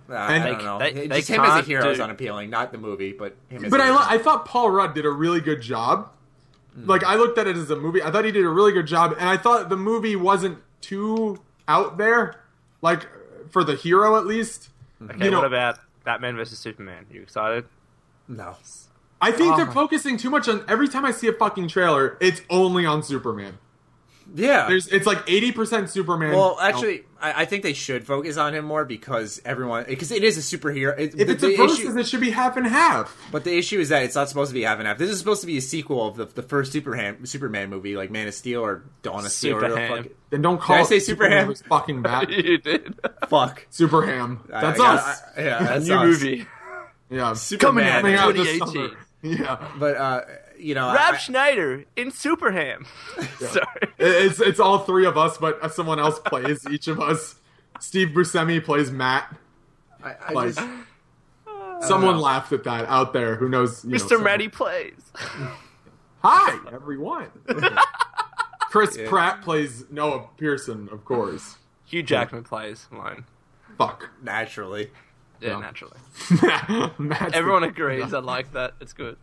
[0.09, 0.79] Uh, I And- don't know.
[0.79, 3.65] They- they Just him as a can't hero is unappealing, not the movie, but him
[3.65, 3.97] as but a I hero.
[3.97, 6.11] li- I thought Paul Rudd did a really good job.
[6.77, 6.85] Hmm.
[6.89, 8.01] Like I looked at it as a movie.
[8.03, 11.39] I thought he did a really good job, and I thought the movie wasn't too
[11.67, 12.35] out there,
[12.81, 13.07] like
[13.49, 14.69] for the hero at least.
[15.03, 17.05] Okay, you know, what about Batman versus Superman?
[17.11, 17.65] You excited?
[18.27, 18.55] no.
[19.19, 20.63] I think Oh they're my- focusing too much on.
[20.67, 23.57] Every time I see a fucking trailer, it's only on Superman.
[24.35, 24.67] Yeah.
[24.67, 26.33] There's it's like eighty percent Superman.
[26.35, 30.23] well, actually, I, I think they should focus on him more because everyone because it
[30.23, 30.97] is a superhero.
[30.99, 33.17] It, if the, it's the a versus, issue, it should be half and half.
[33.31, 34.97] but the issue is that it's not supposed to be half and half.
[34.97, 38.11] This is supposed to be a sequel of the, the first Superman Superman movie, like
[38.11, 39.57] Man of Steel or Dawn of Steel.
[39.57, 39.87] Or the Superham.
[40.03, 41.47] fuck, Then don't call I it say Superham?
[41.47, 42.29] was fucking bad.
[42.31, 42.95] you did.
[43.29, 43.65] fuck.
[43.71, 44.39] Superham.
[44.53, 45.21] I- That's I got- us.
[45.37, 46.05] I- yeah, that's New us.
[46.05, 46.45] movie.
[47.09, 48.01] yeah, Superman.
[48.01, 48.67] coming out this 2018.
[48.89, 48.97] summer.
[49.23, 50.21] Yeah, But uh,
[50.59, 52.85] you know, Rob I- Schneider in Superham.
[53.39, 53.65] Sorry.
[53.97, 57.35] It's it's all three of us, but someone else plays each of us.
[57.79, 59.35] Steve Buscemi plays Matt.
[60.03, 60.67] I, I Like, just,
[61.87, 62.21] someone know.
[62.21, 63.35] laughed at that out there.
[63.35, 63.83] Who knows?
[63.83, 64.09] you know, Mr.
[64.09, 65.01] someone- Matty plays.
[66.23, 67.27] Hi, everyone.
[68.69, 69.07] Chris Yeah.
[69.09, 71.57] Pratt plays Noah Pearson, of course.
[71.85, 73.25] Hugh Jackman plays alone.
[73.77, 74.09] Fuck.
[74.21, 74.89] naturally.
[75.39, 75.59] Yeah, No.
[75.59, 75.97] naturally.
[77.33, 78.13] Everyone the- agrees.
[78.13, 78.73] I like that.
[78.81, 79.17] It's good.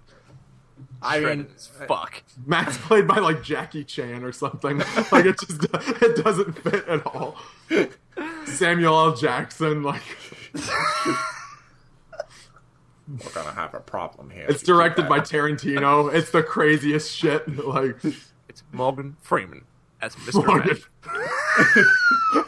[1.02, 2.22] I mean, as fuck.
[2.46, 4.78] Matt's played by like Jackie Chan or something.
[5.12, 5.64] Like it just
[6.02, 7.36] it doesn't fit at all.
[8.46, 9.14] Samuel L.
[9.14, 10.02] Jackson, like
[13.08, 14.46] we're gonna have a problem here.
[14.48, 16.12] it's directed by Tarantino.
[16.12, 17.46] It's the craziest shit.
[17.64, 17.96] Like
[18.48, 19.64] It's Morgan Freeman
[20.04, 20.46] as Mr.
[20.46, 20.78] Morgan.
[21.06, 21.84] Red.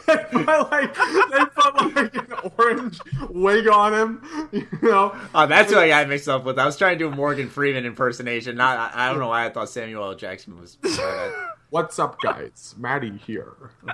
[0.07, 5.15] they put like they put like an orange wig on him, you know.
[5.33, 6.57] Oh, that's what I got mixed up with.
[6.59, 8.55] I was trying to do a Morgan Freeman impersonation.
[8.57, 10.15] Not, I, I don't know why I thought Samuel L.
[10.15, 10.77] Jackson was.
[10.99, 11.31] Uh,
[11.69, 12.73] What's up, guys?
[12.77, 13.53] Maddie here.
[13.89, 13.93] I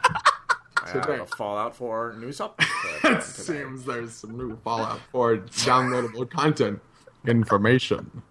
[0.91, 1.17] have Today.
[1.19, 2.61] a Fallout 4 news up.
[3.03, 6.79] It seems there's some new Fallout 4 downloadable content
[7.25, 8.21] information.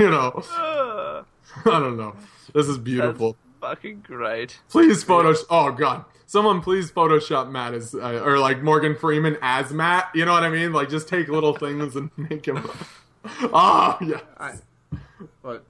[0.00, 1.22] You know, Uh,
[1.66, 2.14] I don't know.
[2.54, 3.36] This is that's beautiful.
[3.62, 4.60] Fucking great.
[4.68, 5.44] Please Photoshop.
[5.48, 10.10] Oh god, someone please Photoshop Matt as uh, or like Morgan Freeman as Matt.
[10.14, 10.72] You know what I mean?
[10.72, 12.68] Like just take little things and make him.
[13.24, 14.18] Oh yeah.
[14.36, 14.54] I,
[15.44, 15.64] but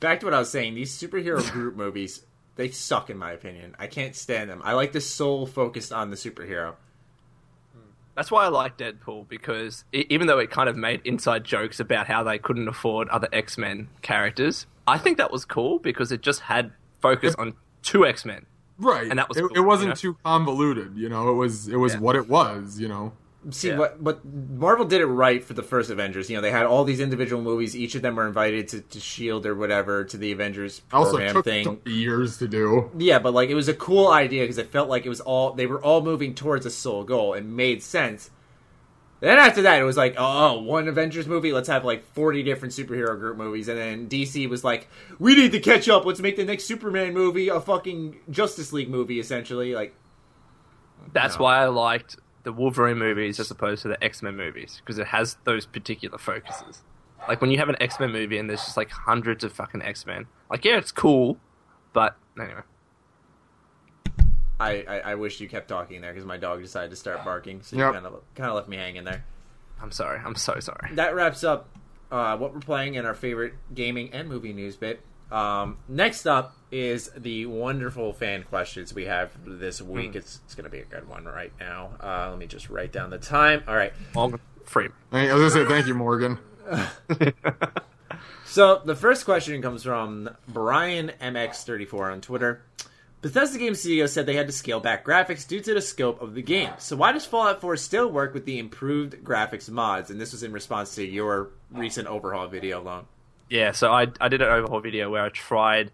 [0.00, 0.74] back to what I was saying.
[0.74, 2.22] These superhero group movies,
[2.56, 3.76] they suck in my opinion.
[3.78, 4.60] I can't stand them.
[4.64, 6.74] I like the soul focused on the superhero.
[8.16, 11.78] That's why I like Deadpool because e even though it kind of made inside jokes
[11.78, 16.10] about how they couldn't afford other X Men characters, I think that was cool because
[16.10, 18.46] it just had focus on two X Men.
[18.78, 19.08] Right.
[19.10, 20.14] And that was it, cool, it wasn't you know?
[20.14, 20.96] too convoluted.
[20.96, 22.00] You know, it was it was Yeah.
[22.00, 22.78] what it was.
[22.78, 23.12] You know.
[23.50, 23.78] See Yeah.
[23.78, 26.28] what what Marvel did it right for the first Avengers.
[26.28, 27.74] You know, they had all these individual movies.
[27.76, 31.34] Each of them were invited to, to Shield or whatever to the Avengers Also program
[31.34, 31.80] took thing.
[31.86, 32.90] years to do.
[32.98, 35.52] Yeah, but like it was a cool idea because it felt like it was all
[35.52, 38.30] they were all moving towards a sole goal and made sense.
[39.20, 41.52] Then after that, it was like, oh, oh, one Avengers movie.
[41.52, 44.88] Let's have like forty different superhero group movies, and then DC was like,
[45.18, 46.04] we need to catch up.
[46.04, 49.74] Let's make the next Superman movie a fucking Justice League movie, essentially.
[49.74, 49.94] Like,
[51.12, 51.44] That's No.
[51.44, 55.08] why I liked the Wolverine movies as opposed to the X Men movies because it
[55.08, 56.82] has those particular focuses.
[57.26, 59.82] Like when you have an X Men movie and there's just like hundreds of fucking
[59.82, 60.26] X Men.
[60.50, 61.38] Like yeah, it's cool,
[61.92, 62.60] but anyway.
[64.60, 67.62] I, I, I wish you kept talking there because my dog decided to start barking,
[67.62, 67.92] so you Yep.
[67.94, 69.24] kind of kind of left me hanging there.
[69.80, 70.20] I'm sorry.
[70.24, 70.94] I'm so sorry.
[70.94, 71.68] that wraps up
[72.10, 75.00] uh, what we're playing in our favorite gaming and movie news bit.
[75.30, 80.16] Um, next up is the wonderful fan questions we have this week.
[80.16, 81.90] It's, it's going to be a good one right now.
[82.02, 83.62] Uh, let me just write down the time.
[83.68, 83.92] All right.
[84.14, 84.94] Morgan Freeman.
[85.10, 86.38] Hey, I was gonna say thank you, Morgan.
[88.44, 92.62] So the first question comes from Brian MX34 on Twitter.
[93.20, 96.34] Bethesda Game Studio said they had to scale back graphics due to the scope of
[96.34, 96.70] the game.
[96.78, 100.10] So why does Fallout 4 still work with the improved graphics mods?
[100.10, 103.06] And this was in response to your recent overhaul video, Lone.
[103.48, 105.90] Yeah, so I I did an overhaul video where I tried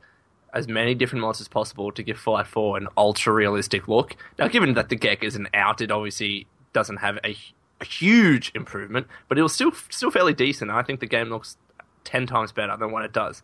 [0.53, 4.17] as many different mods as possible to give Fallout 4 an ultra realistic look.
[4.39, 7.37] Now, given that the GECK isn't out, it obviously doesn't have a,
[7.81, 10.71] a huge improvement, but it was still still fairly decent.
[10.71, 11.57] I think the game looks
[12.05, 13.43] ten times better than what it does.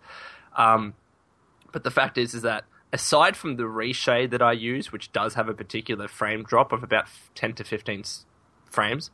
[0.57, 0.95] Um,
[1.73, 5.35] but the fact is, is that aside from the reshade that I use, which does
[5.35, 8.05] have a particular frame drop of about ten to fifteen
[8.67, 9.11] frames,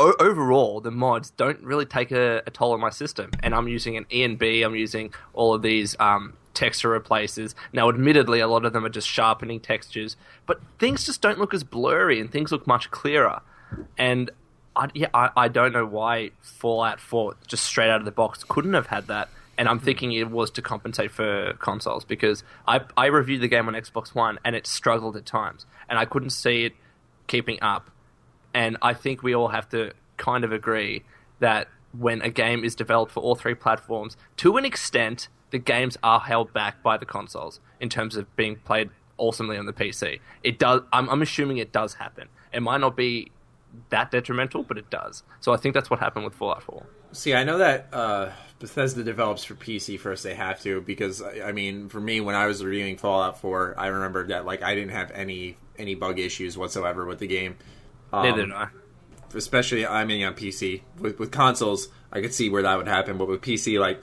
[0.00, 3.30] o- overall, the mods don't really take a, a toll on my system.
[3.42, 7.54] And I'm using an ENB, I'm using all of these um, texture replaces.
[7.72, 10.16] Now, admittedly, a lot of them are just sharpening textures,
[10.46, 13.42] but things just don't look as blurry and things look much clearer.
[13.96, 14.30] And
[14.74, 18.44] I, yeah, I, I don't know why Fallout 4, just straight out of the box,
[18.44, 19.28] couldn't have had that.
[19.60, 19.84] And I'm hmm.
[19.84, 24.12] thinking it was to compensate for consoles because I, I reviewed the game on Xbox
[24.12, 25.66] One and it struggled at times.
[25.88, 26.72] And I couldn't see it
[27.28, 27.92] keeping up
[28.54, 31.04] and I think we all have to kind of agree
[31.38, 35.96] that when a game is developed for all three platforms, to an extent, the games
[36.02, 40.20] are held back by the consoles in terms of being played awesomely on the PC.
[40.42, 40.82] It does.
[40.92, 42.28] I'm, I'm assuming it does happen.
[42.52, 43.30] It might not be
[43.90, 45.22] that detrimental, but it does.
[45.40, 46.84] So I think that's what happened with Fallout 4.
[47.12, 48.30] See, I know that uh,
[48.60, 50.22] Bethesda develops for PC first.
[50.22, 53.88] They have to because I mean, for me, when I was reviewing Fallout 4, I
[53.88, 57.56] remember that like I didn't have any any bug issues whatsoever with the game.
[58.12, 58.68] Um, Neither did I.
[59.34, 63.18] especially I mean on PC with with consoles, I could see where that would happen,
[63.18, 64.00] but with PC, like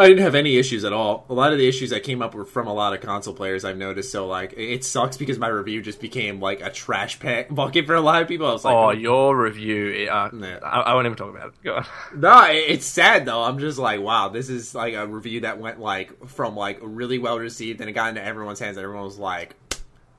[0.00, 1.24] I didn't have any issues at all.
[1.28, 3.64] A lot of the issues that came up were from a lot of console players
[3.64, 4.10] I've noticed.
[4.10, 7.86] So like it it sucks because my review just became like a trash pack bucket
[7.86, 8.46] for a lot of people.
[8.46, 10.08] I was like, Oh, your review.
[10.10, 10.58] Uh, Yeah.
[10.62, 11.54] I, I won't even talk about it.
[11.62, 11.86] Go on.
[12.16, 13.42] No, it- it's sad though.
[13.42, 17.18] I'm just like, wow, this is like a review that went like from like really
[17.18, 18.76] well received and it got into everyone's hands.
[18.76, 19.54] and Everyone was like,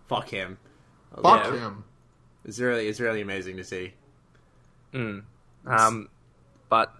[0.08, 0.58] "Fuck him."
[1.22, 1.60] Fuck Yeah.
[1.60, 1.84] him.
[2.46, 3.94] It's really, it's really amazing to see.
[4.94, 6.10] Um,
[6.70, 6.94] but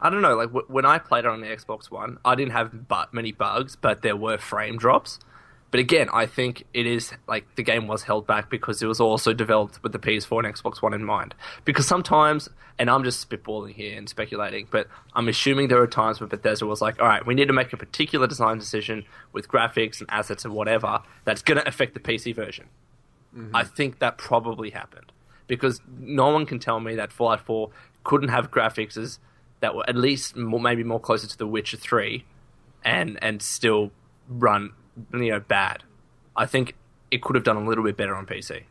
[0.00, 0.36] I don't know.
[0.36, 3.32] Like w- when I played it on the Xbox One, I didn't have but many
[3.32, 5.18] bugs, but there were frame drops.
[5.70, 9.00] But again, I think it is like the game was held back because it was
[9.00, 11.34] also developed with the PS4 and Xbox One in mind.
[11.64, 12.48] Because sometimes,
[12.78, 16.64] and I'm just spitballing here and speculating, but I'm assuming there are times where Bethesda
[16.64, 20.08] was like, all right, we need to make a particular design decision with graphics and
[20.10, 22.68] assets and whatever that's going to affect the PC version.
[23.36, 23.54] Mm-hmm.
[23.54, 25.12] I think that probably happened
[25.48, 27.70] because no one can tell me that Fallout 4
[28.04, 29.18] couldn't have graphics as
[29.60, 32.24] that were at least more, maybe more closer to The Witcher 3
[32.84, 33.90] and and still
[34.28, 34.72] run
[35.12, 35.82] you know bad.
[36.36, 36.74] I think
[37.10, 38.62] it could have done a little bit better on PC.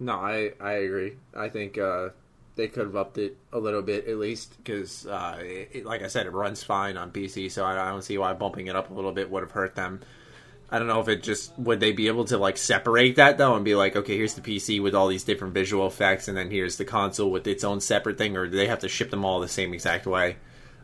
[0.00, 1.14] No, I I agree.
[1.34, 2.10] I think uh,
[2.56, 5.42] they could have upped it a little bit at least because, uh,
[5.84, 7.50] like I said, it runs fine on PC.
[7.50, 9.74] So I, I don't see why bumping it up a little bit would have hurt
[9.74, 10.00] them.
[10.72, 13.54] I don't know if it just would they be able to like separate that though
[13.54, 16.50] and be like, okay, here's the PC with all these different visual effects, and then
[16.50, 19.22] here's the console with its own separate thing, or do they have to ship them
[19.22, 20.36] all the same exact way?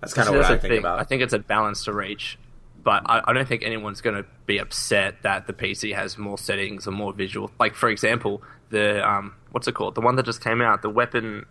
[0.03, 0.79] That's kind of what I think thing.
[0.79, 1.01] about.
[1.01, 2.39] I think it's a balance to reach,
[2.85, 6.37] but I, I don't think anyone's going to be upset that the PC has more
[6.37, 7.51] settings or more visual.
[7.59, 9.95] Like for example, the um, what's it called?
[9.95, 11.47] The one that just came out, the weapon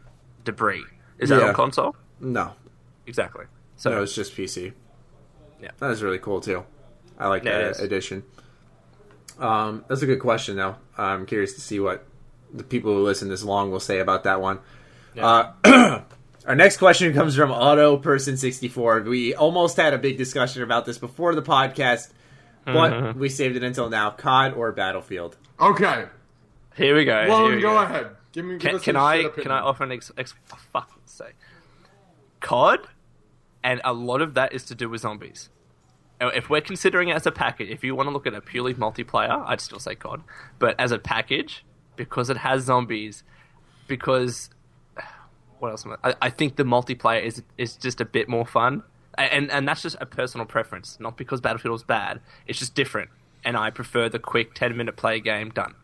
[0.45, 0.85] debris.
[1.17, 1.47] Is that Yeah.
[1.47, 1.95] on console?
[2.19, 2.53] no,
[3.07, 3.45] Exactly.
[3.77, 4.73] So no, it's just PC.
[5.61, 5.71] Yeah.
[5.79, 6.63] that is really cool too.
[7.17, 8.23] I like Yeah, it addition.
[9.39, 10.75] Um, that's a good question, though.
[10.97, 12.05] I'm curious to see what
[12.53, 14.59] the people who listen this long will say about that one.
[15.19, 15.51] Uh,
[16.45, 19.01] our next question comes from Auto Person 64.
[19.01, 22.09] We almost had a big discussion about this before the podcast,
[22.65, 23.19] but Mm-hmm.
[23.19, 24.11] we saved it until now.
[24.11, 25.37] COD or Battlefield?
[25.59, 26.05] Okay.
[26.75, 27.25] here we go.
[27.27, 27.77] Well, we go, go.
[27.79, 28.07] ahead.
[28.33, 28.53] Give me.
[28.57, 29.51] give Can, us can I shit can.
[29.51, 31.35] I offer an ex, ex for fuck's sake?
[32.41, 32.79] COD,
[33.63, 35.49] and a lot of that is to do with zombies.
[36.19, 38.73] If we're considering it as a package, if you want to look at a purely
[38.73, 40.23] multiplayer, I'd still say COD.
[40.57, 41.63] But as a package,
[41.95, 43.23] because it has zombies,
[43.87, 44.49] because
[45.59, 45.85] what else?
[45.85, 48.83] Am I, I, I think the multiplayer is is just a bit more fun,
[49.17, 52.21] and and that's just a personal preference, not because Battlefield was bad.
[52.47, 53.09] It's just different,
[53.43, 55.75] and I prefer the quick ten minute play game done.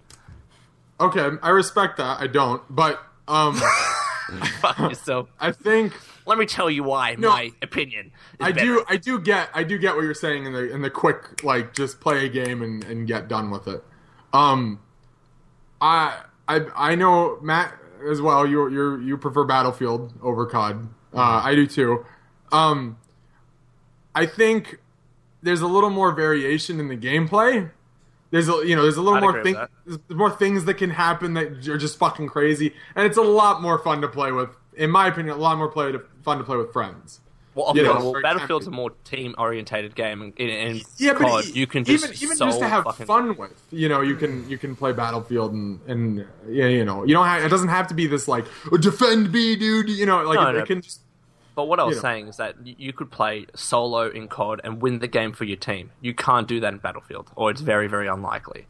[0.99, 2.21] Okay, I respect that.
[2.21, 3.55] I don't, but um,
[4.79, 5.29] Yourself.
[5.39, 5.93] I think
[6.25, 8.11] Let me tell you why No, my opinion.
[8.39, 8.65] I better.
[8.65, 8.85] do.
[8.87, 9.49] I do get.
[9.53, 12.29] I do get what you're saying in the in the quick like just play a
[12.29, 13.83] game and, and get done with it.
[14.31, 14.79] Um,
[15.81, 17.73] I I I know Matt
[18.09, 18.45] as well.
[18.47, 20.87] You you you prefer Battlefield over COD.
[21.13, 22.05] Uh, I do too.
[22.51, 22.97] Um,
[24.15, 24.79] I think
[25.41, 27.69] there's a little more variation in the gameplay.
[28.33, 30.73] There's a you know there's a little I'd more agree thing, there's more things that
[30.73, 34.31] can happen that are just fucking crazy, and it's a lot more fun to play
[34.31, 34.49] with.
[34.75, 37.21] In my opinion, a lot more play to, fun to play with friends.
[37.53, 41.13] Well, okay, Yeah, well, for Battlefield's a more team orientated game, and in, in yeah,
[41.13, 43.53] but COD, e- you can just even even solve just to have fucking, fun with.
[43.69, 47.27] You know, you can you can play Battlefield and and yeah, you know, you don't
[47.27, 49.89] have, it doesn't have to be this like "Oh, defend me, dude.
[49.89, 50.59] You know, like No, it, no.
[50.61, 51.02] it can just
[51.55, 52.01] But what I was you know.
[52.01, 55.57] saying is that you could play solo in COD and win the game for your
[55.57, 55.91] team.
[56.01, 58.65] You can't do that in Battlefield, or it's very, very unlikely.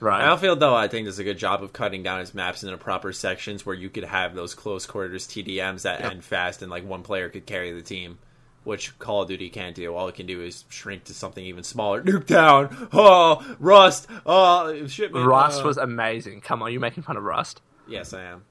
[0.00, 0.20] Right?
[0.20, 3.12] Battlefield, though, I think does a good job of cutting down its maps into proper
[3.12, 6.10] sections where you could have those close quarters TDMs that Yep.
[6.10, 8.18] end fast and like one player could carry the team,
[8.64, 9.94] which Call of Duty can't do.
[9.94, 12.02] All it can do is shrink to something even smaller.
[12.04, 15.26] Nuketown, oh, Rust, oh, shipment.
[15.26, 15.66] Rust uh.
[15.66, 16.40] was amazing.
[16.40, 17.62] Come on, you making fun of Rust?
[17.86, 18.44] Yes, I am.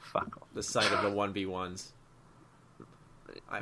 [0.00, 0.48] Fuck off.
[0.54, 1.92] The sight of the one v ones.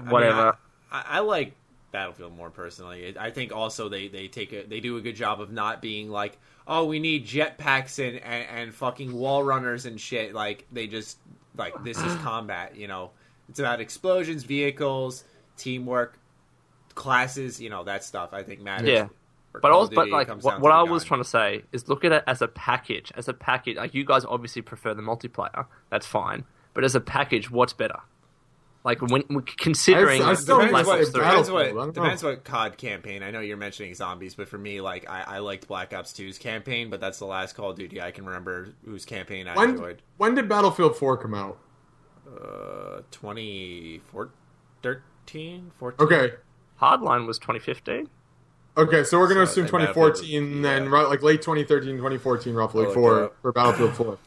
[0.08, 0.56] Whatever.
[0.90, 1.54] I, I like
[1.90, 3.16] Battlefield more personally.
[3.18, 6.10] I think also they they take a they do a good job of not being
[6.10, 10.34] like, oh, we need jetpacks and, and and fucking wall runners and shit.
[10.34, 11.18] Like they just
[11.56, 12.76] like this is combat.
[12.76, 13.10] You know,
[13.48, 15.24] it's about explosions, vehicles,
[15.56, 16.18] teamwork,
[16.94, 17.60] classes.
[17.60, 18.30] You know that stuff.
[18.32, 18.88] I think matters.
[18.88, 19.08] Yeah.
[19.60, 22.22] But also, but like what, what I was trying to say is look at it
[22.26, 23.10] as a package.
[23.16, 25.66] As a package, like you guys obviously prefer the multiplayer.
[25.90, 26.44] That's fine.
[26.74, 28.00] But as a package, what's better?
[28.84, 29.22] Like when
[29.58, 31.20] considering I still Black Depends what, Ops 3.
[31.20, 33.22] depends what, depends what COD campaign.
[33.22, 36.38] I know you're mentioning zombies, but for me, like I, I liked Black Ops 2's
[36.38, 39.70] campaign, but that's the last Call of Duty I can remember whose campaign I When
[39.70, 40.02] enjoyed.
[40.16, 41.58] when did Battlefield 4 come out?
[42.26, 46.06] Uh, 2013, 14.
[46.06, 46.34] Okay.
[46.80, 48.08] Hardline was 2015.
[48.76, 50.90] Okay, so we're going to So, assume like, Battlefield- 2014, then yeah.
[50.90, 54.18] right, like late 2013, 2014, roughly I'll for it for Battlefield 4.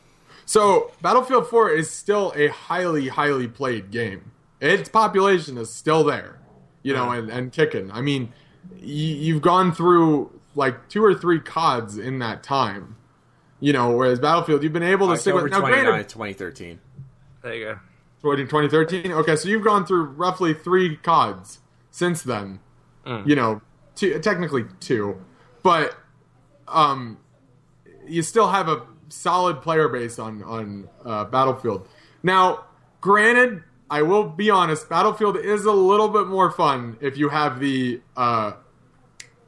[0.45, 4.31] So Battlefield 4 is still a highly, highly played game.
[4.61, 6.39] Its population is still there,
[6.83, 7.91] you know, and, and kicking.
[7.91, 8.31] I mean,
[8.71, 12.95] y- you've gone through like two or three CODs in that time,
[13.59, 15.51] you know, whereas Battlefield, you've been able to stick with.
[15.51, 16.79] Now, granted, 2013.
[17.41, 17.79] There you go.
[18.21, 19.11] what, in 2013?
[19.11, 21.59] Okay, so you've gone through roughly three CODs
[21.89, 22.59] since then.
[23.25, 23.61] You know,
[23.95, 25.19] two, technically two,
[25.63, 25.95] but
[26.67, 27.17] um,
[28.07, 31.87] you still have a solid player base on on uh, Battlefield.
[32.21, 32.65] Now,
[33.01, 37.59] granted, I will be honest, Battlefield is a little bit more fun if you have
[37.59, 38.53] the uh,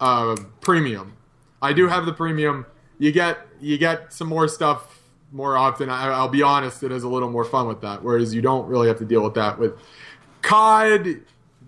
[0.02, 1.14] uh, premium.
[1.62, 2.66] I do have the premium.
[3.00, 5.00] You get you get some more stuff
[5.32, 5.90] more often.
[5.90, 8.04] I, I'll be honest, it is a little more fun with that.
[8.04, 9.80] Whereas you don't really have to deal with that with
[10.42, 11.22] COD.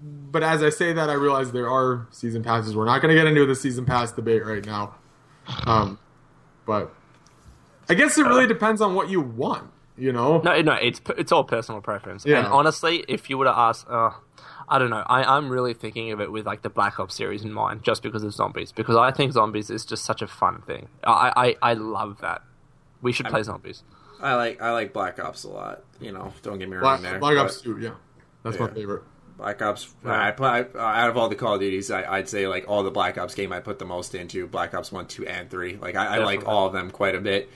[0.03, 2.76] But as I say that, I realize there are season passes.
[2.76, 4.95] We're not going to get into the season pass debate right now.
[5.65, 5.97] Um,
[6.65, 6.93] but
[7.88, 9.72] I guess it really depends on what you want.
[9.97, 12.26] You know, No, no, it's it's all personal preference.
[12.26, 12.39] Yeah.
[12.39, 14.11] And honestly, if you were to ask, uh,
[14.67, 17.43] I don't know, I, I'm really thinking of it with like the Black Ops series
[17.43, 18.72] in mind, just because of zombies.
[18.72, 20.89] Because I think zombies is just such a fun thing.
[21.03, 22.41] I I, I love that.
[23.01, 23.84] We should play zombies.
[24.22, 25.84] I like I like Black Ops a lot.
[26.01, 27.19] You know, don't get me wrong Black, there.
[27.19, 27.91] Black Ops Two, yeah,
[28.43, 29.03] that's my favorite.
[29.38, 29.93] Black Ops.
[30.05, 32.84] I put I, out of all the Call of Duties, I, I'd say like all
[32.84, 35.77] the Black Ops game I put the most into Black Ops One, Two, and Three.
[35.77, 37.49] Like I, I like all of them quite a bit.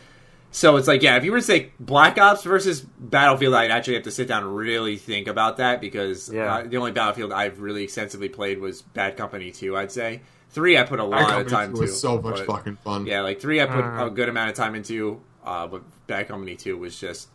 [0.52, 3.94] So it's like, yeah, if you were to say Black Ops versus Battlefield, I'd actually
[3.96, 6.56] have to sit down and really think about that because Yeah.
[6.56, 9.78] uh, the only Battlefield I've really extensively played was Bad Company Two.
[9.78, 11.82] I'd say three, I put a Black lot of time 2 to.
[11.82, 13.06] was so much but- fucking fun.
[13.06, 14.08] Yeah, like three, I put Uh.
[14.08, 17.28] a good amount of time into, uh, but Bad Company Two was just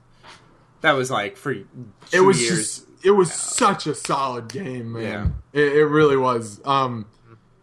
[0.81, 1.67] that was like for two
[2.13, 2.59] it was years.
[2.81, 5.35] just it was such a solid game, man.
[5.53, 6.61] It, it really was.
[6.65, 7.07] Um,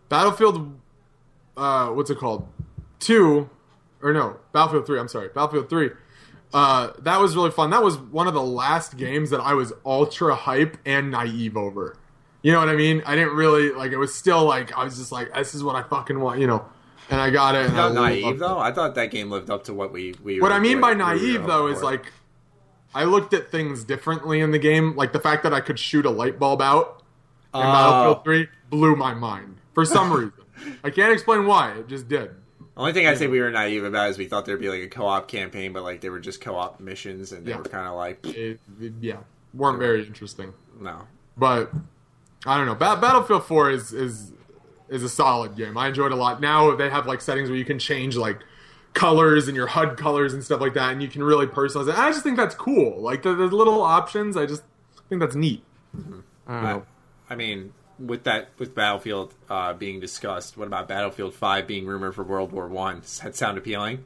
[0.07, 0.71] Battlefield,
[1.57, 2.47] uh, what's it called?
[2.99, 3.49] Two,
[4.01, 4.99] or no, Battlefield Three.
[4.99, 5.89] I'm sorry, Battlefield Three.
[6.53, 7.69] Uh, that was really fun.
[7.69, 11.95] That was one of the last games that I was ultra hype and naive over.
[12.41, 13.01] You know what I mean?
[13.05, 13.91] I didn't really like.
[13.91, 16.47] It was still like I was just like, this is what I fucking want, you
[16.47, 16.65] know.
[17.09, 17.71] And I got it.
[17.73, 18.57] Not naive though.
[18.57, 20.41] I thought that game lived up to what we we.
[20.41, 22.11] What were- I mean by what we naive though is like
[22.93, 24.95] I looked at things differently in the game.
[24.95, 27.03] Like the fact that I could shoot a light bulb out
[27.53, 27.63] in Oh.
[27.63, 30.33] Battlefield 3 blew my mind for some reason.
[30.83, 31.71] I can't explain why.
[31.73, 32.31] It just did.
[32.81, 34.87] Only thing I'd say we were naive about is we thought there'd be like a
[34.87, 37.57] co-op campaign, but like they were just co-op missions, and they Yeah.
[37.57, 39.17] were kind of like, It, it- yeah,
[39.53, 40.53] weren't very interesting.
[40.79, 41.03] no.
[41.37, 41.71] But
[42.45, 42.73] I don't know.
[42.75, 44.33] Ba- Battlefield 4 is is
[44.89, 45.77] is a solid game.
[45.77, 46.41] I enjoyed it a lot.
[46.41, 48.39] Now they have like settings where you can change like
[48.93, 51.97] colors and your HUD colors and stuff like that, and you can really personalize it.
[51.97, 52.99] I just think that's cool.
[52.99, 54.35] Like the, the little options.
[54.35, 54.63] I just
[55.07, 55.63] think that's neat.
[55.95, 56.19] Mm-hmm.
[56.47, 56.81] I,
[57.29, 57.71] I mean,
[58.05, 62.51] with that with Battlefield uh, being discussed, what about Battlefield Five being rumored for World
[62.51, 63.01] War One?
[63.01, 64.05] Does that sound appealing?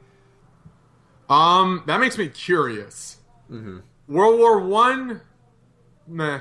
[1.28, 3.18] Um, that makes me curious.
[3.50, 5.20] World War One,
[6.06, 6.40] meh.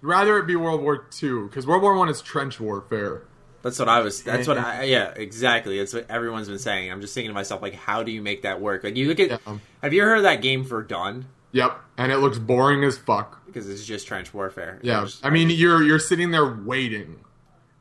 [0.00, 3.22] Rather it be World War Two because World War One is trench warfare.
[3.62, 4.22] That's what I was.
[4.22, 4.84] That's what I.
[4.84, 5.78] Yeah, exactly.
[5.78, 6.92] That's what everyone's been saying.
[6.92, 8.84] I'm just thinking to myself, like, how do you make that work?
[8.84, 9.30] Like, you look at.
[9.30, 9.58] Yeah.
[9.82, 11.26] Have you ever heard of that game Verdun?
[11.52, 13.44] Yep, and it looks boring as fuck.
[13.46, 14.78] Because it's just trench warfare.
[14.82, 17.20] Yeah, It's- I mean you're you're sitting there waiting,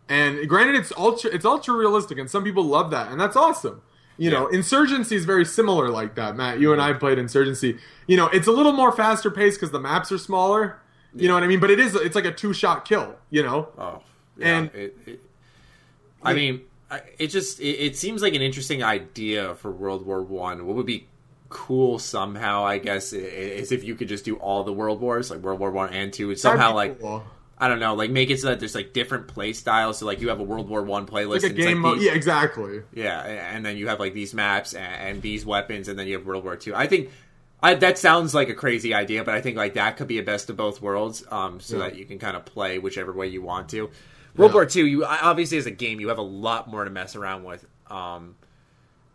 [0.07, 3.81] and granted it's ultra it's ultra realistic, and some people love that, and that's awesome.
[4.19, 6.35] You know, Insurgency is very similar like that.
[6.35, 6.99] Matt, you and I mm-hmm.
[6.99, 7.77] played Insurgency.
[8.07, 10.80] You know, it's a little more faster paced because the maps are smaller.
[11.14, 11.60] You know what I mean?
[11.60, 13.15] But it is it's like a two shot kill.
[13.30, 14.02] You know, Oh,
[14.38, 15.19] yeah, And- it, it,
[16.23, 16.61] I mean,
[17.19, 20.65] it just it, it seems like an interesting idea for World War One.
[20.65, 21.07] What would be
[21.49, 25.40] cool somehow, I guess, is if you could just do all the World Wars, like
[25.40, 27.24] World War One and Two, and somehow like cool.
[27.60, 29.98] I don't know, like make it so that there's like different play styles.
[29.98, 32.06] So like you have a World War One playlist, like a and game like these-
[32.06, 32.84] Yeah, exactly.
[32.94, 36.18] yeah, and then you have like these maps and, and these weapons, and then you
[36.18, 36.76] have World War Two.
[36.76, 37.10] I think
[37.64, 40.24] I, that sounds like a crazy idea, but I think like that could be a
[40.24, 41.84] best of both worlds, um, so Yeah.
[41.86, 43.90] that you can kind of play whichever way you want to.
[44.36, 44.53] World Yeah.
[44.53, 47.44] War Two, you obviously as a game, you have a lot more to mess around
[47.44, 48.36] with, um,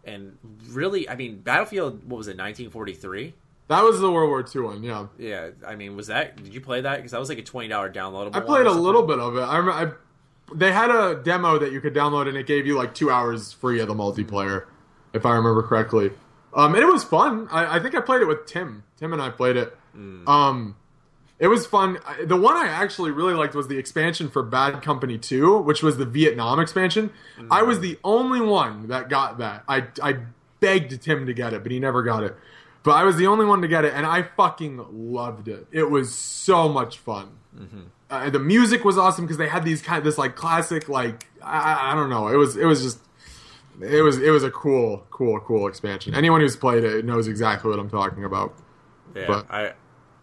[0.05, 0.39] and
[0.69, 3.35] really, I mean, Battlefield, what was it, 1943?
[3.69, 4.83] That was the World War II one.
[4.83, 6.37] Yeah, Yeah, I mean, was that?
[6.43, 6.97] Did you play that?
[6.97, 8.37] Because that was like a twenty dollar downloadable.
[8.37, 9.41] I played a little bit of it.
[9.41, 9.93] I, I
[10.55, 13.53] they had a demo that you could download, and it gave you like two hours
[13.53, 14.67] free of the multiplayer,
[15.15, 16.11] if I remember correctly.
[16.55, 17.49] Um, and it was fun.
[17.51, 18.83] I, I think I played it with Tim.
[18.99, 19.75] Tim and I played it.
[19.95, 20.77] Um,
[21.43, 21.99] it was fun.
[22.25, 25.97] The one I actually really liked was the expansion for Bad Company 2, which was
[25.99, 27.11] the Vietnam expansion.
[27.51, 29.65] I was the only one that got that.
[29.69, 30.19] I I
[30.61, 32.37] begged Tim to get it, but he never got it.
[32.85, 35.67] But I was the only one to get it, and I fucking loved it.
[35.73, 37.29] It was so much fun.
[38.11, 41.27] Uh, the music was awesome because they had these kind of this like classic like
[41.43, 42.29] I, I don't know.
[42.29, 42.99] It was it was just
[43.81, 46.15] it was it was a cool cool cool expansion.
[46.15, 48.55] Anyone who's played it knows exactly what I'm talking about.
[49.17, 49.73] Yeah, But- I,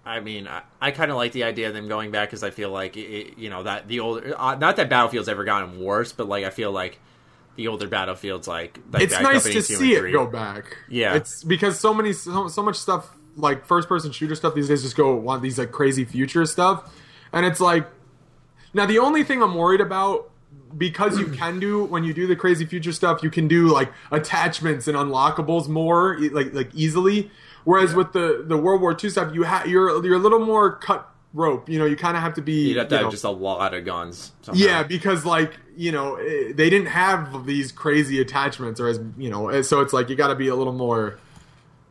[0.10, 2.49] I mean, I, I kind of like the idea of them going back because I
[2.49, 6.11] feel like it, you know that the older, uh, not that Battlefield's ever gotten worse,
[6.14, 6.99] but like I feel like
[7.56, 10.77] the older Battlefields, like, like it's nice to see it go back.
[10.90, 11.14] Yeah.
[11.14, 14.81] it's because so many so, so much stuff like first person shooter stuff these days
[14.81, 16.91] just go want these like crazy future stuff,
[17.31, 17.88] and it's like
[18.73, 20.31] now the only thing I'm worried about
[20.76, 23.91] because you can do when you do the crazy future stuff you can do like
[24.11, 27.31] attachments and unlockables more like like easily
[27.65, 30.76] whereas with the the world war ii stuff you have you're you're a little more
[30.77, 33.06] cut rope you know you kind of have to be You'd have to you have
[33.06, 34.31] know- just a lot of guns.
[34.41, 34.60] somehow.
[34.60, 39.30] yeah, because like you know eh, they didn't have these crazy attachments, or as you
[39.30, 41.19] know, eh, so it's like you got to be a little more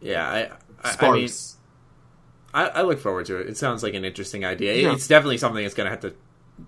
[0.00, 0.28] yeah.
[0.28, 0.46] I, I,
[0.82, 1.56] I mean, sparse.
[2.54, 3.48] I, I look forward to it.
[3.48, 4.74] It sounds like an interesting idea.
[4.74, 4.92] Yeah.
[4.92, 6.14] It's definitely something that's gonna have to.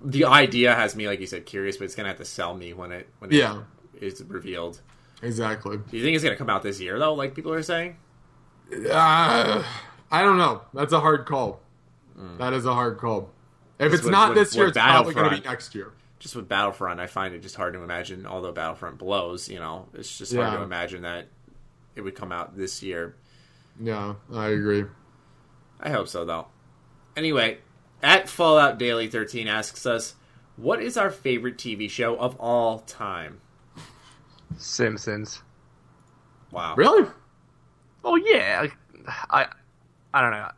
[0.04, 2.72] The idea has me, like you said, curious, but it's gonna have to sell me
[2.72, 3.62] when it when it Yeah.
[4.00, 4.80] is revealed.
[5.22, 5.76] exactly.
[5.78, 7.14] Do you think it's gonna come out this year though?
[7.14, 7.96] Like people are saying.
[8.72, 9.64] Uh,
[10.10, 10.62] I don't know.
[10.74, 11.60] That's a hard call.
[12.38, 13.30] That is a hard call.
[13.78, 15.92] If it's with- not with- this year, it's probably going to be next year.
[16.18, 18.26] just with Battlefront, I find it just hard to imagine.
[18.26, 21.28] Although Battlefront blows, you know, it's just hard to imagine that
[21.96, 23.16] it would come out this year.
[23.80, 24.84] Yeah, I agree.
[25.80, 26.48] I hope so, though.
[27.16, 27.58] Anyway,
[28.02, 30.14] at Fallout Daily thirteen asks us,
[30.56, 33.40] "What is our favorite TV show of all time?"
[34.58, 35.42] Simpsons.
[36.50, 37.08] Wow, Really?
[38.04, 38.66] Oh yeah,
[39.30, 39.46] I
[40.12, 40.50] I don't know.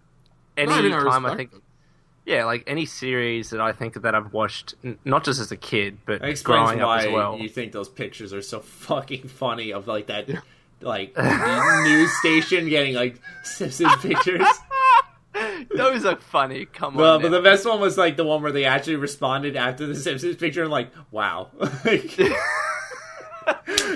[0.57, 1.63] Any I mean, I time I respect think,
[2.25, 5.57] yeah, like any series that I think that I've watched, n- not just as a
[5.57, 7.39] kid, but growing up why as well.
[7.39, 10.29] you think those pictures are so fucking funny of like that,
[10.81, 14.47] like news station getting like Simpsons pictures.
[15.75, 16.67] Those are funny.
[16.67, 17.01] Come on.
[17.01, 17.39] Well, on, but now.
[17.39, 20.63] the best one was like the one where they actually responded after the Simpsons picture
[20.63, 21.49] and like, wow.
[21.85, 22.19] Like,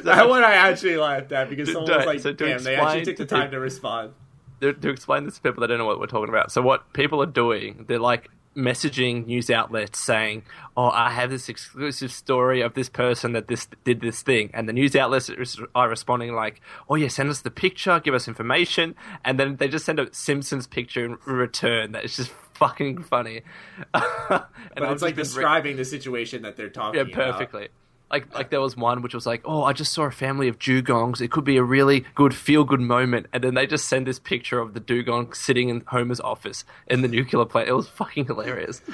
[0.04, 3.16] that one I actually laughed at because someone was like, so damn, they actually took
[3.16, 4.12] the time to respond.
[4.60, 6.50] to, explain this to people that don't know what we're talking about.
[6.50, 10.42] So what people are doing, they're like messaging news outlets saying,
[10.76, 14.68] "Oh, I have this exclusive story of this person that this did this thing," and
[14.68, 15.30] the news outlets
[15.74, 18.94] are responding like, "Oh yeah, send us the picture, give us information,"
[19.24, 21.92] and then they just send a Simpsons picture in return.
[21.92, 23.42] That is just fucking funny.
[23.94, 27.62] and But it's like been re- describing the situation that they're talking yeah, about.
[28.10, 28.30] Perfectly.
[28.30, 30.58] Like, like there was one which was like, oh, I just saw a family of
[30.58, 31.20] dugongs.
[31.20, 34.18] It could be a really good feel good moment, and then they just send this
[34.18, 37.68] picture of the dugong sitting in Homer's office in the nuclear plant.
[37.68, 38.82] It was fucking hilarious.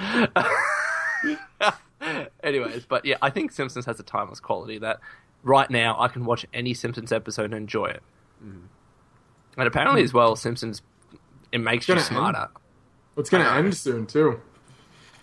[2.42, 4.98] Anyways, but yeah, I think Simpsons has a timeless quality that
[5.42, 8.02] right now I can watch any Simpsons episode and enjoy it.
[8.44, 8.62] Mm.
[9.56, 10.82] And apparently, as well, Simpsons
[11.52, 12.08] it makes you Gonna end.
[12.08, 12.48] smarter.
[13.16, 14.40] It's going to end soon too.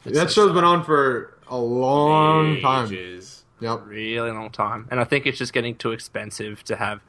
[0.05, 2.87] It's that so show's been on for a long time.
[3.61, 3.69] Ages.
[3.71, 3.81] Yep.
[3.87, 4.87] really long time.
[4.91, 7.01] And I think it's just getting too expensive to have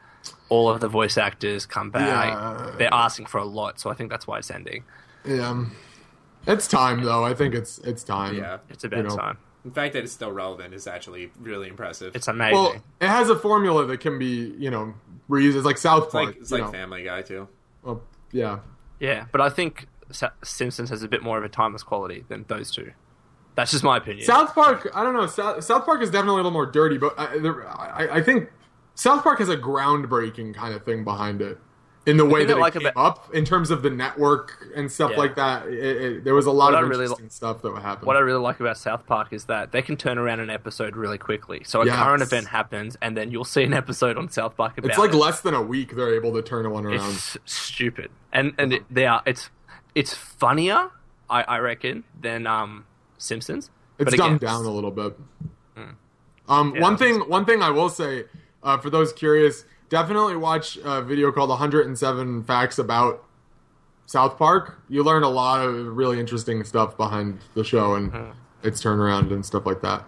[0.49, 2.29] all of the voice actors come back.
[2.29, 2.75] Yeah.
[2.77, 4.85] They're asking for a lot, so I think that's why it's ending.
[5.25, 5.65] Yeah.
[6.47, 7.25] It's time though.
[7.25, 8.37] I think it's it's time.
[8.37, 8.59] Yeah.
[8.69, 9.17] It's about You know.
[9.17, 9.39] time.
[9.65, 12.17] The fact that it's still relevant is actually really impressive.
[12.17, 12.55] It's amazing.
[12.55, 14.95] Well, it has a formula that can be, you know,
[15.29, 15.55] reused.
[15.57, 16.27] It's like South It's Park.
[16.29, 16.73] like it's like know.
[16.73, 17.47] Family Guy too.
[17.83, 18.03] Well,
[18.33, 18.61] yeah.
[19.01, 19.87] yeah, but I think
[20.43, 22.93] Simpsons has a bit more of a timeless quality than those two.
[23.61, 24.25] That's just my opinion.
[24.27, 25.27] South Park, I don't know.
[25.27, 28.49] South, South Park is definitely a little more dirty, but I, there, I, I think
[28.95, 31.59] South Park has a groundbreaking kind of thing behind it
[32.07, 35.11] in the way that it like came up in terms of the network and stuff
[35.13, 35.17] Yeah.
[35.19, 35.67] like that.
[35.69, 38.07] It, it, there was a lot What of I really interesting stuff that would happen.
[38.07, 40.97] what I really like about South Park is that they can turn around an episode
[40.97, 41.63] really quickly.
[41.65, 41.97] So a Yes.
[41.97, 45.13] current event happens, and then you'll see an episode on South Park about it's like
[45.13, 45.17] it.
[45.17, 47.11] less than a week they're able to turn one around.
[47.15, 49.23] It's stupid, and and they are.
[49.27, 49.51] It's
[49.95, 50.91] it's funnier,
[51.29, 52.87] I, I reckon, than um
[53.25, 53.71] Simpsons.
[53.99, 55.17] It's But again, dumbed down a little bit.
[56.49, 58.25] Um, Yeah, one thing, one thing I will say
[58.63, 63.23] uh, for those curious, definitely watch a video called "107 Facts About
[64.07, 68.31] South Park." You learn a lot of really interesting stuff behind the show and Hmm.
[68.65, 70.03] its turnaround and stuff like that.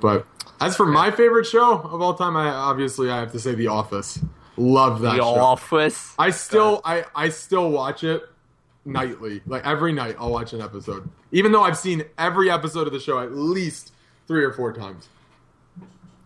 [0.00, 0.26] But
[0.60, 3.68] as for my favorite show of all time, I obviously I have to say The
[3.68, 4.18] Office.
[4.56, 5.22] Love that The show.
[5.38, 6.14] Office.
[6.18, 8.28] I still I I still watch it
[8.88, 9.40] nightly.
[9.46, 11.08] Like every night I'll watch an episode.
[11.32, 13.92] Even though I've seen every episode of the show at least
[14.26, 15.08] 3 or 4 times.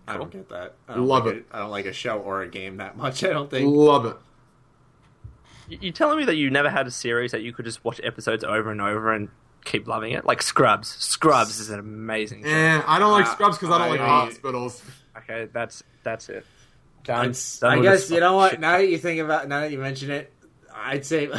[0.09, 0.75] I don't get that.
[0.89, 1.47] I don't Love like it.
[1.53, 3.23] I don't like a show or a game that much.
[3.25, 3.69] I don't think.
[3.75, 4.17] Love it.
[5.69, 8.01] You- You're telling me that you never had a series that you could just watch
[8.03, 9.29] episodes over and over and
[9.65, 10.25] keep loving it.
[10.25, 10.89] Like Scrubs.
[10.89, 12.51] Scrubs is an amazing show.
[12.51, 14.83] Eh, I don't like Uh, Scrubs because I don't like I- hospitals.
[15.19, 16.45] Okay, that's that's it.
[16.45, 18.53] I, Done- done I with guess this you know what.
[18.53, 18.61] shit.
[18.61, 20.33] Now that you think about, now that you mention it,
[20.85, 21.31] I'd say,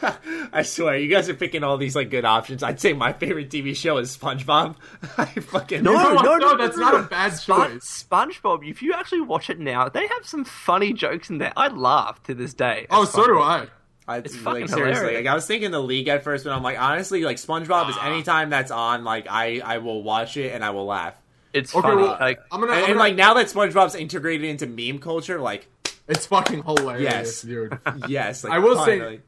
[0.52, 2.62] I swear, you guys are picking all these like good options.
[2.62, 4.76] I'd say my favorite TV show is SpongeBob.
[5.18, 7.00] I fucking No, You know no, no, that's no, not no.
[7.00, 8.04] a bad Spon- choice.
[8.08, 11.52] SpongeBob, if you actually watch it now, they have some funny jokes in there.
[11.56, 12.86] I laugh to this day.
[12.90, 13.66] Oh, so do I.
[14.08, 14.94] I, It's like, fucking seriously.
[15.00, 15.24] hilarious.
[15.24, 17.88] Like I was thinking the league at first, but I'm like, honestly, like SpongeBob Ah.
[17.90, 21.14] is anytime that's on, like I I will watch it and I will laugh.
[21.52, 22.02] It's Okay, funny.
[22.02, 22.72] well, like, I'm gonna.
[22.72, 25.68] And, I'm gonna like now that SpongeBob's integrated into meme culture, like
[26.12, 27.42] it's fucking hilarious, Yes.
[27.42, 27.78] dude.
[28.08, 29.20] yes, like, I will say-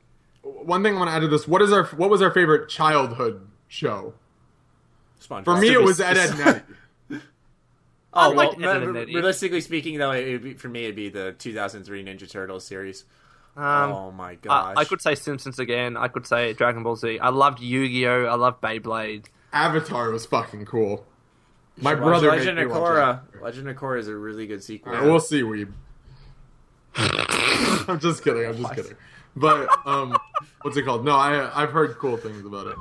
[0.42, 2.68] One thing I want to add to this: what is our what was our favorite
[2.68, 4.14] childhood show?
[5.20, 5.44] SpongeBob.
[5.44, 6.60] For me, it was Ed, Ed, and Eddy.
[8.16, 9.14] Oh I well, liked Ed, Ed, re- and Eddy.
[9.16, 13.04] realistically speaking, though, it would be, for me it'd be the 2003 Ninja Turtles series.
[13.56, 14.74] um, oh my I, gosh!
[14.76, 15.96] I could say Simpsons again.
[15.96, 17.18] I could say Dragon Ball Z.
[17.18, 18.26] I loved Yu-Gi-Oh.
[18.26, 19.24] I loved Beyblade.
[19.52, 21.04] Avatar was fucking cool.
[21.76, 22.28] My brother.
[22.28, 23.20] Legend of watch Korra.
[23.42, 24.92] Legend of Korra is a really good sequel.
[24.92, 25.72] Alright, we'll see, Weeb.
[26.96, 28.46] I'm just kidding.
[28.46, 28.96] I'm just kidding.
[29.36, 30.16] But um,
[30.62, 31.04] what's it called?
[31.04, 32.76] No, I I've heard cool things about it.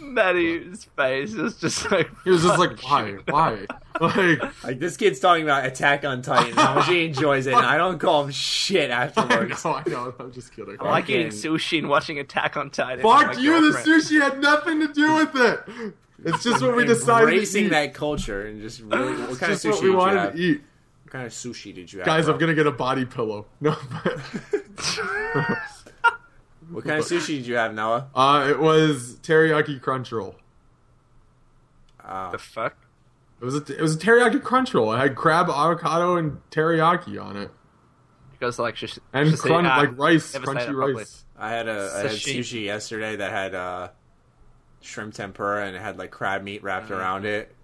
[0.00, 3.66] Maddie's face is just like He was just like, why, why?
[4.00, 7.64] Like, Like this kid's talking about Attack on Titan, how much he enjoys it, and
[7.64, 9.64] I don't call him shit I afterwards.
[9.64, 10.14] know, I know.
[10.18, 10.76] I'm just kidding.
[10.80, 13.02] I like eating sushi and watching Attack on Titan.
[13.02, 13.72] Fuck with my you.
[13.72, 15.94] The sushi had nothing to do with it.
[16.24, 17.70] It's just what we decided to Embracing eat.
[17.70, 20.18] that culture and just really, what It's kind of sushi what did we you wanted
[20.20, 20.32] have?
[20.34, 20.60] to eat.
[21.08, 22.06] What kind of sushi did you have?
[22.06, 22.34] Guys, bro?
[22.34, 23.46] I'm gonna get a body pillow.
[23.62, 23.74] No,
[24.04, 24.18] but
[26.70, 28.08] What kind of sushi did you have, Noah?
[28.14, 30.34] uh, it was teriyaki crunch roll.
[32.06, 32.30] Oh.
[32.30, 32.76] The fuck?
[33.40, 34.92] It was a it was a teriyaki crunch roll.
[34.92, 37.50] It had crab, avocado, and teriyaki on it,
[38.32, 41.24] You guys like shish- and shish- crunch like rice, never say that crunchy rice.
[41.38, 43.88] I had a I had sushi yesterday that had uh,
[44.82, 46.98] shrimp tempura and it had like crab meat wrapped Mm.
[46.98, 47.54] around it.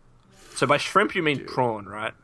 [0.55, 2.15] So by shrimp you mean prawn, right?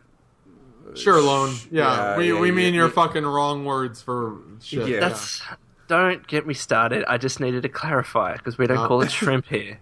[0.97, 1.55] Sure, Lone.
[1.71, 2.81] Yeah, Yeah, we yeah, we yeah, mean yeah.
[2.81, 4.89] your fucking wrong words for shit.
[4.89, 5.01] Yeah.
[5.01, 5.43] That's
[5.89, 7.05] don't get me started.
[7.09, 9.79] I just needed to clarify because we don't Uh, call it shrimp here.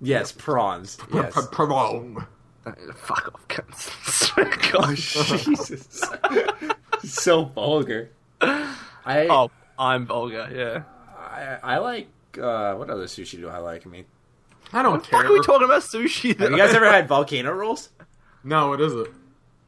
[0.00, 0.98] Yes, prawns.
[1.12, 1.34] Yes.
[1.34, 2.26] P- p- wrong.
[2.66, 3.92] Uh, Fuck off, cunts.
[4.74, 6.00] oh Jesus!
[7.04, 8.10] so vulgar.
[8.40, 10.48] I, oh, I'm vulgar.
[10.54, 10.82] Yeah.
[11.18, 12.08] I I like
[12.40, 13.86] uh, what other sushi do I like?
[13.86, 14.04] I mean,
[14.72, 15.20] I don't What care.
[15.22, 16.38] fuck are we talking about sushi?
[16.38, 17.88] have you guys ever had volcano rolls?
[18.44, 19.08] no, what is it?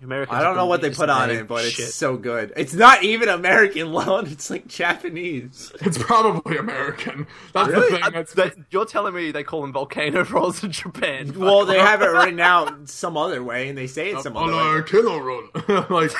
[0.02, 2.52] Americans I don't know what they put on it, but it's so good.
[2.56, 5.72] It's not even American Lone; it's like Japanese.
[5.80, 7.26] It's probably American.
[7.54, 7.90] That's Really?
[7.90, 8.12] the thing.
[8.12, 11.32] That's that- you're telling me they call them volcano rolls in Japan?
[11.38, 14.36] Well, Fuck they have it written out some other way, and they say it some
[14.36, 14.58] other way.
[14.58, 15.42] on kilo roll.
[15.88, 16.10] like,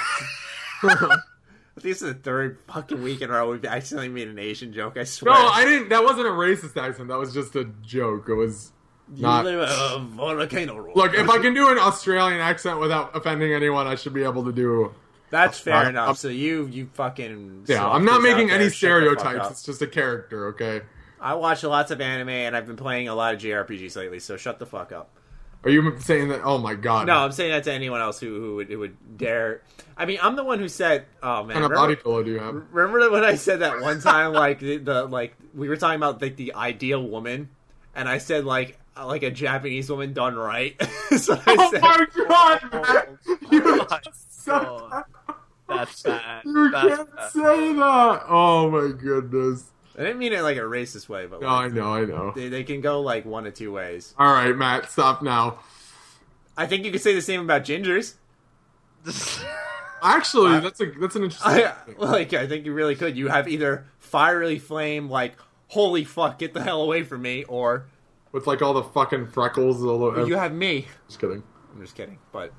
[1.76, 4.96] this is the third fucking week in a row we've accidentally made an Asian joke.
[4.96, 5.34] I swear.
[5.34, 5.46] no.
[5.48, 5.88] I didn't.
[5.90, 7.09] That wasn't a racist accent.
[7.09, 8.28] That was just a joke.
[8.28, 8.73] It was You
[9.09, 9.44] not.
[9.44, 10.93] live a volcano roll.
[10.94, 14.44] Look, if I can do an Australian accent without offending anyone, I should be able
[14.44, 14.93] to do.
[15.31, 17.64] that's fair I'm- not I'm- so you, you fucking.
[17.66, 19.51] Yeah, I'm not making any shut the fuck stereotypes.
[19.51, 20.48] It's just a character.
[20.48, 20.82] Okay.
[21.20, 24.20] I watch lots of anime, and I've been playing a lot of JRPGs lately.
[24.20, 25.10] So shut the fuck up.
[25.64, 26.43] Are you saying that?
[26.44, 27.06] Oh my god.
[27.06, 29.62] No, I'm saying that to anyone else who who would, who would dare.
[29.97, 32.22] I mean, I'm the one who said, "Oh man." What kind of remember- body pillow
[32.22, 32.55] do you have?
[32.70, 36.20] Remember when I said that one time, like the, the like we were talking about
[36.20, 37.48] like the ideal woman,
[37.94, 40.74] and I said like like a Japanese woman done right.
[41.16, 43.18] so I Oh said, my god, man!
[43.50, 45.04] You my just God.
[45.04, 45.04] said
[45.68, 46.44] That's bad.
[46.44, 47.30] You That's can't bad.
[47.32, 48.22] say that.
[48.28, 49.70] Oh my goodness.
[49.96, 52.32] I didn't mean it like a racist way, but No, I know, I know.
[52.34, 54.14] they they can go like one of two ways.
[54.18, 55.58] All right, Matt, stop now.
[56.56, 58.14] I think you could say the same about gingers.
[60.02, 61.50] Actually, that's a that's an interesting.
[61.64, 63.16] I, like I think you really could.
[63.16, 65.34] You have either fiery flame, like
[65.68, 67.86] holy fuck, get the hell away from me, or
[68.35, 70.27] with like all the fucking freckles all over.
[70.27, 70.86] you have me.
[71.09, 71.43] Just kidding.
[71.74, 72.52] I'm just kidding, but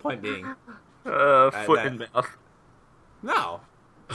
[0.00, 0.44] point being,
[1.06, 2.36] Uh, foot that- in mouth.
[3.22, 3.60] no.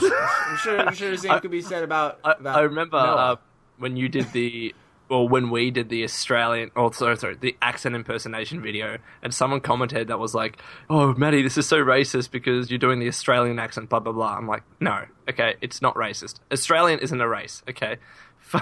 [0.00, 0.78] I'm sure.
[0.80, 2.18] I'm sure the same could be said about.
[2.24, 3.16] I, about I remember Noah.
[3.32, 3.36] uh,
[3.78, 4.72] when you did the,
[5.10, 9.60] well, when we did the Australian, oh, sorry, sorry, the accent impersonation video, and someone
[9.60, 10.58] commented that was like,
[10.88, 14.36] "Oh, Maddie, this is so racist because you're doing the Australian accent." Blah blah blah.
[14.36, 16.36] I'm like, no, okay, it's not racist.
[16.52, 17.96] Australian isn't a race, okay.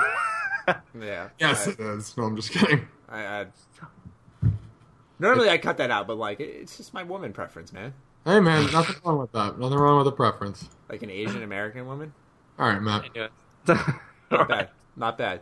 [1.00, 1.28] yeah.
[1.38, 2.16] Yes, I, it is.
[2.16, 2.86] No, I'm just kidding.
[3.08, 3.46] I, I,
[5.18, 7.94] normally I cut that out, but like it- it's just my woman preference, man.
[8.24, 9.58] Hey, man, nothing wrong with that.
[9.58, 10.68] Nothing wrong with a preference.
[10.88, 12.12] Like an Asian American woman.
[12.58, 13.04] All right, Matt.
[13.14, 13.28] Anyway.
[14.30, 14.70] Not bad.
[14.96, 15.40] Not bad.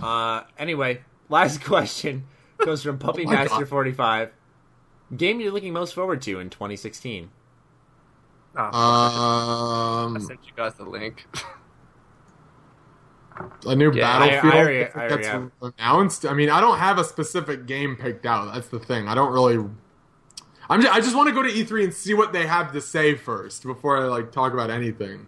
[0.00, 2.24] Uh, anyway, last question
[2.58, 4.30] comes from Puppy oh Master forty five.
[5.16, 7.30] Game you're looking most forward to in 2016.
[8.56, 11.26] Oh, I Um, sent you guys the link.
[13.66, 16.26] A new Yeah, I- I battlefield already- if it I already gets announced.
[16.26, 18.52] I mean, I don't have a specific game picked out.
[18.54, 19.08] That's the thing.
[19.08, 19.56] I don't really.
[20.70, 22.80] I'm just, I just want to go to E3 and see what they have to
[22.80, 25.26] say first before I like talk about anything.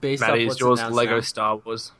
[0.00, 1.92] Based off is yours Lego now- Star Wars?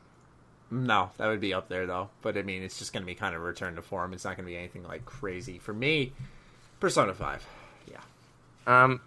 [0.71, 2.11] No, that would be up there though.
[2.23, 4.13] But I mean, it's just going to be kind of return to form.
[4.13, 6.13] It's not going to be anything like crazy for me.
[6.81, 7.47] Persona Five,
[7.91, 8.01] yeah.
[8.67, 9.01] Um,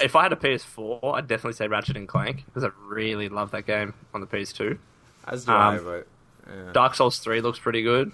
[0.00, 3.50] if I had a PS4, I'd definitely say Ratchet and Clank because I really love
[3.52, 4.78] that game on the PS2.
[5.26, 6.06] As do I, Um, but
[6.48, 6.72] yeah.
[6.72, 8.10] Dark Souls 3 looks pretty good.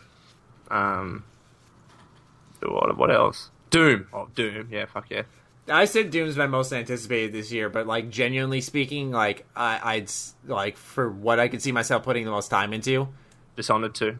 [0.71, 1.25] Um,
[2.63, 3.51] what, what else?
[3.71, 4.09] Doom.
[4.13, 4.69] Oh, Doom.
[4.71, 5.23] Yeah, fuck yeah.
[5.71, 10.11] I said Doom's my most anticipated this year, but like genuinely speaking, like I, I'd
[10.47, 13.09] like for what I could see myself putting the most time into.
[13.57, 14.19] Dishonored 2.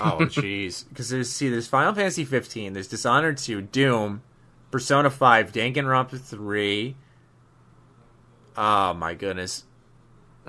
[0.00, 4.22] Oh, jeez, because there's see, there's Final Fantasy 15, there's Dishonored 2, Doom,
[4.70, 6.96] Persona 5, Danganronpa 3.
[8.56, 9.64] Oh my goodness,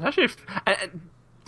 [0.02, 1.02] Actually, if- and- and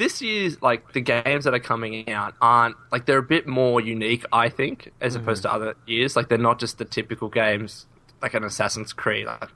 [0.03, 3.79] this year's like the games that are coming out aren't like they're a bit more
[3.79, 5.53] unique, I think, as opposed to mm.
[5.53, 6.15] other years.
[6.15, 7.85] Like they're not just the typical games
[8.21, 9.27] like an Assassin's Creed.
[9.27, 9.49] Like,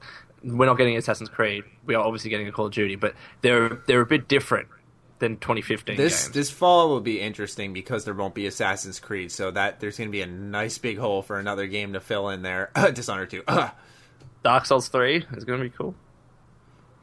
[0.43, 1.65] we're not getting Assassin's Creed.
[1.85, 4.69] We are obviously getting a Call of Duty, but they're they're a bit different
[5.19, 6.33] than 2015 this games.
[6.33, 10.07] this fall will be interesting because there won't be Assassin's Creed, so that there's going
[10.07, 12.71] to be a nice big hole for another game to fill in there.
[12.93, 13.43] Dishonored 2.
[14.43, 15.93] Dark Souls 3 is going to be cool.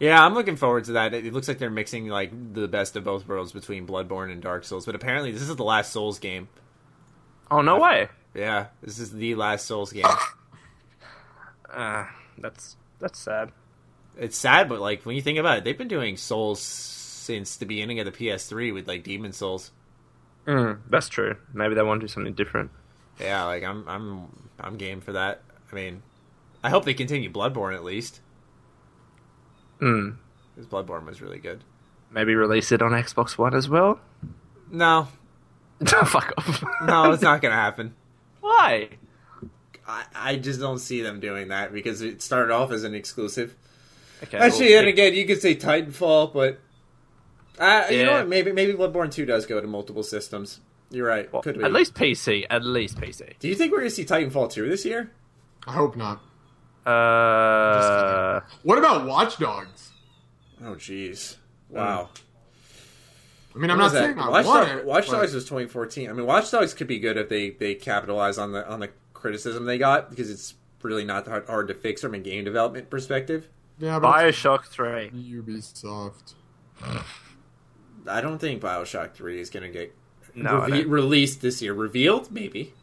[0.00, 1.14] Yeah, I'm looking forward to that.
[1.14, 4.64] It looks like they're mixing like the best of both worlds between Bloodborne and Dark
[4.64, 4.86] Souls.
[4.86, 6.48] But apparently, this is the last Souls game.
[7.50, 8.08] Oh no way!
[8.34, 10.06] Yeah, this is the last Souls game.
[11.72, 12.06] Uh,
[12.38, 13.50] that's that's sad.
[14.16, 17.66] it's sad, but like when you think about it, they've been doing Souls since the
[17.66, 19.72] beginning of the PS3 with like Demon's Souls.
[20.46, 21.36] Mm, that's true.
[21.52, 22.70] Maybe they want to do something different.
[23.18, 24.28] Yeah, like I'm I'm
[24.60, 25.42] I'm game for that.
[25.72, 26.02] I mean,
[26.62, 28.20] I hope they continue Bloodborne at least.
[29.80, 30.16] Mm.
[30.55, 31.64] Because Bloodborne was really good.
[32.10, 33.98] Maybe release it on Xbox One as well.
[34.70, 35.09] No,
[35.86, 36.64] Fuck off.
[36.86, 37.94] no, it's not gonna happen.
[38.40, 38.90] Why?
[39.86, 43.55] I, I just don't see them doing that because it started off as an exclusive.
[44.22, 44.38] Okay.
[44.38, 46.60] Actually, well, and again, you could say Titanfall, but
[47.59, 48.28] uh, you know what?
[48.28, 50.60] Maybe maybe Bloodborne Two does go to multiple systems.
[50.90, 51.30] You're right.
[51.32, 51.64] well, could be.
[51.64, 52.46] at least PC.
[52.48, 53.38] At least PC.
[53.38, 55.10] Do you think we're gonna see Titanfall Two this year?
[55.66, 56.22] I hope not.
[56.86, 59.90] Uh, What about Watch Dogs?
[60.62, 61.36] Oh, jeez.
[61.70, 62.11] Wow.
[63.55, 64.23] I mean, I'm What not saying that?
[64.24, 64.85] I Watch, want Dog- it.
[64.85, 66.11] Watch but- Dogs was 2014.
[66.11, 68.90] I mean, Watch Dogs could be good if they they capitalize on the on the
[69.12, 72.90] criticism they got because it's really not hard, hard to fix from a game development
[72.90, 73.48] perspective.
[73.78, 75.11] Yeah, but it's Bioshock Three.
[75.11, 76.35] Ubisoft.
[78.06, 79.94] I don't think Bioshock Three is going to get
[80.35, 81.73] No, I released this year.
[81.73, 82.74] Revealed, maybe.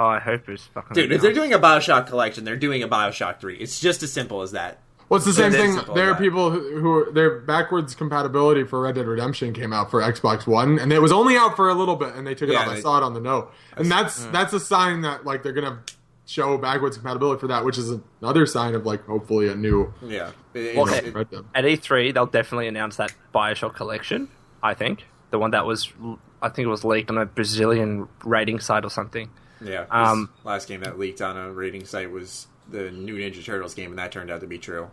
[0.00, 0.94] Oh, I hope it's fucking.
[0.94, 3.56] Dude, if they're doing a Bioshock collection, they're doing a Bioshock Three.
[3.56, 4.78] It's just as simple as that.
[5.10, 5.94] Well, it's the same It is thing.
[5.94, 6.18] There are that.
[6.20, 10.46] people who, who are, their backwards compatibility for Red Dead Redemption came out for Xbox
[10.46, 12.60] One, and it was only out for a little bit, and they took it Yeah,
[12.60, 12.68] off.
[12.68, 15.80] I saw it on the note, and that's that's a sign that like they're gonna
[16.26, 20.30] show backwards compatibility for that, which is another sign of like hopefully a new Yeah.
[20.54, 21.02] It- Well, it's-
[21.32, 24.28] it- At E3, they'll definitely announce that Bioshock collection.
[24.62, 25.92] I think the one that was,
[26.40, 29.28] I think it was leaked on a Brazilian rating site or something.
[29.60, 29.86] Yeah.
[29.90, 33.90] Um, last game that leaked on a rating site was the new Ninja Turtles game,
[33.90, 34.90] and that turned out to be true.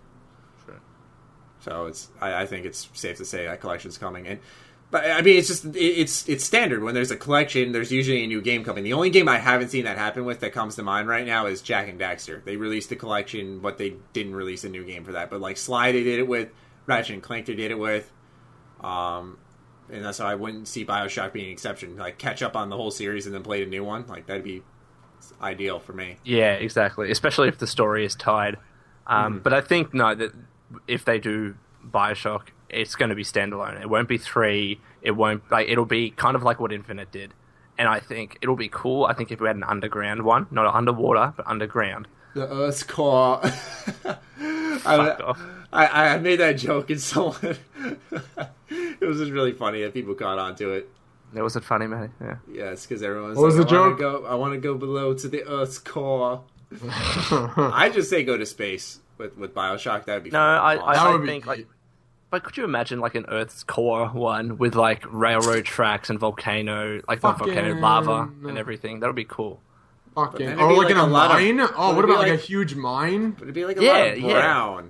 [1.60, 4.27] So it's, I, I think it's safe to say that collection's coming.
[4.27, 4.39] And
[4.89, 7.72] but I mean, it's just it, it's it's standard when there's a collection.
[7.72, 8.84] There's usually a new game coming.
[8.84, 11.48] The only game I haven't seen that happen with that comes to mind right now
[11.48, 12.44] is Jak and Daxter.
[12.44, 15.30] They released a collection, but they didn't release a new game for that.
[15.30, 16.49] But like Sly, they did it with
[16.85, 17.48] Ratchet and Clank.
[17.48, 18.11] They did it with.
[18.81, 19.38] Um,
[19.92, 21.98] and that's why I wouldn't see Bioshock being an exception.
[21.98, 24.06] Like catch up on the whole series and then play a new one.
[24.08, 24.64] Like that'd be
[25.42, 26.18] ideal for me.
[26.24, 27.12] Yeah, exactly.
[27.12, 28.58] Especially if the story is tied.
[29.08, 30.32] Um, But I think no, that
[30.88, 31.56] if they do
[31.86, 33.80] Bioshock, it's going to be standalone.
[33.82, 34.80] It won't be three.
[35.02, 37.34] It won't like it'll be kind of like what Infinite did.
[37.78, 39.06] And I think it'll be cool.
[39.06, 42.08] I think if we had an underground one, not underwater, but underground.
[42.34, 43.40] The Earth's core.
[44.86, 45.34] I.
[45.72, 47.58] I, I made that joke and someone.
[48.70, 50.90] it was just really funny that people caught on to it.
[51.34, 52.14] That was it funny, man.
[52.22, 52.38] Yeah.
[52.52, 54.00] Yeah, it's because everyone's What was like, the I wanna joke?
[54.00, 56.44] Go, I want to go below to the Earth's core.
[56.92, 60.06] I just say go to space with, with Bioshock.
[60.06, 61.06] That'd be No, fucking I, awesome.
[61.06, 61.58] I, I would be think great.
[61.60, 61.68] like.
[62.30, 67.02] But could you imagine like an Earth's core one with like railroad tracks and volcano,
[67.08, 69.00] like not volcano lava and everything?
[69.00, 69.62] That would be cool.
[70.16, 71.70] Fucking then oh, it'd oh, like, like in a, a lot of- mine.
[71.78, 73.32] oh, what about like, like- a huge mine?
[73.32, 74.82] But it'd be like a Yeah, lot of yeah.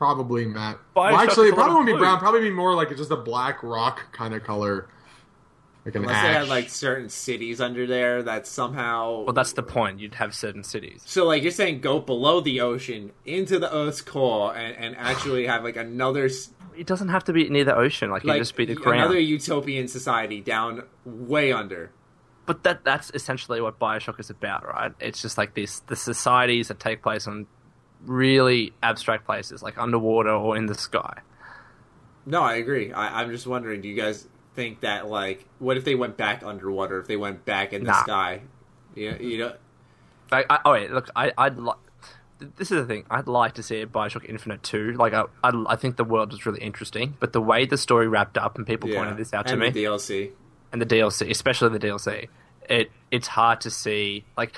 [0.00, 0.16] Brown.
[0.16, 0.78] Probably Matt.
[0.96, 2.00] Well, actually, it probably won't be blue.
[2.00, 2.18] brown.
[2.18, 4.88] Probably be more like just a black rock kind of color.
[5.84, 6.34] like an Unless they ash.
[6.36, 9.22] had like certain cities under there that somehow.
[9.24, 10.00] Well, that's the point.
[10.00, 11.02] You'd have certain cities.
[11.06, 15.46] So like you're saying, go below the ocean into the Earth's core and, and actually
[15.46, 16.28] have like another
[16.76, 18.10] It doesn't have to be near the ocean.
[18.10, 19.00] Like, you like just be the ground.
[19.00, 21.92] another utopian society down way under.
[22.46, 24.92] But that that's essentially what Bioshock is about, right?
[24.98, 27.46] It's just like this the societies that take place on
[28.06, 31.18] really abstract places, like underwater or in the sky.
[32.26, 32.92] No, I agree.
[32.92, 36.42] I, I'm just wondering, do you guys think that like, what if they went back
[36.44, 36.98] underwater?
[37.00, 38.02] If they went back in the Nah.
[38.02, 38.40] sky,
[38.94, 39.52] you know, you know,
[40.30, 41.76] Like, I, oh wait, look, I, I'd like.
[42.56, 43.04] This is the thing.
[43.10, 44.92] I'd like to see a Bioshock Infinite 2.
[44.92, 48.08] Like, I, I, I think the world was really interesting, but the way the story
[48.08, 48.96] wrapped up, and people yeah.
[48.98, 50.30] pointed this out to and me, the DLC.
[50.72, 52.28] and the DLC, especially the DLC,
[52.68, 54.24] it it's hard to see.
[54.38, 54.54] Like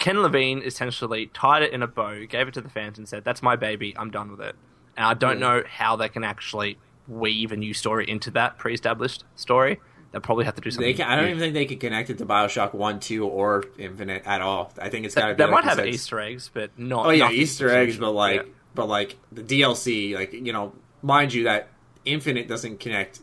[0.00, 3.22] Ken Levine essentially tied it in a bow, gave it to the fans, and said,
[3.22, 3.94] "That's my baby.
[3.96, 4.56] I'm done with it."
[4.96, 5.58] And I don't Yeah.
[5.58, 9.78] know how they can actually weave a new story into that pre-established story.
[10.10, 10.86] They'll probably have to do something.
[10.88, 13.62] They can, I don't even think they could connect it to Bioshock One, Two, or
[13.78, 14.72] Infinite at all.
[14.80, 15.38] I think it's got to be.
[15.38, 17.06] They like might have said, Easter eggs, but not.
[17.06, 18.52] Oh yeah, Easter eggs, but like, Yeah.
[18.74, 20.72] but like the DLC, like you know,
[21.02, 21.68] mind you that
[22.04, 23.20] Infinite doesn't connect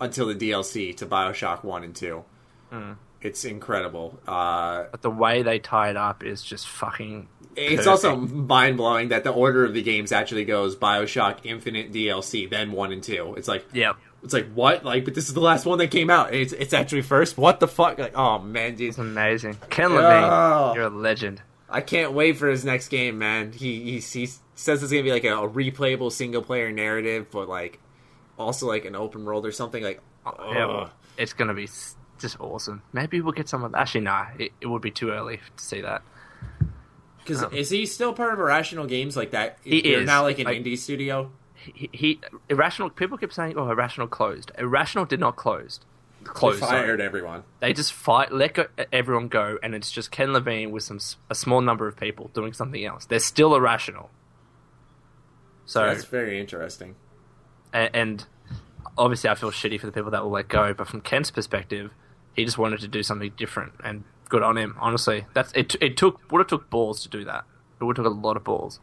[0.00, 2.24] until the DLC to Bioshock One and Two.
[2.70, 2.92] Hmm.
[3.20, 4.18] It's incredible.
[4.26, 7.28] Uh, But the way they tie it up is just fucking.
[7.56, 7.88] it's perfect.
[7.88, 12.70] also mind blowing that the order of the games actually goes Bioshock Infinite DLC, then
[12.72, 13.34] one and two.
[13.36, 13.96] It's like Yep.
[14.22, 14.84] it's like what?
[14.84, 16.32] Like, but this is the last one that came out.
[16.32, 17.36] It's it's actually first.
[17.36, 17.98] What the fuck?
[17.98, 18.90] Like, oh man, dude.
[18.90, 19.56] It's amazing.
[19.68, 19.96] Ken Yeah.
[19.96, 21.42] Levine, you're a legend.
[21.68, 23.52] I can't wait for his next game, man.
[23.52, 27.48] He he, he says it's gonna be like a, a replayable single player narrative, but
[27.48, 27.80] like
[28.38, 29.82] also like an open world or something.
[29.82, 31.66] Like, Yeah, well, it's gonna be
[32.18, 32.82] just awesome.
[32.92, 33.74] Maybe we'll get some of.
[33.74, 34.26] Actually, nah.
[34.38, 36.02] It, it would be too early to see that.
[37.18, 39.58] Because um, is he still part of Irrational Games like that?
[39.62, 40.06] He They're is.
[40.06, 41.30] now like an Like- indie studio.
[41.54, 42.88] He, he irrational.
[42.90, 45.80] People keep saying, "Oh, irrational closed." Irrational did not close.
[46.22, 46.58] They Close.
[46.60, 46.82] sorry.
[46.82, 47.42] fired everyone.
[47.60, 50.98] They just fight, let go, everyone go, and it's just Ken Levine with some
[51.30, 53.06] a small number of people doing something else.
[53.06, 54.10] They're still irrational.
[55.66, 56.94] So That's very interesting.
[57.72, 58.26] and, and
[58.96, 60.72] obviously, I feel shitty for the people that will let go.
[60.74, 61.90] But from Ken's perspective,
[62.38, 64.76] he just wanted to do something different, and good on him.
[64.78, 65.74] Honestly, that's it.
[65.80, 67.44] It took would have took balls to do that.
[67.80, 68.80] It would have took a lot of balls.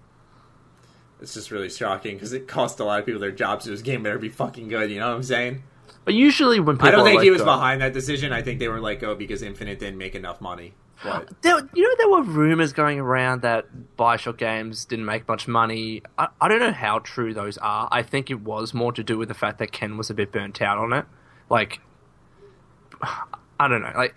[1.21, 3.65] It's just really shocking because it cost a lot of people their jobs.
[3.65, 4.91] So this game better be fucking good.
[4.91, 5.63] You know what I'm saying?
[6.03, 8.33] But usually, when people I don't think he was go- behind that decision.
[8.33, 10.73] I think they were like, oh, because Infinite didn't make enough money.
[11.03, 13.65] But There, you know, there were rumors going around that
[13.97, 16.03] Bioshock games didn't make much money.
[16.17, 17.87] I, I don't know how true those are.
[17.91, 20.31] I think it was more to do with the fact that Ken was a bit
[20.31, 21.05] burnt out on it.
[21.49, 21.79] Like,
[23.59, 23.91] I don't know.
[23.95, 24.15] Like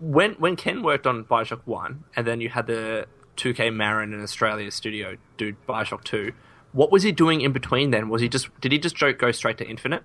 [0.00, 3.06] when when Ken worked on Bioshock One, and then you had the
[3.36, 6.32] 2K Marin in Australia studio do Bioshock Two.
[6.72, 7.90] What was he doing in between?
[7.90, 10.02] Then was he just did he just go go straight to Infinite?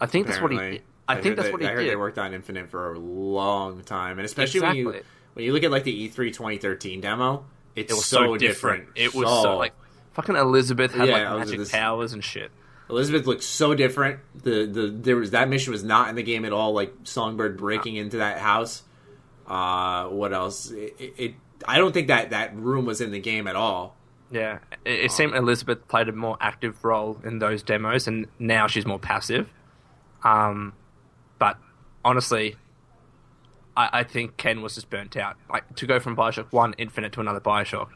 [0.00, 0.56] I think that's what he.
[0.56, 1.90] apparently, I think that's they- what he I heard did.
[1.90, 4.94] they worked on Infinite for a long time, and especially when you
[5.34, 7.44] when you look at like the E E3 2013 demo,
[7.76, 8.88] it's It was so, different.
[8.94, 9.72] It was so, like
[10.14, 12.50] fucking Elizabeth had Yeah, like magic powers and shit.
[12.90, 14.20] Elizabeth looked so different.
[14.42, 16.72] The the there was that mission was not in the game at all.
[16.72, 18.82] Like Songbird breaking into that house.
[19.46, 20.70] Uh, what else?
[20.70, 21.34] It, it, it
[21.66, 23.96] I don't think that that room was in the game at all.
[24.30, 28.66] Yeah, it, it seemed Elizabeth played a more active role in those demos, and now
[28.66, 29.48] she's more passive.
[30.22, 30.72] Um,
[31.38, 31.58] but
[32.04, 32.56] honestly,
[33.76, 35.36] I, I think Ken was just burnt out.
[35.50, 37.88] Like to go from Bioshock One Infinite to another Bioshock,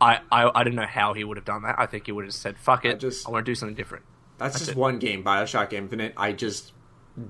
[0.00, 1.76] I, I I don't know how he would have done that.
[1.78, 4.04] I think he would have said, "Fuck it, I, just- want to do something different."
[4.40, 4.76] That's, That's just it.
[4.76, 6.14] one game, Bioshock Infinite.
[6.16, 6.72] I just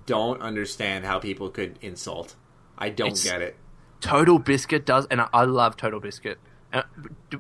[0.07, 2.37] don't understand how people could insult.
[2.79, 3.57] I don't It's- get it.
[4.01, 6.39] Total Biscuit does, and I, I love Total Biscuit.
[6.73, 6.83] Uh,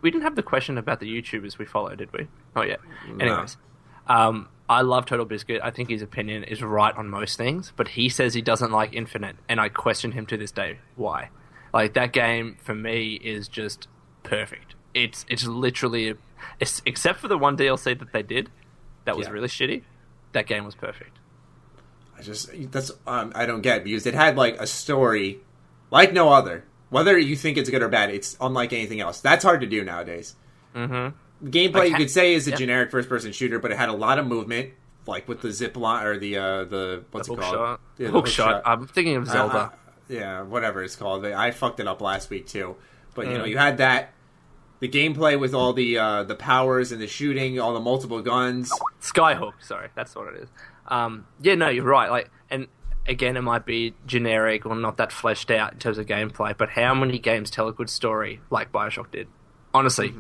[0.03, 2.27] we didn't have the question about the YouTubers we follow, did we?
[2.55, 2.77] Oh yeah.
[3.19, 3.57] Anyways,
[4.09, 5.61] um, I love Total Biscuit.
[5.65, 8.93] I think his opinion is right on most things, but he says he doesn't like
[8.93, 11.31] Infinite, and I question him to this day why.
[11.73, 13.89] Like that game for me is just
[14.23, 14.75] perfect.
[14.93, 16.15] It's it's literally, a,
[16.59, 18.51] it's, except for the one DLC that they did,
[19.13, 19.33] that was Yeah.
[19.33, 19.83] really shitty.
[20.33, 21.19] That game was perfect.
[22.19, 25.41] I just that's um, I don't get because it had like a story
[25.91, 26.65] like no other.
[26.91, 29.21] Whether you think it's good or bad, it's unlike anything else.
[29.21, 30.35] That's hard to do nowadays.
[30.75, 31.49] Mm-hmm.
[31.49, 32.57] Gameplay Like, you could say is a yeah.
[32.57, 34.71] generic first person shooter, but it had a lot of movement,
[35.07, 37.55] like with the zip line or the uh the what's Hook it called?
[37.55, 37.81] shot.
[37.99, 38.63] Yeah, the hook shot.
[38.67, 39.59] I'm thinking of Zelda.
[39.59, 39.69] uh,
[40.09, 41.25] yeah, whatever it's called.
[41.25, 42.77] I fucked it up last week too.
[43.15, 43.49] But you know, Mm.
[43.51, 44.13] you had that
[44.81, 48.73] the gameplay with all the uh, the powers and the shooting, all the multiple guns.
[49.01, 50.49] Skyhook, sorry, that's what it is.
[50.89, 52.11] Um, yeah, no, you're right.
[52.11, 52.67] Like, and
[53.07, 56.57] again, it might be generic or not that fleshed out in terms of gameplay.
[56.57, 59.29] But how many games tell a good story like Bioshock did?
[59.73, 60.13] Honestly,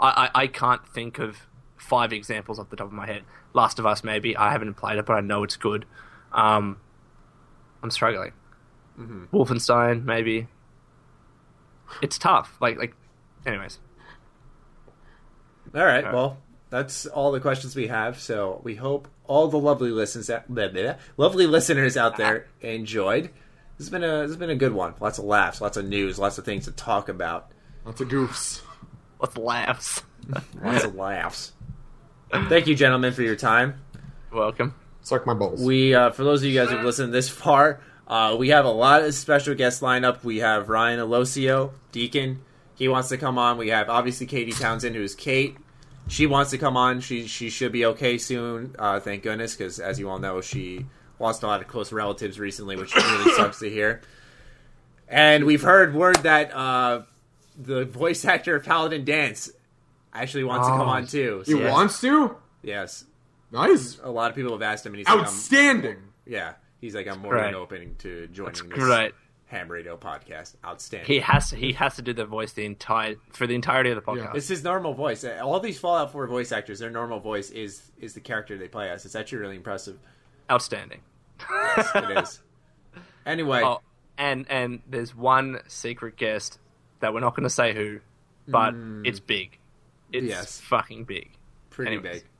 [0.00, 3.22] I, I I can't think of five examples off the top of my head.
[3.52, 5.84] Last of Us, maybe I haven't played it, but I know it's good.
[6.32, 6.78] Um,
[7.82, 8.32] I'm struggling.
[8.98, 10.48] Wolfenstein, maybe.
[12.02, 12.56] It's tough.
[12.60, 12.94] Like, like.
[13.44, 13.78] Anyways,
[15.76, 16.04] All right.
[16.04, 16.12] Okay.
[16.14, 16.38] Well,
[16.70, 18.18] that's all the questions we have.
[18.18, 23.24] So we hope all the lovely listeners, blah, blah, blah, lovely listeners out there enjoyed.
[23.78, 24.94] This has been a this has been a good one.
[25.00, 27.50] Lots of laughs, lots of news, lots of things to talk about,
[27.84, 28.62] Lots of goofs.
[29.18, 30.02] what's laughs?
[30.62, 31.52] lots of laughs.
[32.32, 33.80] Thank you, gentlemen, for your time.
[34.32, 34.74] Welcome.
[35.02, 35.62] Suck my balls.
[35.62, 38.70] We, uh, for those of you guys who've listened this far, uh, we have a
[38.70, 40.24] lot of special guests lined up.
[40.24, 42.42] We have Ryan Alosio, Deacon.
[42.74, 43.56] He wants to come on.
[43.58, 45.56] We have obviously Katy Townsend, who's Cait.
[46.08, 47.00] She wants to come on.
[47.00, 48.76] She she should be okay soon.
[48.78, 50.86] Uh, thank goodness, because as you all know, she
[51.18, 54.00] lost a lot of close relatives recently, which really sucks to hear.
[55.08, 57.02] And we've heard word that uh,
[57.56, 59.50] the voice actor of Paladin Danse
[60.12, 61.42] actually wants to come on too.
[61.46, 61.72] he yes.
[61.72, 62.36] wants to?
[62.62, 63.04] yes.
[63.52, 63.98] Nice.
[64.02, 65.98] A lot of people have asked him, and he's like, I'm, Outstanding.
[66.26, 69.12] yeah, he's like, I'm more than open to joining That's this great.
[69.46, 70.54] Ham Radio podcast.
[70.64, 71.06] Outstanding.
[71.06, 71.56] He has to.
[71.56, 74.34] He has to do the voice the entire for the entirety of the podcast.
[74.34, 75.22] it's his normal voice.
[75.24, 78.68] Uh, All these Fallout 4 voice actors, their normal voice is is the character they
[78.68, 79.04] play as.
[79.04, 79.98] It's actually really impressive.
[80.50, 81.00] Outstanding.
[81.48, 82.40] It is.
[83.26, 83.80] Anyway, Oh,
[84.16, 86.60] and and there's one secret guest
[87.00, 87.98] that we're not going to say who,
[88.46, 88.72] but
[89.04, 89.58] it's big.
[90.12, 90.26] It's.
[90.28, 90.60] Yes.
[90.60, 91.32] fucking big.
[91.70, 92.22] pretty anyways.
[92.22, 92.30] big.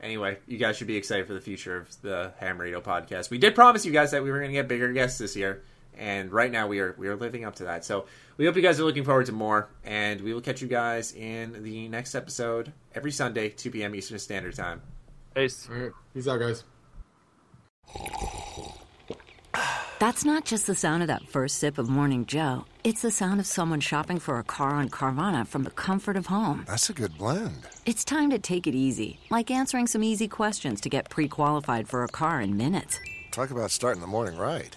[0.00, 3.28] Anyway, you guys should be excited for the future of the Ham Radio podcast.
[3.30, 5.62] We did promise you guys that we were going to get bigger guests this year,
[5.96, 7.84] and right now we are we are living up to that.
[7.84, 8.06] So
[8.36, 11.12] we hope you guys are looking forward to more, and we will catch you guys
[11.12, 13.94] in the next episode every Sunday, 2 p.m.
[13.94, 14.82] Eastern Standard Time.
[15.34, 15.68] Peace.
[15.70, 15.92] All right.
[16.14, 16.64] Peace out, guys.
[19.98, 22.66] That's not just the sound of that first sip of Morning Joe.
[22.84, 26.26] It's the sound of someone shopping for a car on Carvana from the comfort of
[26.26, 26.64] home.
[26.68, 27.66] That's a good blend.
[27.84, 31.88] It's time to take it easy, like answering some easy questions to get pre qualified
[31.88, 33.00] for a car in minutes.
[33.32, 34.76] Talk about starting the morning right.